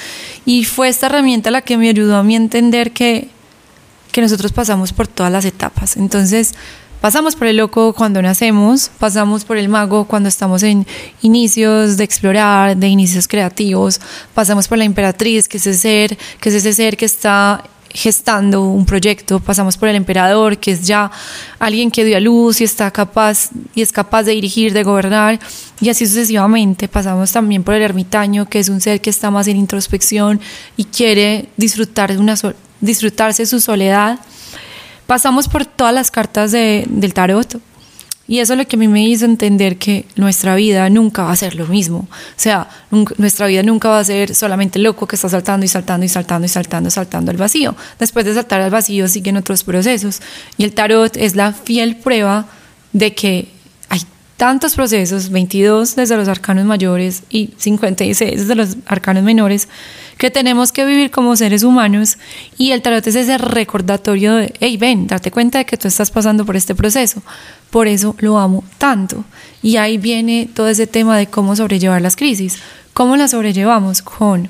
y 0.46 0.64
fue 0.64 0.88
esta 0.88 1.06
herramienta 1.06 1.50
la 1.50 1.60
que 1.60 1.76
me 1.76 1.90
ayudó 1.90 2.16
a 2.16 2.22
mí 2.22 2.32
a 2.32 2.38
entender 2.38 2.92
que, 2.92 3.28
que 4.12 4.22
nosotros 4.22 4.50
pasamos 4.52 4.94
por 4.94 5.06
todas 5.06 5.30
las 5.30 5.44
etapas. 5.44 5.98
Entonces, 5.98 6.54
pasamos 7.02 7.36
por 7.36 7.48
el 7.48 7.58
loco 7.58 7.92
cuando 7.92 8.22
nacemos, 8.22 8.90
pasamos 8.98 9.44
por 9.44 9.58
el 9.58 9.68
mago 9.68 10.06
cuando 10.06 10.30
estamos 10.30 10.62
en 10.62 10.86
inicios 11.20 11.98
de 11.98 12.04
explorar, 12.04 12.78
de 12.78 12.88
inicios 12.88 13.28
creativos, 13.28 14.00
pasamos 14.32 14.68
por 14.68 14.78
la 14.78 14.84
emperatriz, 14.84 15.48
que 15.48 15.58
es 15.58 15.66
ese 15.66 15.78
ser, 15.78 16.18
que 16.40 16.48
es 16.48 16.54
ese 16.54 16.72
ser 16.72 16.96
que 16.96 17.04
está 17.04 17.62
gestando 17.96 18.62
un 18.62 18.84
proyecto, 18.84 19.40
pasamos 19.40 19.76
por 19.76 19.88
el 19.88 19.96
emperador, 19.96 20.58
que 20.58 20.72
es 20.72 20.86
ya 20.86 21.10
alguien 21.58 21.90
que 21.90 22.04
dio 22.04 22.16
a 22.16 22.20
luz 22.20 22.60
y 22.60 22.64
está 22.64 22.90
capaz 22.90 23.48
y 23.74 23.80
es 23.80 23.90
capaz 23.90 24.24
de 24.24 24.32
dirigir, 24.32 24.72
de 24.72 24.82
gobernar, 24.82 25.40
y 25.80 25.88
así 25.88 26.06
sucesivamente. 26.06 26.88
Pasamos 26.88 27.32
también 27.32 27.64
por 27.64 27.74
el 27.74 27.82
ermitaño, 27.82 28.48
que 28.48 28.58
es 28.58 28.68
un 28.68 28.80
ser 28.80 29.00
que 29.00 29.10
está 29.10 29.30
más 29.30 29.48
en 29.48 29.56
introspección 29.56 30.40
y 30.76 30.84
quiere 30.84 31.48
disfrutar 31.56 32.12
de 32.12 32.18
una 32.18 32.36
disfrutarse 32.80 33.46
su 33.46 33.60
soledad. 33.60 34.18
Pasamos 35.06 35.48
por 35.48 35.64
todas 35.64 35.94
las 35.94 36.10
cartas 36.10 36.52
de, 36.52 36.84
del 36.88 37.14
tarot, 37.14 37.58
y 38.28 38.40
eso 38.40 38.54
es 38.54 38.58
lo 38.58 38.66
que 38.66 38.76
a 38.76 38.78
mí 38.78 38.88
me 38.88 39.06
hizo 39.06 39.24
entender 39.24 39.76
que 39.76 40.04
nuestra 40.16 40.56
vida 40.56 40.90
nunca 40.90 41.22
va 41.22 41.32
a 41.32 41.36
ser 41.36 41.54
lo 41.54 41.66
mismo. 41.66 42.08
O 42.10 42.34
sea, 42.36 42.68
nuestra 43.18 43.46
vida 43.46 43.62
nunca 43.62 43.88
va 43.88 44.00
a 44.00 44.04
ser 44.04 44.34
solamente 44.34 44.80
loco 44.80 45.06
que 45.06 45.14
está 45.14 45.28
saltando 45.28 45.64
y 45.64 45.68
saltando 45.68 46.04
y 46.04 46.08
saltando 46.08 46.46
y 46.46 46.48
saltando, 46.48 46.90
saltando 46.90 47.30
al 47.30 47.36
vacío. 47.36 47.76
Después 48.00 48.24
de 48.24 48.34
saltar 48.34 48.60
al 48.60 48.70
vacío 48.70 49.06
siguen 49.06 49.36
otros 49.36 49.62
procesos. 49.62 50.20
Y 50.56 50.64
el 50.64 50.72
tarot 50.72 51.16
es 51.16 51.36
la 51.36 51.52
fiel 51.52 51.96
prueba 51.96 52.46
de 52.92 53.14
que 53.14 53.55
tantos 54.36 54.74
procesos, 54.74 55.30
22 55.30 55.96
desde 55.96 56.16
los 56.16 56.28
arcanos 56.28 56.66
mayores 56.66 57.22
y 57.30 57.54
56 57.56 58.38
desde 58.40 58.54
los 58.54 58.76
arcanos 58.86 59.22
menores, 59.22 59.68
que 60.18 60.30
tenemos 60.30 60.72
que 60.72 60.84
vivir 60.84 61.10
como 61.10 61.36
seres 61.36 61.62
humanos 61.62 62.18
y 62.58 62.72
el 62.72 62.82
tarot 62.82 63.06
es 63.06 63.14
ese 63.14 63.38
recordatorio 63.38 64.34
de, 64.34 64.54
hey, 64.60 64.76
ven, 64.76 65.06
date 65.06 65.30
cuenta 65.30 65.58
de 65.58 65.66
que 65.66 65.76
tú 65.76 65.88
estás 65.88 66.10
pasando 66.10 66.44
por 66.44 66.56
este 66.56 66.74
proceso. 66.74 67.22
Por 67.70 67.88
eso 67.88 68.14
lo 68.18 68.38
amo 68.38 68.64
tanto. 68.78 69.24
Y 69.62 69.76
ahí 69.76 69.98
viene 69.98 70.48
todo 70.54 70.68
ese 70.68 70.86
tema 70.86 71.16
de 71.16 71.26
cómo 71.26 71.56
sobrellevar 71.56 72.00
las 72.00 72.16
crisis. 72.16 72.58
¿Cómo 72.92 73.16
las 73.16 73.32
sobrellevamos? 73.32 74.02
Con 74.02 74.48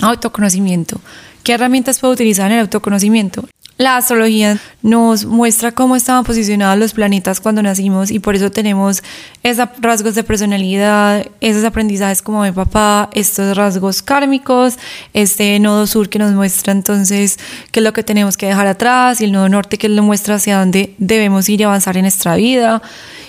autoconocimiento. 0.00 1.00
¿Qué 1.42 1.52
herramientas 1.52 1.98
puedo 1.98 2.14
utilizar 2.14 2.50
en 2.50 2.58
el 2.58 2.62
autoconocimiento? 2.62 3.48
La 3.80 3.96
astrología 3.96 4.58
nos 4.82 5.24
muestra 5.24 5.72
cómo 5.72 5.96
estaban 5.96 6.22
posicionados 6.22 6.78
los 6.78 6.92
planetas 6.92 7.40
cuando 7.40 7.62
nacimos 7.62 8.10
y 8.10 8.18
por 8.18 8.36
eso 8.36 8.50
tenemos 8.50 9.02
esos 9.42 9.70
rasgos 9.78 10.14
de 10.14 10.22
personalidad, 10.22 11.26
esos 11.40 11.64
aprendizajes 11.64 12.20
como 12.20 12.42
mi 12.42 12.52
papá, 12.52 13.08
estos 13.14 13.56
rasgos 13.56 14.02
kármicos, 14.02 14.76
este 15.14 15.58
nodo 15.60 15.86
sur 15.86 16.10
que 16.10 16.18
nos 16.18 16.32
muestra 16.32 16.74
entonces 16.74 17.38
qué 17.72 17.80
es 17.80 17.84
lo 17.84 17.94
que 17.94 18.02
tenemos 18.02 18.36
que 18.36 18.48
dejar 18.48 18.66
atrás 18.66 19.22
y 19.22 19.24
el 19.24 19.32
nodo 19.32 19.48
norte 19.48 19.78
que 19.78 19.88
nos 19.88 20.04
muestra 20.04 20.34
hacia 20.34 20.58
dónde 20.58 20.94
debemos 20.98 21.48
ir 21.48 21.62
y 21.62 21.64
avanzar 21.64 21.96
en 21.96 22.02
nuestra 22.02 22.36
vida. 22.36 22.82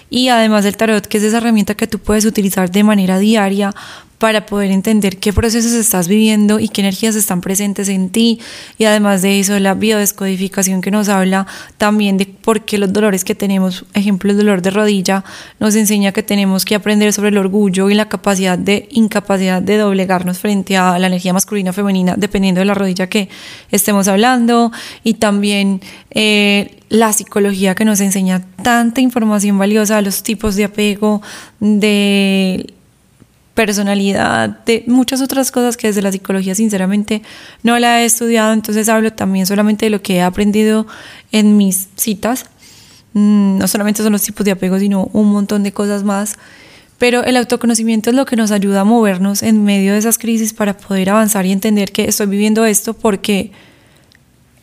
Y 0.10 0.28
además 0.28 0.66
el 0.66 0.76
tarot 0.76 1.08
que 1.08 1.20
es 1.20 1.24
esa 1.24 1.38
herramienta 1.38 1.76
que 1.76 1.88
tú 1.88 1.98
puedes 1.98 2.26
utilizar 2.26 2.70
de 2.70 2.84
manera 2.84 3.20
diaria 3.20 3.74
para 4.22 4.46
poder 4.46 4.70
entender 4.70 5.18
qué 5.18 5.34
procesos 5.34 5.72
estás 5.72 6.08
viviendo 6.08 6.60
y 6.60 6.70
qué 6.70 6.82
energías 6.82 7.16
están 7.16 7.42
presentes 7.42 7.90
en 7.90 8.12
ti. 8.12 8.40
Y 8.78 8.86
además 8.86 9.24
de 9.24 9.40
eso, 9.40 9.58
la 9.58 9.74
biodescodificación 9.74 10.82
que 10.82 10.92
nos 10.92 11.10
habla 11.10 11.48
también 11.80 12.18
de 12.18 12.28
por 12.28 12.62
qué 12.64 12.78
los 12.78 12.94
dolores 12.94 13.24
que 13.24 13.34
tenemos, 13.34 13.84
ejemplo, 13.96 14.30
el 14.30 14.38
dolor 14.38 14.62
de 14.62 14.70
rodilla, 14.70 15.24
nos 15.60 15.76
enseña 15.76 16.12
que 16.12 16.22
tenemos 16.22 16.66
que 16.66 16.76
aprender 16.76 17.12
sobre 17.14 17.30
el 17.30 17.40
orgullo 17.40 17.90
y 17.90 17.96
la 17.96 18.10
capacidad 18.10 18.60
de 18.60 18.88
incapacidad 18.92 19.60
de 19.60 19.78
doblegarnos 19.78 20.38
frente 20.38 20.78
a 20.78 21.00
la 21.00 21.08
energía 21.08 21.34
masculina 21.34 21.72
o 21.72 21.74
femenina, 21.74 22.14
dependiendo 22.16 22.60
de 22.60 22.66
la 22.66 22.76
rodilla 22.76 23.08
que 23.08 23.28
estemos 23.72 24.08
hablando. 24.08 24.72
Y 25.04 25.16
también 25.16 25.82
eh, 26.12 26.78
la 26.90 27.12
psicología 27.12 27.74
que 27.74 27.86
nos 27.86 28.00
enseña 28.02 28.46
tanta 28.62 29.02
información 29.02 29.58
valiosa 29.58 30.00
los 30.04 30.22
tipos 30.22 30.56
de 30.56 30.66
apego, 30.66 31.24
de 31.60 32.72
personalidad, 33.54 34.50
de 34.66 34.84
muchas 34.88 35.22
otras 35.22 35.52
cosas 35.52 35.78
que 35.78 35.88
desde 35.88 36.02
la 36.02 36.12
psicología 36.12 36.56
sinceramente 36.56 37.22
no 37.64 37.78
la 37.80 38.02
he 38.02 38.06
estudiado, 38.06 38.54
entonces 38.54 38.88
hablo 38.90 39.12
también 39.12 39.46
solamente 39.46 39.86
de 39.86 39.90
lo 39.90 40.02
que 40.02 40.18
he 40.18 40.22
aprendido 40.22 40.88
en 41.32 41.58
mis 41.58 41.90
citas. 41.96 42.46
Mm, 43.14 43.58
no 43.58 43.68
solamente 43.68 44.04
son 44.04 44.14
los 44.14 44.22
tipos 44.22 44.46
de 44.46 44.52
apego, 44.52 44.80
sino 44.80 45.10
un 45.14 45.32
montón 45.32 45.64
de 45.64 45.74
cosas 45.74 46.04
más. 46.04 46.38
Pero 46.98 47.24
el 47.24 47.36
autoconocimiento 47.36 48.12
es 48.12 48.16
lo 48.16 48.26
que 48.26 48.36
nos 48.36 48.52
ayuda 48.52 48.82
a 48.82 48.84
movernos 48.84 49.42
en 49.42 49.64
medio 49.64 49.94
de 49.94 49.98
esas 49.98 50.18
crisis 50.18 50.54
para 50.54 50.78
poder 50.78 51.10
avanzar 51.10 51.46
y 51.46 51.52
entender 51.52 51.92
que 51.92 52.06
estoy 52.06 52.28
viviendo 52.28 52.66
esto 52.66 52.94
porque 52.94 53.52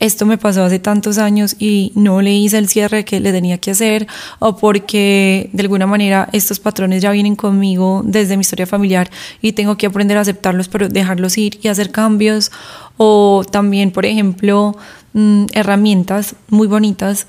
esto 0.00 0.26
me 0.26 0.38
pasó 0.38 0.62
hace 0.62 0.78
tantos 0.78 1.18
años 1.18 1.56
y 1.58 1.92
no 1.94 2.22
le 2.22 2.32
hice 2.32 2.58
el 2.58 2.68
cierre 2.68 3.04
que 3.04 3.18
le 3.20 3.32
tenía 3.32 3.58
que 3.58 3.72
hacer 3.72 4.06
o 4.38 4.56
porque 4.56 5.50
de 5.52 5.62
alguna 5.62 5.86
manera 5.86 6.28
estos 6.32 6.60
patrones 6.60 7.02
ya 7.02 7.10
vienen 7.10 7.34
conmigo 7.34 8.02
desde 8.04 8.36
mi 8.36 8.42
historia 8.42 8.66
familiar 8.66 9.10
y 9.42 9.52
tengo 9.52 9.76
que 9.76 9.86
aprender 9.86 10.16
a 10.16 10.20
aceptarlos 10.20 10.68
pero 10.68 10.88
dejarlos 10.88 11.36
ir 11.36 11.58
y 11.62 11.68
hacer 11.68 11.90
cambios. 11.90 12.52
O 12.96 13.44
también 13.50 13.90
por 13.90 14.06
ejemplo 14.06 14.76
mm, 15.14 15.46
herramientas 15.52 16.36
muy 16.48 16.66
bonitas 16.68 17.26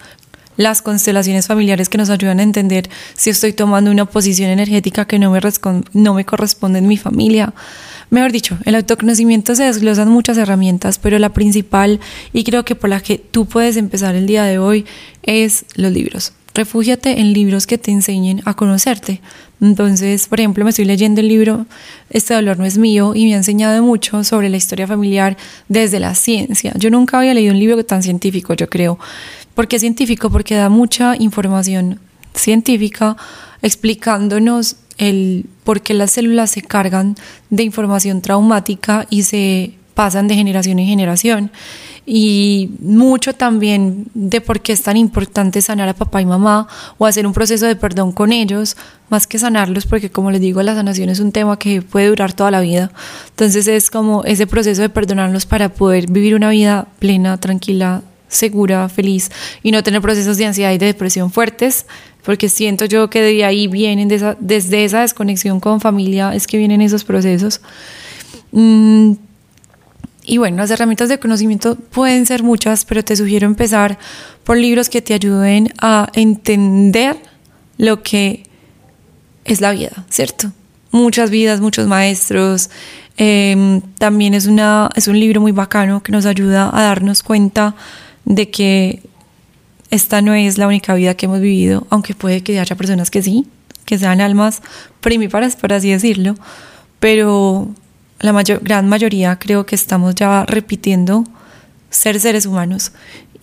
las 0.56 0.82
constelaciones 0.82 1.48
familiares 1.48 1.88
que 1.88 1.98
nos 1.98 2.10
ayudan 2.10 2.40
a 2.40 2.44
entender 2.44 2.90
si 3.16 3.30
estoy 3.30 3.54
tomando 3.54 3.92
una 3.92 4.06
posición 4.06 4.50
energética 4.50 5.06
que 5.06 5.18
no 5.18 5.32
me, 5.32 5.40
no 5.94 6.14
me 6.14 6.26
corresponde 6.26 6.80
en 6.80 6.88
mi 6.88 6.98
familia 6.98 7.54
Mejor 8.10 8.32
dicho, 8.32 8.58
el 8.66 8.76
autoconocimiento 8.76 9.54
se 9.56 9.66
desglosan 9.66 10.10
muchas 10.10 10.38
herramientas, 10.38 10.98
pero 10.98 11.20
la 11.20 11.30
principal 11.30 12.00
y 12.34 12.44
creo 12.44 12.66
que 12.66 12.76
por 12.76 12.90
la 12.90 13.02
que 13.02 13.20
tú 13.20 13.46
puedes 13.46 13.78
empezar 13.78 14.16
el 14.16 14.26
día 14.26 14.44
de 14.44 14.58
hoy 14.58 14.86
es 15.22 15.66
los 15.76 15.92
libros. 15.92 16.34
Refúgiate 16.56 17.20
en 17.20 17.34
libros 17.34 17.68
que 17.68 17.78
te 17.78 17.92
enseñen 17.92 18.42
a 18.46 18.56
conocerte. 18.56 19.22
Entonces, 19.62 20.28
por 20.28 20.40
ejemplo, 20.40 20.64
me 20.64 20.72
estoy 20.72 20.86
leyendo 20.86 21.22
el 21.22 21.28
libro 21.28 21.68
Este 22.10 22.34
dolor 22.34 22.58
no 22.58 22.66
es 22.66 22.78
mío 22.78 23.14
y 23.14 23.26
me 23.26 23.36
ha 23.36 23.38
enseñado 23.38 23.84
mucho 23.84 24.24
sobre 24.24 24.50
la 24.50 24.58
historia 24.58 24.88
familiar 24.88 25.38
desde 25.68 26.00
la 26.00 26.16
ciencia. 26.16 26.74
Yo 26.76 26.90
nunca 26.90 27.20
había 27.20 27.36
leído 27.36 27.54
un 27.54 27.60
libro 27.60 27.86
tan 27.86 28.02
científico, 28.02 28.56
yo 28.56 28.68
creo. 28.68 28.98
¿Por 29.54 29.68
qué 29.68 29.78
científico? 29.78 30.32
Porque 30.32 30.56
da 30.56 30.70
mucha 30.70 31.16
información 31.18 32.00
científica 32.34 33.16
explicándonos 33.62 34.78
el 35.00 35.48
por 35.64 35.82
qué 35.82 35.96
las 35.96 36.12
células 36.12 36.52
se 36.52 36.62
cargan 36.62 37.16
de 37.50 37.64
información 37.64 38.22
traumática 38.22 39.08
y 39.10 39.24
se 39.24 39.74
pasan 39.96 40.28
de 40.28 40.36
generación 40.36 40.80
en 40.80 40.86
generación 40.86 41.52
y 42.12 42.72
mucho 42.80 43.34
también 43.34 44.08
de 44.16 44.42
por 44.42 44.62
qué 44.62 44.74
es 44.74 44.82
tan 44.82 44.98
importante 44.98 45.62
sanar 45.62 45.90
a 45.90 45.94
papá 45.94 46.22
y 46.22 46.26
mamá 46.26 46.68
o 46.98 47.06
hacer 47.06 47.28
un 47.28 47.34
proceso 47.34 47.68
de 47.68 47.76
perdón 47.76 48.12
con 48.12 48.32
ellos, 48.32 48.78
más 49.10 49.28
que 49.28 49.38
sanarlos, 49.38 49.86
porque 49.86 50.10
como 50.10 50.32
les 50.32 50.42
digo, 50.42 50.64
la 50.64 50.74
sanación 50.74 51.10
es 51.10 51.20
un 51.20 51.32
tema 51.32 51.60
que 51.60 51.84
puede 51.84 52.08
durar 52.08 52.34
toda 52.34 52.50
la 52.50 52.62
vida. 52.62 52.92
Entonces 53.30 53.68
es 53.68 53.92
como 53.92 54.24
ese 54.24 54.48
proceso 54.48 54.82
de 54.82 54.90
perdonarlos 54.90 55.46
para 55.46 55.70
poder 55.70 56.10
vivir 56.10 56.34
una 56.34 56.50
vida 56.50 56.88
plena, 56.98 57.38
tranquila, 57.38 58.02
segura, 58.30 58.88
feliz 58.88 59.30
y 59.62 59.72
no 59.72 59.84
tener 59.84 60.02
procesos 60.02 60.38
de 60.38 60.46
ansiedad 60.46 60.72
y 60.72 60.78
de 60.78 60.86
depresión 60.86 61.32
fuertes 61.32 61.86
porque 62.24 62.50
siento 62.50 62.86
yo 62.86 63.10
que 63.10 63.22
de 63.22 63.44
ahí 63.44 63.68
vienen, 63.68 64.08
desde 64.40 64.86
esa 64.86 65.02
desconexión 65.02 65.60
con 65.60 65.82
familia, 65.82 66.36
es 66.36 66.48
que 66.48 66.58
vienen 66.58 66.82
esos 66.82 67.04
procesos. 67.04 67.62
Mm, 68.52 69.14
y 70.24 70.38
bueno, 70.38 70.58
las 70.58 70.70
herramientas 70.70 71.10
de 71.10 71.18
conocimiento 71.18 71.76
pueden 71.76 72.26
ser 72.26 72.44
muchas, 72.44 72.86
pero 72.86 73.04
te 73.04 73.16
sugiero 73.16 73.48
empezar 73.48 73.98
por 74.44 74.58
libros 74.58 74.90
que 74.90 75.02
te 75.02 75.14
ayuden 75.14 75.74
a 75.82 76.10
entender 76.14 77.18
lo 77.78 78.04
que 78.04 78.44
es 79.46 79.62
la 79.62 79.72
vida, 79.72 80.06
¿cierto? 80.10 80.52
Muchas 80.92 81.32
vidas, 81.32 81.62
muchos 81.62 81.88
maestros. 81.88 82.70
Em, 83.18 83.82
también 83.98 84.34
es, 84.34 84.46
una, 84.46 84.90
es 84.96 85.08
un 85.08 85.20
libro 85.20 85.42
muy 85.42 85.52
bacano 85.52 86.04
que 86.04 86.12
nos 86.12 86.26
ayuda 86.26 86.70
a 86.72 86.84
darnos 86.84 87.24
cuenta 87.24 87.76
de 88.26 88.50
que 88.50 89.02
esta 89.90 90.22
no 90.22 90.34
es 90.34 90.58
la 90.58 90.68
única 90.68 90.94
vida 90.94 91.16
que 91.16 91.26
hemos 91.26 91.42
vivido, 91.42 91.88
aunque 91.90 92.14
puede 92.14 92.42
que 92.42 92.60
haya 92.60 92.76
personas 92.76 93.10
que 93.10 93.22
sí, 93.22 93.48
que 93.86 93.98
sean 93.98 94.22
almas 94.22 94.62
primíparas, 95.02 95.56
por 95.56 95.74
así 95.74 95.90
decirlo, 95.90 96.36
pero 97.00 97.70
la 98.20 98.34
mayor, 98.34 98.62
gran 98.64 98.88
mayoría 98.88 99.38
creo 99.40 99.66
que 99.66 99.76
estamos 99.76 100.16
ya 100.16 100.46
repitiendo 100.46 101.24
ser 101.90 102.20
seres 102.20 102.46
humanos 102.46 102.92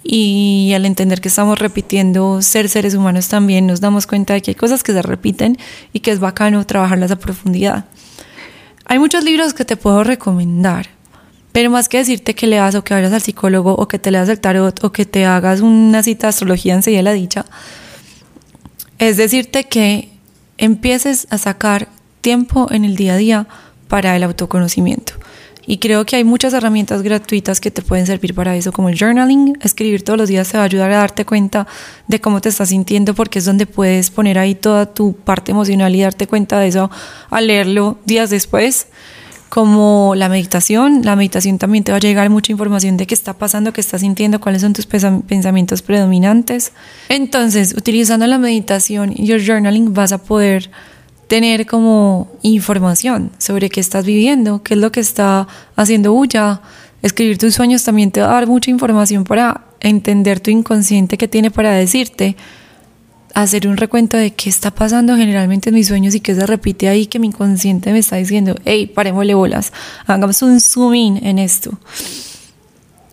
y 0.04 0.72
al 0.74 0.86
entender 0.86 1.20
que 1.20 1.28
estamos 1.28 1.58
repitiendo 1.58 2.40
ser 2.42 2.68
seres 2.68 2.94
humanos 2.94 3.28
también 3.28 3.66
nos 3.66 3.80
damos 3.80 4.06
cuenta 4.06 4.34
de 4.34 4.42
que 4.42 4.52
hay 4.52 4.54
cosas 4.54 4.84
que 4.84 4.92
se 4.92 5.02
repiten 5.02 5.58
y 5.92 6.00
que 6.00 6.12
es 6.12 6.20
bacano 6.20 6.64
trabajarlas 6.64 7.10
a 7.10 7.18
profundidad. 7.18 7.86
Hay 8.84 9.00
muchos 9.00 9.24
libros 9.24 9.52
que 9.52 9.64
te 9.64 9.76
puedo 9.76 10.04
recomendar. 10.04 10.95
Pero 11.56 11.70
más 11.70 11.88
que 11.88 11.96
decirte 11.96 12.34
que 12.34 12.46
leas 12.46 12.74
o 12.74 12.84
que 12.84 12.92
vayas 12.92 13.14
al 13.14 13.22
psicólogo 13.22 13.72
o 13.72 13.88
que 13.88 13.98
te 13.98 14.10
leas 14.10 14.28
el 14.28 14.38
tarot 14.40 14.84
o 14.84 14.92
que 14.92 15.06
te 15.06 15.24
hagas 15.24 15.62
una 15.62 16.02
cita 16.02 16.26
de 16.26 16.28
astrología 16.28 16.74
enseguida 16.74 17.00
la 17.00 17.14
dicha, 17.14 17.46
es 18.98 19.16
decirte 19.16 19.64
que 19.64 20.10
empieces 20.58 21.26
a 21.30 21.38
sacar 21.38 21.88
tiempo 22.20 22.66
en 22.70 22.84
el 22.84 22.94
día 22.94 23.14
a 23.14 23.16
día 23.16 23.46
para 23.88 24.14
el 24.16 24.24
autoconocimiento. 24.24 25.14
Y 25.66 25.78
creo 25.78 26.04
que 26.04 26.16
hay 26.16 26.24
muchas 26.24 26.52
herramientas 26.52 27.00
gratuitas 27.00 27.58
que 27.58 27.70
te 27.70 27.80
pueden 27.80 28.04
servir 28.04 28.34
para 28.34 28.54
eso, 28.54 28.70
como 28.70 28.90
el 28.90 28.98
journaling. 28.98 29.56
Escribir 29.62 30.04
todos 30.04 30.18
los 30.18 30.28
días 30.28 30.50
te 30.50 30.58
va 30.58 30.64
a 30.64 30.66
ayudar 30.66 30.90
a 30.90 30.98
darte 30.98 31.24
cuenta 31.24 31.66
de 32.06 32.20
cómo 32.20 32.42
te 32.42 32.50
estás 32.50 32.68
sintiendo, 32.68 33.14
porque 33.14 33.38
es 33.38 33.46
donde 33.46 33.64
puedes 33.64 34.10
poner 34.10 34.38
ahí 34.38 34.54
toda 34.54 34.92
tu 34.92 35.16
parte 35.16 35.52
emocional 35.52 35.94
y 35.94 36.02
darte 36.02 36.26
cuenta 36.26 36.60
de 36.60 36.68
eso 36.68 36.90
al 37.30 37.46
leerlo 37.46 37.98
días 38.04 38.28
después 38.28 38.88
como 39.48 40.14
la 40.16 40.28
meditación. 40.28 41.02
La 41.04 41.16
meditación 41.16 41.58
también 41.58 41.84
te 41.84 41.92
va 41.92 41.96
a 41.96 42.00
llegar 42.00 42.28
mucha 42.30 42.52
información 42.52 42.96
de 42.96 43.06
qué 43.06 43.14
está 43.14 43.34
pasando, 43.34 43.72
qué 43.72 43.80
estás 43.80 44.00
sintiendo, 44.00 44.40
cuáles 44.40 44.62
son 44.62 44.72
tus 44.72 44.86
pensamientos 44.86 45.82
predominantes. 45.82 46.72
Entonces, 47.08 47.74
utilizando 47.76 48.26
la 48.26 48.38
meditación 48.38 49.12
y 49.14 49.30
el 49.32 49.46
journaling 49.46 49.94
vas 49.94 50.12
a 50.12 50.18
poder 50.18 50.70
tener 51.28 51.66
como 51.66 52.30
información 52.42 53.30
sobre 53.38 53.68
qué 53.68 53.80
estás 53.80 54.04
viviendo, 54.04 54.62
qué 54.62 54.74
es 54.74 54.80
lo 54.80 54.92
que 54.92 55.00
está 55.00 55.48
haciendo 55.74 56.12
bulla. 56.12 56.60
Escribir 57.02 57.38
tus 57.38 57.54
sueños 57.54 57.84
también 57.84 58.10
te 58.10 58.20
va 58.20 58.30
a 58.30 58.34
dar 58.34 58.46
mucha 58.46 58.70
información 58.70 59.24
para 59.24 59.64
entender 59.80 60.40
tu 60.40 60.50
inconsciente 60.50 61.18
que 61.18 61.28
tiene 61.28 61.50
para 61.50 61.72
decirte 61.72 62.36
hacer 63.42 63.68
un 63.68 63.76
recuento 63.76 64.16
de 64.16 64.32
qué 64.32 64.48
está 64.48 64.70
pasando 64.70 65.14
generalmente 65.14 65.68
en 65.68 65.74
mis 65.74 65.88
sueños 65.88 66.14
y 66.14 66.20
qué 66.20 66.34
se 66.34 66.46
repite 66.46 66.88
ahí 66.88 67.06
que 67.06 67.18
mi 67.18 67.26
inconsciente 67.26 67.92
me 67.92 67.98
está 67.98 68.16
diciendo, 68.16 68.54
hey, 68.64 68.86
parémosle 68.86 69.34
bolas, 69.34 69.74
hagamos 70.06 70.40
un 70.40 70.58
zoom 70.58 70.94
in 70.94 71.26
en 71.26 71.38
esto. 71.38 71.78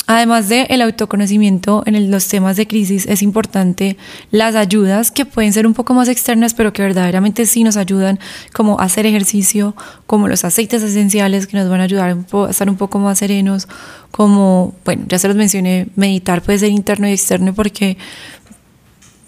Además 0.07 0.47
de 0.47 0.63
el 0.63 0.81
autoconocimiento 0.81 1.83
en 1.85 2.09
los 2.09 2.27
temas 2.27 2.55
de 2.55 2.67
crisis, 2.67 3.05
es 3.05 3.21
importante 3.21 3.97
las 4.31 4.55
ayudas 4.55 5.11
que 5.11 5.25
pueden 5.25 5.51
ser 5.51 5.67
un 5.67 5.73
poco 5.73 5.93
más 5.93 6.07
externas, 6.07 6.53
pero 6.53 6.71
que 6.71 6.81
verdaderamente 6.81 7.45
sí 7.45 7.63
nos 7.63 7.75
ayudan, 7.75 8.19
como 8.53 8.79
hacer 8.79 9.05
ejercicio, 9.05 9.75
como 10.05 10.29
los 10.29 10.45
aceites 10.45 10.83
esenciales 10.83 11.47
que 11.47 11.57
nos 11.57 11.69
van 11.69 11.81
a 11.81 11.83
ayudar 11.83 12.17
a 12.17 12.49
estar 12.49 12.69
un 12.69 12.77
poco 12.77 12.99
más 12.99 13.19
serenos, 13.19 13.67
como, 14.11 14.73
bueno, 14.85 15.05
ya 15.07 15.19
se 15.19 15.27
los 15.27 15.35
mencioné, 15.35 15.87
meditar 15.95 16.41
puede 16.41 16.59
ser 16.59 16.71
interno 16.71 17.07
y 17.07 17.13
externo 17.13 17.53
porque 17.53 17.97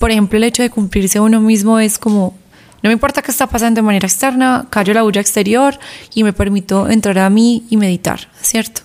por 0.06 0.12
ejemplo, 0.12 0.38
el 0.38 0.43
hecho 0.43 0.62
de 0.62 0.70
cumplirse 0.70 1.20
uno 1.20 1.41
mismo 1.41 1.80
es 1.80 1.97
como, 1.97 2.36
no 2.84 2.89
me 2.89 2.93
importa 2.93 3.24
qué 3.24 3.32
está 3.32 3.47
pasando 3.47 3.80
de 3.80 3.82
manera 3.82 4.06
externa, 4.06 4.68
callo 4.70 4.93
la 4.93 5.01
bulla 5.01 5.20
exterior 5.20 5.80
y 6.14 6.24
me 6.24 6.32
permito 6.32 6.88
entrar 6.88 7.18
a 7.18 7.30
mí 7.32 7.66
y 7.72 7.78
meditar, 7.78 8.30
¿cierto? 8.39 8.84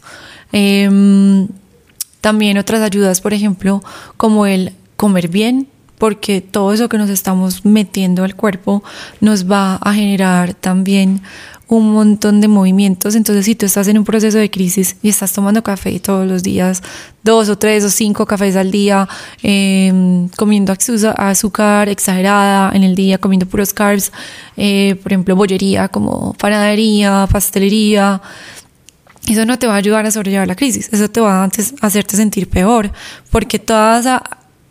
Em, 0.50 1.46
también 2.22 2.56
otras 2.56 2.80
ayudas, 2.80 3.20
por 3.20 3.34
ejemplo, 3.34 3.82
como 4.16 4.46
el 4.46 4.72
comer 4.96 5.28
bien, 5.28 5.68
porque 6.00 6.40
todo 6.40 6.72
eso 6.72 6.88
que 6.88 6.96
nos 6.96 7.10
estamos 7.10 7.66
metiendo 7.66 8.24
al 8.24 8.34
cuerpo 8.34 8.82
nos 9.20 9.48
va 9.48 9.74
a 9.74 9.92
generar 9.92 10.54
también 10.54 11.20
un 11.68 11.92
montón 11.92 12.40
de 12.40 12.48
movimientos. 12.48 13.14
Entonces, 13.14 13.44
si 13.44 13.54
tú 13.54 13.66
estás 13.66 13.86
en 13.86 13.98
un 13.98 14.04
proceso 14.04 14.38
de 14.38 14.50
crisis 14.50 14.96
y 15.02 15.10
estás 15.10 15.32
tomando 15.34 15.62
café 15.62 16.00
todos 16.00 16.26
los 16.26 16.42
días, 16.42 16.82
dos 17.22 17.50
o 17.50 17.58
tres 17.58 17.84
o 17.84 17.90
cinco 17.90 18.24
cafés 18.24 18.56
al 18.56 18.70
día, 18.70 19.06
em, 19.42 20.28
comiendo 20.30 20.72
azúcar 21.16 21.90
exagerada 21.90 22.74
en 22.74 22.82
el 22.82 22.94
día, 22.94 23.18
comiendo 23.18 23.44
puros 23.44 23.74
carbs, 23.74 24.10
eh, 24.56 24.96
por 25.02 25.12
ejemplo, 25.12 25.36
bollería 25.36 25.88
como 25.88 26.32
panadería, 26.32 27.28
pastelería, 27.30 28.22
eso 29.28 29.44
no 29.44 29.58
te 29.58 29.66
va 29.66 29.74
a 29.74 29.76
ayudar 29.76 30.06
a 30.06 30.10
sobrellevar 30.10 30.48
la 30.48 30.56
crisis, 30.56 30.88
eso 30.92 31.10
te 31.10 31.20
va 31.20 31.44
a 31.44 31.50
hacerte 31.82 32.16
sentir 32.16 32.48
peor, 32.48 32.90
porque 33.30 33.58
todo 33.58 33.98
ese 33.98 34.18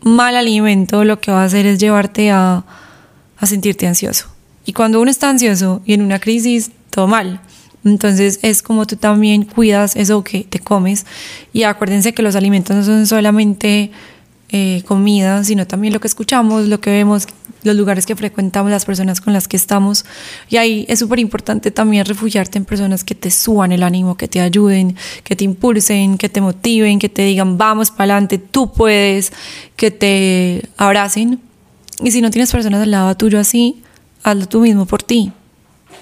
mal 0.02 0.36
alimento 0.36 1.04
lo 1.04 1.20
que 1.20 1.32
va 1.32 1.44
a 1.44 1.46
hacer 1.46 1.66
es 1.66 1.80
llevarte 1.80 2.32
a, 2.32 2.64
a 3.38 3.46
sentirte 3.46 3.88
ansioso. 3.88 4.28
Y 4.66 4.74
cuando 4.74 5.02
uno 5.02 5.10
está 5.10 5.30
ansioso 5.30 5.82
y 5.86 5.94
en 5.94 6.02
una 6.02 6.20
crisis, 6.20 6.72
todo 6.90 7.08
mal. 7.08 7.42
Entonces 7.86 8.40
es 8.42 8.62
como 8.62 8.86
tú 8.86 8.98
también 8.98 9.44
cuidas 9.44 9.96
eso 9.96 10.24
que 10.24 10.44
te 10.44 10.60
comes. 10.60 11.06
Y 11.54 11.64
acuérdense 11.64 12.14
que 12.14 12.22
los 12.22 12.36
alimentos 12.36 12.76
no 12.76 12.84
son 12.84 13.08
solamente 13.08 13.92
eh, 14.52 14.82
comida, 14.88 15.44
sino 15.44 15.68
también 15.68 15.94
lo 15.94 16.00
que 16.00 16.08
escuchamos, 16.08 16.68
lo 16.68 16.82
que 16.82 16.90
vemos, 16.90 17.28
los 17.64 17.76
lugares 17.76 18.06
que 18.06 18.16
frecuentamos, 18.16 18.72
las 18.72 18.84
personas 18.84 19.22
con 19.22 19.32
las 19.32 19.48
que 19.48 19.58
estamos. 19.58 20.06
Y 20.50 20.58
ahí 20.58 20.86
es 20.90 21.00
súper 21.00 21.20
importante 21.20 21.70
también 21.70 22.06
refugiarte 22.06 22.58
en 22.58 22.66
personas 22.66 23.04
que 23.04 23.14
te 23.14 23.30
suban 23.30 23.72
el 23.72 23.84
ánimo, 23.84 24.18
que 24.18 24.28
te 24.28 24.42
ayuden, 24.42 24.96
que 25.24 25.36
te 25.36 25.44
impulsen, 25.44 26.18
que 26.18 26.30
te 26.30 26.42
motiven, 26.42 26.98
que 26.98 27.10
te 27.10 27.24
digan 27.24 27.58
vamos 27.58 27.92
para 27.92 28.16
adelante, 28.16 28.40
tú 28.40 28.72
puedes, 28.74 29.32
que 29.76 29.92
te 29.92 30.64
abracen. 30.78 31.40
Y 32.04 32.12
si 32.12 32.22
no 32.22 32.32
tienes 32.32 32.52
personas 32.52 32.82
al 32.82 32.92
lado 32.92 33.16
tuyo 33.16 33.40
así, 33.40 33.84
hazlo 34.24 34.48
tú 34.48 34.62
mismo 34.62 34.86
por 34.86 35.04
ti 35.04 35.32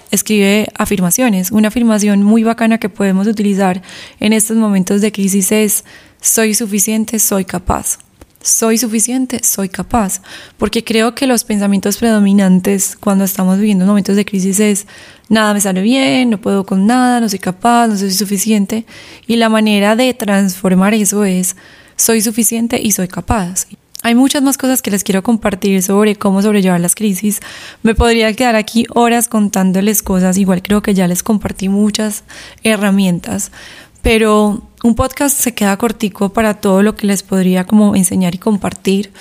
escribe 0.10 0.68
afirmaciones. 0.78 1.52
Una 1.52 1.68
afirmación 1.68 2.24
muy 2.24 2.43
bacana 2.43 2.78
que 2.78 2.88
podemos 2.88 3.28
utilizar 3.28 3.82
en 4.20 4.32
estos 4.32 4.56
momentos 4.56 5.02
de 5.02 5.12
crisis 5.12 5.52
es 5.52 5.84
soy 6.22 6.54
suficiente, 6.54 7.20
soy 7.20 7.45
capaz. 7.45 8.00
Soy 8.48 8.78
suficiente, 8.78 9.43
soy 9.43 9.68
capaz. 9.68 10.22
Porque 10.58 10.86
creo 10.86 11.14
que 11.14 11.28
los 11.28 11.43
pensamientos 11.43 11.98
predominantes 11.98 12.95
cuando 12.98 13.26
estamos 13.26 13.58
viviendo 13.58 13.86
momentos 13.86 14.16
de 14.16 14.24
crisis 14.24 14.62
es 14.62 14.88
nada 15.28 15.54
me 15.54 15.60
sale 15.60 15.82
bien, 15.82 16.30
no 16.30 16.39
puedo 16.39 16.66
con 16.66 16.88
nada, 16.88 17.20
no 17.20 17.28
soy 17.28 17.39
capaz, 17.39 17.88
no 17.88 17.98
soy 17.98 18.12
suficiente. 18.12 18.86
Y 19.28 19.36
la 19.36 19.50
manera 19.50 19.98
de 19.98 20.14
transformar 20.14 20.93
eso 20.93 21.26
es 21.26 21.58
soy 21.98 22.22
suficiente 22.22 22.80
y 22.82 22.93
soy 22.93 23.10
capaz. 23.10 23.68
Hay 24.04 24.16
muchas 24.16 24.41
más 24.43 24.58
cosas 24.58 24.82
que 24.82 24.91
les 24.91 25.04
quiero 25.04 25.24
compartir 25.24 25.84
sobre 25.84 26.16
cómo 26.16 26.41
sobrellevar 26.41 26.80
las 26.80 26.95
crisis. 26.95 27.41
Me 27.84 27.95
podría 27.95 28.32
quedar 28.34 28.56
aquí 28.56 28.86
horas 28.95 29.28
contándoles 29.28 30.02
cosas, 30.02 30.38
igual 30.38 30.62
creo 30.62 30.82
que 30.82 30.93
ya 30.93 31.10
les 31.10 31.24
compartí 31.24 31.68
muchas 31.68 32.24
herramientas, 32.64 33.52
pero 34.08 34.62
un 34.86 34.95
podcast 34.95 35.38
se 35.38 35.53
queda 35.53 35.76
cortico 35.76 36.30
para 36.30 36.53
todo 36.53 36.82
lo 36.82 36.95
que 36.95 37.05
les 37.05 37.24
podría 37.24 37.66
como 37.66 37.93
enseñar 37.93 38.34
y 38.34 38.38
compartir. 38.38 39.12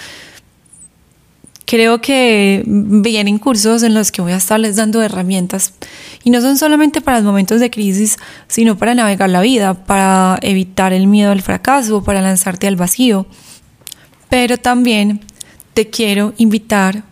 Creo 1.64 2.00
que 2.00 2.62
vienen 2.64 3.40
cursos 3.40 3.82
en 3.82 3.94
los 3.94 4.12
que 4.12 4.22
voy 4.22 4.30
a 4.30 4.36
estarles 4.36 4.76
dando 4.76 5.02
herramientas 5.02 5.72
y 6.22 6.30
no 6.30 6.40
son 6.40 6.56
solamente 6.56 7.00
para 7.00 7.16
los 7.16 7.26
momentos 7.26 7.58
de 7.58 7.68
crisis, 7.68 8.16
sino 8.46 8.78
para 8.78 8.94
navegar 8.94 9.28
la 9.28 9.40
vida, 9.40 9.74
para 9.74 10.38
evitar 10.40 10.92
el 10.92 11.08
miedo 11.08 11.32
al 11.32 11.42
fracaso, 11.42 12.04
para 12.04 12.22
lanzarte 12.22 12.68
al 12.68 12.76
vacío 12.76 13.26
pero 14.28 14.58
también 14.58 15.20
te 15.74 15.90
quiero 15.90 16.32
invitar, 16.36 17.02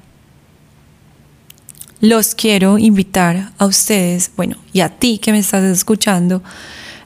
los 2.00 2.34
quiero 2.34 2.78
invitar 2.78 3.50
a 3.58 3.66
ustedes, 3.66 4.30
bueno, 4.36 4.58
y 4.72 4.80
a 4.80 4.90
ti 4.90 5.18
que 5.18 5.32
me 5.32 5.38
estás 5.38 5.64
escuchando, 5.64 6.42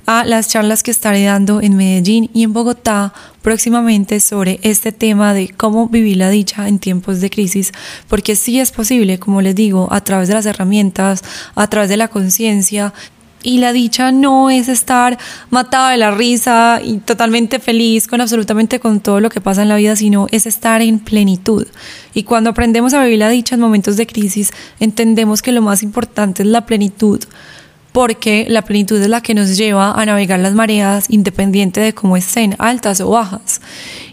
a 0.09 0.24
las 0.24 0.48
charlas 0.48 0.82
que 0.82 0.90
estaré 0.90 1.24
dando 1.24 1.61
en 1.61 1.76
Medellín 1.76 2.30
y 2.32 2.42
en 2.42 2.54
Bogotá 2.54 3.12
próximamente 3.42 4.20
sobre 4.20 4.59
este 4.62 4.90
tema 4.90 5.34
de 5.34 5.50
cómo 5.50 5.86
vivir 5.90 6.16
la 6.16 6.30
dicha 6.30 6.66
en 6.66 6.78
tiempos 6.78 7.20
de 7.20 7.28
crisis, 7.28 7.72
porque 8.09 8.34
sí 8.34 8.59
es 8.59 8.72
posible, 8.72 9.18
como 9.18 9.42
les 9.42 9.54
digo, 9.54 9.86
a 9.90 10.00
través 10.00 10.28
de 10.28 10.32
las 10.32 10.46
herramientas, 10.46 11.22
a 11.54 11.66
través 11.68 11.90
de 11.90 11.98
la 11.98 12.09
conciencia 12.09 12.94
y 13.42 13.59
la 13.59 13.74
dicha 13.74 14.11
no 14.11 14.48
es 14.48 14.68
estar 14.68 15.18
matado 15.50 15.90
de 15.90 15.98
la 15.98 16.11
risa 16.11 16.80
y 16.82 16.96
totalmente 17.00 17.59
feliz 17.59 18.06
con 18.06 18.22
absolutamente 18.22 18.80
con 18.80 19.00
todo 19.00 19.20
lo 19.20 19.28
que 19.28 19.42
pasa 19.42 19.61
en 19.61 19.68
la 19.68 19.76
vida, 19.76 19.94
sino 19.94 20.26
es 20.30 20.46
estar 20.46 20.80
en 20.80 21.00
plenitud. 21.00 21.66
Y 22.14 22.22
cuando 22.22 22.48
aprendemos 22.48 22.94
a 22.94 23.04
vivir 23.04 23.18
la 23.18 23.28
dicha 23.28 23.56
en 23.56 23.61
momentos 23.61 23.98
de 23.98 24.06
crisis, 24.06 24.52
entendemos 24.80 25.42
que 25.42 25.52
lo 25.52 25.61
más 25.61 25.82
importante 25.82 26.44
es 26.44 26.48
la 26.48 26.64
plenitud 26.64 27.20
porque 27.93 28.47
la 28.49 28.62
plenitud 28.62 29.01
es 29.01 29.09
la 29.09 29.20
que 29.20 29.34
nos 29.34 29.57
lleva 29.57 29.93
a 29.93 30.07
navegar 30.07 30.39
las 30.41 30.55
mareas 30.55 31.07
independiente 31.09 31.80
de 31.80 31.95
cómo 31.95 32.16
estén, 32.16 32.55
altas 32.59 33.01
o 33.01 33.11
bajas. 33.11 33.61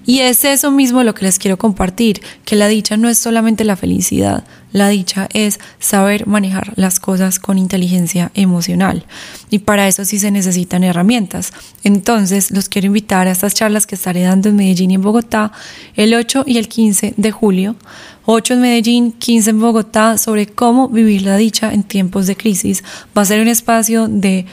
Y 0.06 0.20
es 0.20 0.43
eso 0.45 0.72
mismo 0.72 1.03
lo 1.03 1.14
que 1.14 1.26
les 1.26 1.39
quiero 1.39 1.58
compartir, 1.58 2.22
que 2.45 2.56
la 2.56 2.68
dicha 2.68 2.97
no 2.97 3.10
es 3.10 3.18
solamente 3.18 3.64
la 3.64 3.76
felicidad, 3.76 4.43
la 4.72 4.89
dicha 4.89 5.28
es 5.34 5.60
saber 5.80 6.28
manejar 6.28 6.74
las 6.76 6.99
cosas 6.99 7.39
con 7.39 7.58
inteligencia 7.58 8.32
emocional. 8.36 9.06
Y 9.49 9.60
para 9.60 9.88
eso 9.88 10.06
sí 10.06 10.20
se 10.20 10.32
necesitan 10.32 10.84
herramientas. 10.84 11.53
Entonces, 11.84 12.51
los 12.51 12.70
quiero 12.70 12.88
invitar 12.88 13.28
a 13.28 13.32
estas 13.32 13.53
charlas 13.53 13.88
que 13.88 13.95
estaré 13.95 14.24
dando 14.24 14.49
en 14.49 14.58
Medellín 14.58 14.91
y 14.91 14.95
en 14.95 15.01
Bogotá 15.01 15.51
el 15.95 16.14
8 16.14 16.43
y 16.45 16.58
el 16.58 16.68
15 16.68 17.14
de 17.16 17.32
julio 17.32 17.76
8 18.26 18.56
en 18.56 18.62
Medellín, 18.62 19.12
15 19.12 19.51
en 19.51 19.60
Bogotá, 19.60 20.18
sobre 20.18 20.47
cómo 20.47 20.89
vivir 20.89 21.22
la 21.22 21.38
dicha 21.38 21.72
en 21.72 21.84
tiempos 21.84 22.26
de 22.26 22.36
crisis. 22.36 22.84
Va 23.16 23.22
a 23.22 23.26
ser 23.26 23.39
un 23.39 23.47
espacio 23.47 24.08
de 24.08 24.45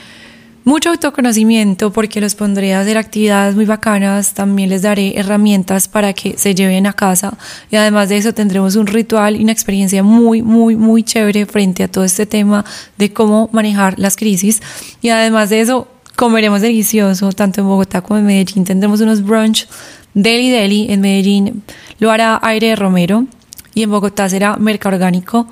mucho 0.65 0.89
autoconocimiento 0.89 1.91
porque 1.91 2.21
los 2.21 2.35
pondré 2.35 2.73
a 2.73 2.81
hacer 2.81 2.97
actividades 2.97 3.55
muy 3.55 3.65
bacanas, 3.65 4.33
también 4.33 4.69
les 4.69 4.81
daré 4.81 5.17
herramientas 5.17 5.87
para 5.87 6.13
que 6.13 6.37
se 6.37 6.55
lleven 6.55 6.87
a 6.87 6.93
casa. 6.93 7.37
Y 7.69 7.75
además 7.75 8.09
de 8.09 8.17
eso 8.17 8.33
tendremos 8.33 8.75
un 8.75 8.87
ritual 8.87 9.35
y 9.35 9.43
una 9.43 9.51
experiencia 9.51 10.03
muy, 10.03 10.41
muy, 10.41 10.75
muy 10.75 11.03
chévere 11.03 11.45
frente 11.45 11.83
a 11.83 11.87
todo 11.87 12.03
este 12.03 12.25
tema 12.25 12.63
de 12.97 13.11
cómo 13.11 13.49
manejar 13.51 13.99
las 13.99 14.15
crisis. 14.15 14.61
Y 15.01 15.09
además 15.09 15.49
de 15.49 15.61
eso 15.61 15.87
comeremos 16.15 16.61
delicioso 16.61 17.31
tanto 17.31 17.61
en 17.61 17.67
Bogotá 17.67 18.01
como 18.01 18.19
en 18.19 18.25
Medellín, 18.25 18.63
tendremos 18.63 19.01
unos 19.01 19.23
brunch 19.23 19.67
Deli 20.13 20.51
Deli 20.51 20.87
en 20.91 21.01
Medellín, 21.01 21.63
lo 21.99 22.11
hará 22.11 22.39
Aire 22.43 22.75
Romero 22.75 23.25
y 23.73 23.81
en 23.81 23.89
Bogotá 23.89 24.29
será 24.29 24.55
Merca 24.57 24.89
Orgánico. 24.89 25.47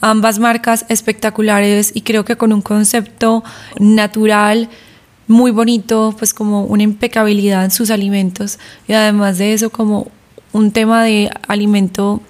Ambas 0.00 0.38
marcas 0.38 0.86
espectaculares 0.88 1.92
y 1.94 2.02
creo 2.02 2.24
que 2.24 2.36
con 2.36 2.52
un 2.52 2.62
concepto 2.62 3.44
natural 3.78 4.70
muy 5.26 5.50
bonito, 5.50 6.14
pues 6.18 6.34
como 6.34 6.64
una 6.64 6.82
impecabilidad 6.82 7.64
en 7.64 7.70
sus 7.70 7.90
alimentos 7.90 8.58
y 8.88 8.94
además 8.94 9.38
de 9.38 9.52
eso 9.52 9.70
como 9.70 10.10
un 10.52 10.72
tema 10.72 11.04
de 11.04 11.30
alimento 11.46 12.20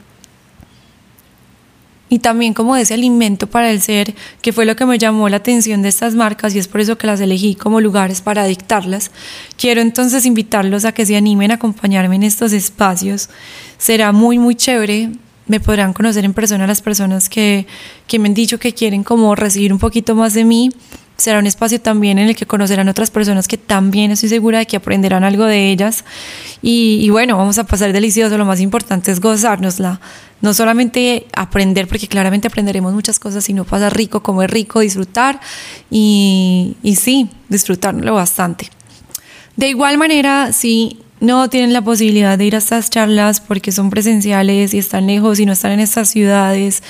y 2.10 2.18
también 2.18 2.54
como 2.54 2.76
ese 2.76 2.92
alimento 2.92 3.46
para 3.46 3.70
el 3.70 3.80
ser, 3.80 4.14
que 4.42 4.52
fue 4.52 4.66
lo 4.66 4.74
que 4.74 4.84
me 4.84 4.98
llamó 4.98 5.28
la 5.28 5.36
atención 5.36 5.80
de 5.80 5.88
estas 5.88 6.16
marcas 6.16 6.54
y 6.54 6.58
es 6.58 6.66
por 6.66 6.80
eso 6.80 6.98
que 6.98 7.06
las 7.06 7.20
elegí 7.20 7.54
como 7.54 7.80
lugares 7.80 8.20
para 8.20 8.44
dictarlas. 8.44 9.12
Quiero 9.56 9.80
entonces 9.80 10.26
invitarlos 10.26 10.84
a 10.84 10.92
que 10.92 11.06
se 11.06 11.16
animen 11.16 11.52
a 11.52 11.54
acompañarme 11.54 12.16
en 12.16 12.24
estos 12.24 12.52
espacios. 12.52 13.30
Será 13.78 14.10
muy, 14.10 14.40
muy 14.40 14.56
chévere 14.56 15.10
me 15.46 15.60
podrán 15.60 15.92
conocer 15.92 16.24
en 16.24 16.32
persona 16.32 16.66
las 16.66 16.80
personas 16.80 17.28
que, 17.28 17.66
me 18.18 18.28
han 18.28 18.34
dicho 18.34 18.58
que 18.58 18.72
quieren 18.72 19.02
como 19.02 19.34
recibir 19.34 19.72
un 19.72 19.78
poquito 19.78 20.14
más 20.14 20.34
de 20.34 20.44
mí. 20.44 20.70
Será 21.16 21.38
un 21.38 21.46
espacio 21.46 21.80
también 21.80 22.18
en 22.18 22.28
el 22.28 22.36
que 22.36 22.46
conocerán 22.46 22.88
otras 22.88 23.10
personas 23.10 23.46
que 23.46 23.58
también 23.58 24.10
estoy 24.10 24.30
segura 24.30 24.60
de 24.60 24.66
que 24.66 24.76
aprenderán 24.76 25.22
algo 25.22 25.44
de 25.44 25.70
ellas. 25.70 26.04
Y, 26.62 27.00
y 27.02 27.10
bueno, 27.10 27.36
vamos 27.36 27.58
a 27.58 27.64
pasar 27.64 27.92
delicioso. 27.92 28.38
Lo 28.38 28.46
más 28.46 28.60
importante 28.60 29.10
es 29.12 29.20
gozárnosla. 29.20 30.00
No 30.40 30.54
solamente 30.54 31.26
aprender, 31.34 31.88
porque 31.88 32.08
claramente 32.08 32.48
aprenderemos 32.48 32.94
muchas 32.94 33.18
cosas, 33.18 33.44
sino 33.44 33.64
pasar 33.64 33.94
rico, 33.94 34.22
comer 34.22 34.50
rico, 34.50 34.80
disfrutar 34.80 35.40
y, 35.90 36.76
y 36.82 36.96
sí, 36.96 37.28
disfrutarlo 37.50 38.14
bastante. 38.14 38.70
De 39.56 39.68
igual 39.68 39.98
manera, 39.98 40.54
sí 40.54 41.00
no 41.20 41.48
tienen 41.50 41.72
la 41.72 41.82
posibilidad 41.82 42.36
de 42.38 42.46
ir 42.46 42.54
a 42.54 42.58
estas 42.58 42.90
charlas 42.90 43.40
porque 43.40 43.72
son 43.72 43.90
presenciales 43.90 44.74
y 44.74 44.78
están 44.78 45.06
lejos 45.06 45.38
y 45.38 45.46
no 45.46 45.52
están 45.52 45.72
en 45.72 45.80
estas 45.80 46.08
ciudades, 46.08 46.82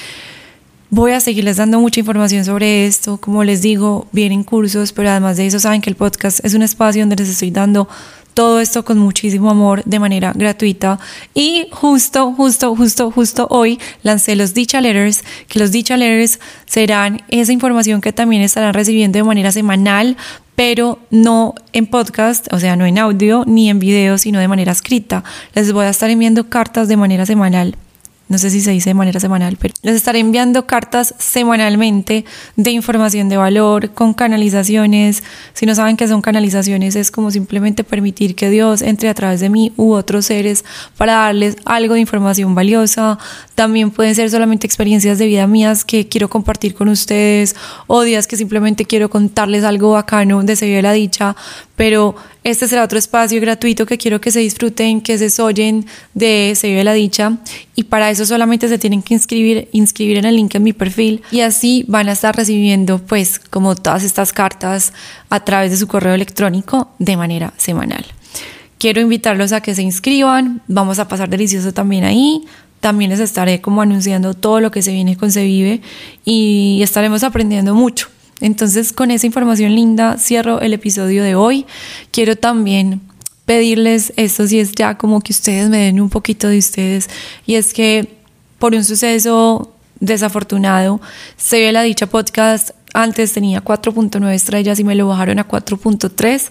voy 0.90 1.12
a 1.12 1.20
seguirles 1.20 1.56
dando 1.56 1.80
mucha 1.80 2.00
información 2.00 2.44
sobre 2.44 2.86
esto. 2.86 3.16
Como 3.18 3.44
les 3.44 3.62
digo, 3.62 4.06
vienen 4.12 4.44
cursos, 4.44 4.92
pero 4.92 5.10
además 5.10 5.36
de 5.36 5.46
eso 5.46 5.58
saben 5.58 5.80
que 5.80 5.90
el 5.90 5.96
podcast 5.96 6.44
es 6.44 6.54
un 6.54 6.62
espacio 6.62 7.02
donde 7.02 7.16
les 7.16 7.28
estoy 7.28 7.50
dando 7.50 7.88
todo 8.34 8.60
esto 8.60 8.84
con 8.84 8.98
muchísimo 8.98 9.50
amor 9.50 9.82
de 9.84 9.98
manera 9.98 10.32
gratuita 10.34 10.98
y 11.34 11.66
justo, 11.70 12.32
justo, 12.32 12.74
justo, 12.74 13.10
justo 13.10 13.46
hoy 13.50 13.78
lancé 14.02 14.36
los 14.36 14.54
Dicha 14.54 14.80
Letters, 14.80 15.22
que 15.48 15.58
los 15.58 15.72
Dicha 15.72 15.96
Letters 15.96 16.40
serán 16.66 17.22
esa 17.28 17.52
información 17.52 18.00
que 18.00 18.12
también 18.12 18.42
estarán 18.42 18.74
recibiendo 18.74 19.18
de 19.18 19.24
manera 19.24 19.52
semanal 19.52 20.16
pero 20.54 20.98
no 21.10 21.54
en 21.72 21.86
podcast, 21.86 22.52
o 22.52 22.60
sea, 22.60 22.76
no 22.76 22.84
en 22.84 22.98
audio 22.98 23.44
ni 23.46 23.70
en 23.70 23.78
video, 23.78 24.18
sino 24.18 24.40
de 24.40 24.46
manera 24.46 24.72
escrita. 24.72 25.24
Les 25.54 25.72
voy 25.72 25.86
a 25.86 25.88
estar 25.88 26.10
enviando 26.10 26.50
cartas 26.50 26.86
de 26.86 26.98
manera 26.98 27.24
semanal 27.24 27.76
no 28.30 28.38
sé 28.38 28.48
si 28.48 28.60
se 28.60 28.70
dice 28.70 28.90
de 28.90 28.94
manera 28.94 29.18
semanal, 29.18 29.56
pero 29.60 29.74
les 29.82 29.96
estaré 29.96 30.20
enviando 30.20 30.64
cartas 30.64 31.16
semanalmente 31.18 32.24
de 32.54 32.70
información 32.70 33.28
de 33.28 33.36
valor 33.36 33.90
con 33.90 34.14
canalizaciones. 34.14 35.24
Si 35.52 35.66
no 35.66 35.74
saben 35.74 35.96
qué 35.96 36.06
son 36.06 36.22
canalizaciones, 36.22 36.94
es 36.94 37.10
como 37.10 37.32
simplemente 37.32 37.82
permitir 37.82 38.36
que 38.36 38.48
Dios 38.48 38.82
entre 38.82 39.08
a 39.08 39.14
través 39.14 39.40
de 39.40 39.48
mí 39.48 39.72
u 39.76 39.94
otros 39.94 40.26
seres 40.26 40.64
para 40.96 41.14
darles 41.14 41.56
algo 41.64 41.94
de 41.94 42.00
información 42.00 42.54
valiosa. 42.54 43.18
También 43.56 43.90
pueden 43.90 44.14
ser 44.14 44.30
solamente 44.30 44.64
experiencias 44.64 45.18
de 45.18 45.26
vida 45.26 45.48
mías 45.48 45.84
que 45.84 46.06
quiero 46.06 46.30
compartir 46.30 46.74
con 46.74 46.88
ustedes 46.88 47.56
o 47.88 48.02
días 48.02 48.28
que 48.28 48.36
simplemente 48.36 48.84
quiero 48.84 49.10
contarles 49.10 49.64
algo 49.64 49.90
bacano 49.90 50.44
de 50.44 50.54
Se 50.54 50.80
la 50.80 50.92
Dicha, 50.92 51.34
pero 51.74 52.14
este 52.42 52.68
será 52.68 52.84
otro 52.84 52.98
espacio 52.98 53.40
gratuito 53.40 53.84
que 53.84 53.98
quiero 53.98 54.20
que 54.20 54.30
se 54.30 54.40
disfruten, 54.40 55.02
que 55.02 55.18
se 55.18 55.42
oyen 55.42 55.86
de 56.14 56.54
Se 56.56 56.68
vive 56.68 56.84
la 56.84 56.94
dicha 56.94 57.38
y 57.74 57.84
para 57.84 58.10
eso 58.10 58.24
solamente 58.24 58.68
se 58.68 58.78
tienen 58.78 59.02
que 59.02 59.14
inscribir, 59.14 59.68
inscribir 59.72 60.16
en 60.18 60.24
el 60.24 60.36
link 60.36 60.54
en 60.54 60.62
mi 60.62 60.72
perfil 60.72 61.22
y 61.30 61.40
así 61.40 61.84
van 61.86 62.08
a 62.08 62.12
estar 62.12 62.34
recibiendo 62.34 62.98
pues 62.98 63.38
como 63.38 63.74
todas 63.76 64.04
estas 64.04 64.32
cartas 64.32 64.92
a 65.28 65.44
través 65.44 65.70
de 65.70 65.76
su 65.76 65.86
correo 65.86 66.14
electrónico 66.14 66.90
de 66.98 67.16
manera 67.16 67.52
semanal. 67.58 68.04
Quiero 68.78 69.02
invitarlos 69.02 69.52
a 69.52 69.60
que 69.60 69.74
se 69.74 69.82
inscriban, 69.82 70.62
vamos 70.66 70.98
a 70.98 71.08
pasar 71.08 71.28
delicioso 71.28 71.74
también 71.74 72.04
ahí, 72.04 72.46
también 72.80 73.10
les 73.10 73.20
estaré 73.20 73.60
como 73.60 73.82
anunciando 73.82 74.32
todo 74.32 74.60
lo 74.60 74.70
que 74.70 74.80
se 74.80 74.92
viene 74.92 75.16
con 75.16 75.30
Se 75.30 75.44
Vive 75.44 75.82
y 76.24 76.80
estaremos 76.82 77.22
aprendiendo 77.22 77.74
mucho. 77.74 78.08
Entonces, 78.40 78.92
con 78.92 79.10
esa 79.10 79.26
información 79.26 79.74
linda, 79.74 80.16
cierro 80.18 80.60
el 80.60 80.72
episodio 80.72 81.22
de 81.22 81.34
hoy. 81.34 81.66
Quiero 82.10 82.36
también 82.36 83.00
pedirles 83.44 84.12
esto 84.16 84.46
si 84.46 84.60
es 84.60 84.72
ya 84.72 84.96
como 84.96 85.20
que 85.20 85.32
ustedes 85.32 85.68
me 85.68 85.78
den 85.78 86.00
un 86.00 86.08
poquito 86.08 86.46
de 86.48 86.58
ustedes 86.58 87.10
y 87.46 87.56
es 87.56 87.74
que 87.74 88.16
por 88.60 88.74
un 88.74 88.84
suceso 88.84 89.74
desafortunado 89.98 91.00
se 91.36 91.58
ve 91.58 91.72
la 91.72 91.82
dicha 91.82 92.06
podcast 92.06 92.70
antes 92.94 93.32
tenía 93.32 93.64
4.9 93.64 94.32
estrellas 94.32 94.78
y 94.78 94.84
me 94.84 94.94
lo 94.94 95.08
bajaron 95.08 95.40
a 95.40 95.48
4.3 95.48 96.50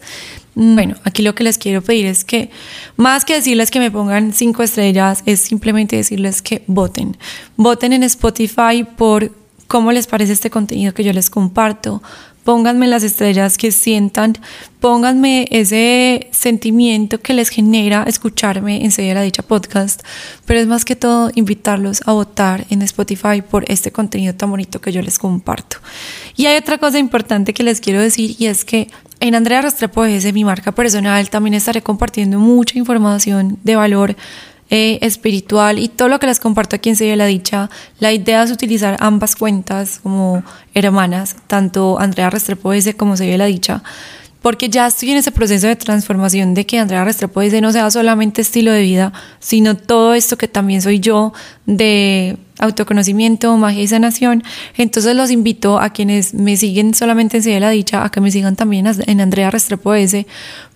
bueno, 0.56 0.96
aquí 1.06 1.22
lo 1.22 1.36
que 1.36 1.46
les 1.46 1.58
quiero 1.58 1.82
pedir 1.82 2.06
es 2.06 2.26
que 2.26 2.50
más 2.98 3.24
que 3.24 3.36
decirles 3.36 3.72
que 3.72 3.80
me 3.80 3.92
pongan 3.92 4.34
5 4.34 4.62
estrellas, 4.62 5.24
es 5.26 5.40
simplemente 5.40 5.96
decirles 5.96 6.42
que 6.42 6.64
voten. 6.68 7.16
Voten 7.56 7.94
en 7.94 8.04
Spotify 8.04 8.86
por 8.98 9.32
cómo 9.70 9.92
les 9.92 10.08
parece 10.08 10.34
este 10.34 10.50
contenido 10.50 10.94
que 10.94 11.06
yo 11.06 11.14
les 11.14 11.30
comparto. 11.30 12.02
Pónganme 12.44 12.88
las 12.88 13.04
estrellas 13.04 13.58
que 13.58 13.72
sientan, 13.72 14.34
pónganme 14.80 15.48
ese 15.52 16.30
sentimiento 16.32 17.22
que 17.22 17.36
les 17.36 17.50
genera 17.50 18.04
escucharme 18.08 18.84
en 18.84 18.92
Serie 18.92 19.14
la 19.14 19.22
Dicha 19.22 19.44
Podcast, 19.44 20.02
pero 20.46 20.60
es 20.60 20.66
más 20.66 20.86
que 20.86 20.96
todo 20.96 21.30
invitarlos 21.36 22.02
a 22.08 22.14
votar 22.14 22.66
en 22.72 22.82
Spotify 22.82 23.44
por 23.48 23.64
este 23.72 23.92
contenido 23.92 24.34
tan 24.34 24.50
bonito 24.50 24.82
que 24.82 24.92
yo 24.92 25.04
les 25.04 25.20
comparto. 25.20 25.78
Y 26.36 26.48
hay 26.48 26.58
otra 26.58 26.80
cosa 26.80 26.98
importante 26.98 27.54
que 27.54 27.62
les 27.62 27.80
quiero 27.80 28.02
decir 28.02 28.36
y 28.40 28.48
es 28.48 28.66
que 28.66 28.90
en 29.20 29.36
Andrea 29.36 29.62
Restrepo 29.62 30.04
es 30.06 30.34
mi 30.34 30.44
marca 30.44 30.72
personal, 30.72 31.30
también 31.30 31.54
estaré 31.54 31.84
compartiendo 31.84 32.40
mucha 32.40 32.80
información 32.80 33.60
de 33.64 33.76
valor 33.76 34.16
eh, 34.70 35.00
espiritual 35.02 35.80
y 35.80 35.88
todo 35.88 36.10
lo 36.10 36.20
que 36.20 36.28
les 36.28 36.40
comparto 36.40 36.76
aquí 36.76 36.90
en 36.90 36.96
Serie 36.96 37.16
la 37.16 37.26
Dicha, 37.26 37.70
la 38.00 38.14
idea 38.14 38.44
es 38.44 38.52
utilizar 38.52 38.98
ambas 39.00 39.36
cuentas 39.36 40.00
como 40.04 40.44
hermanas, 40.76 41.36
tanto 41.48 42.00
Andrea 42.00 42.30
Restrepo 42.30 42.74
S 42.74 42.96
como 42.96 43.18
Serie 43.18 43.38
la 43.38 43.46
Dicha, 43.46 43.82
porque 44.42 44.70
ya 44.70 44.88
estoy 44.88 45.12
en 45.12 45.18
ese 45.18 45.32
proceso 45.32 45.68
de 45.68 45.76
transformación 45.76 46.54
de 46.54 46.66
que 46.66 46.78
Andrea 46.80 47.04
Restrepo 47.04 47.42
S 47.42 47.60
no 47.62 47.72
sea 47.72 47.90
solamente 47.92 48.42
estilo 48.42 48.72
de 48.72 48.82
vida, 48.82 49.12
sino 49.40 49.76
todo 49.76 50.14
esto 50.14 50.38
que 50.38 50.48
también 50.48 50.82
soy 50.82 51.00
yo 51.00 51.34
de 51.66 52.38
autoconocimiento, 52.60 53.58
magia 53.58 53.82
y 53.82 53.88
sanación. 53.88 54.44
Entonces 54.78 55.16
los 55.16 55.32
invito 55.32 55.80
a 55.80 55.90
quienes 55.90 56.34
me 56.34 56.58
siguen 56.58 56.94
solamente 56.94 57.38
en 57.38 57.62
la 57.62 57.70
Dicha, 57.70 58.04
a 58.04 58.12
que 58.12 58.22
me 58.22 58.32
sigan 58.32 58.56
también 58.56 58.86
en 58.88 59.22
Andrea 59.22 59.50
Restrepo 59.50 59.94
S, 59.94 60.28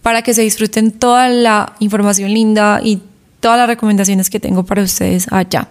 para 0.02 0.24
que 0.24 0.34
se 0.34 0.41
disfruten 0.41 0.91
toda 0.91 1.30
la 1.30 1.74
información 1.80 2.34
linda 2.34 2.82
y 2.84 3.02
todas 3.44 3.58
las 3.58 3.68
recomendaciones 3.68 4.30
que 4.30 4.39
tengo 4.39 4.64
para 4.64 4.82
ustedes 4.82 5.28
allá. 5.30 5.68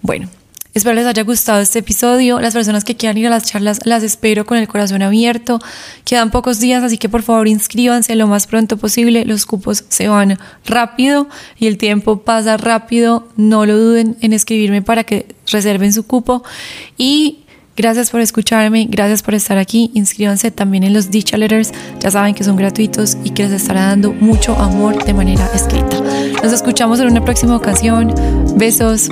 Bueno, 0.00 0.28
Espero 0.72 0.94
les 0.94 1.06
haya 1.06 1.22
gustado 1.22 1.62
este 1.62 1.78
episodio. 1.78 2.38
Las 2.38 2.52
personas 2.52 2.84
que 2.84 2.98
quieran 2.98 3.16
ir 3.16 3.26
a 3.26 3.30
las 3.30 3.44
charlas 3.44 3.80
las 3.84 4.02
espero 4.02 4.44
con 4.44 4.58
el 4.58 4.68
corazón 4.68 5.00
abierto. 5.00 5.58
Quedan 6.04 6.30
pocos 6.30 6.60
días, 6.60 6.84
así 6.84 6.98
que 6.98 7.08
por 7.08 7.22
favor 7.22 7.48
inscríbanse 7.48 8.14
lo 8.14 8.26
más 8.26 8.46
pronto 8.46 8.76
posible. 8.76 9.24
Los 9.24 9.46
cupos 9.46 9.84
se 9.88 10.08
van 10.08 10.38
rápido 10.66 11.28
y 11.58 11.66
el 11.66 11.78
tiempo 11.78 12.20
pasa 12.24 12.58
rápido. 12.58 13.26
No 13.36 13.64
lo 13.64 13.78
duden 13.78 14.18
en 14.20 14.34
escribirme 14.34 14.82
para 14.82 15.04
que 15.04 15.34
reserven 15.50 15.94
su 15.94 16.06
cupo. 16.06 16.44
Y 16.98 17.45
Gracias 17.76 18.10
por 18.10 18.22
escucharme, 18.22 18.86
gracias 18.88 19.22
por 19.22 19.34
estar 19.34 19.58
aquí. 19.58 19.90
Inscríbanse 19.92 20.50
también 20.50 20.82
en 20.82 20.94
los 20.94 21.10
Dicha 21.10 21.36
Letters, 21.36 21.72
ya 22.00 22.10
saben 22.10 22.34
que 22.34 22.42
son 22.42 22.56
gratuitos 22.56 23.18
y 23.22 23.30
que 23.30 23.42
les 23.42 23.52
estará 23.52 23.88
dando 23.88 24.14
mucho 24.14 24.56
amor 24.56 25.04
de 25.04 25.12
manera 25.12 25.46
escrita. 25.54 26.00
Nos 26.42 26.54
escuchamos 26.54 27.00
en 27.00 27.08
una 27.08 27.22
próxima 27.22 27.54
ocasión. 27.54 28.14
Besos. 28.56 29.10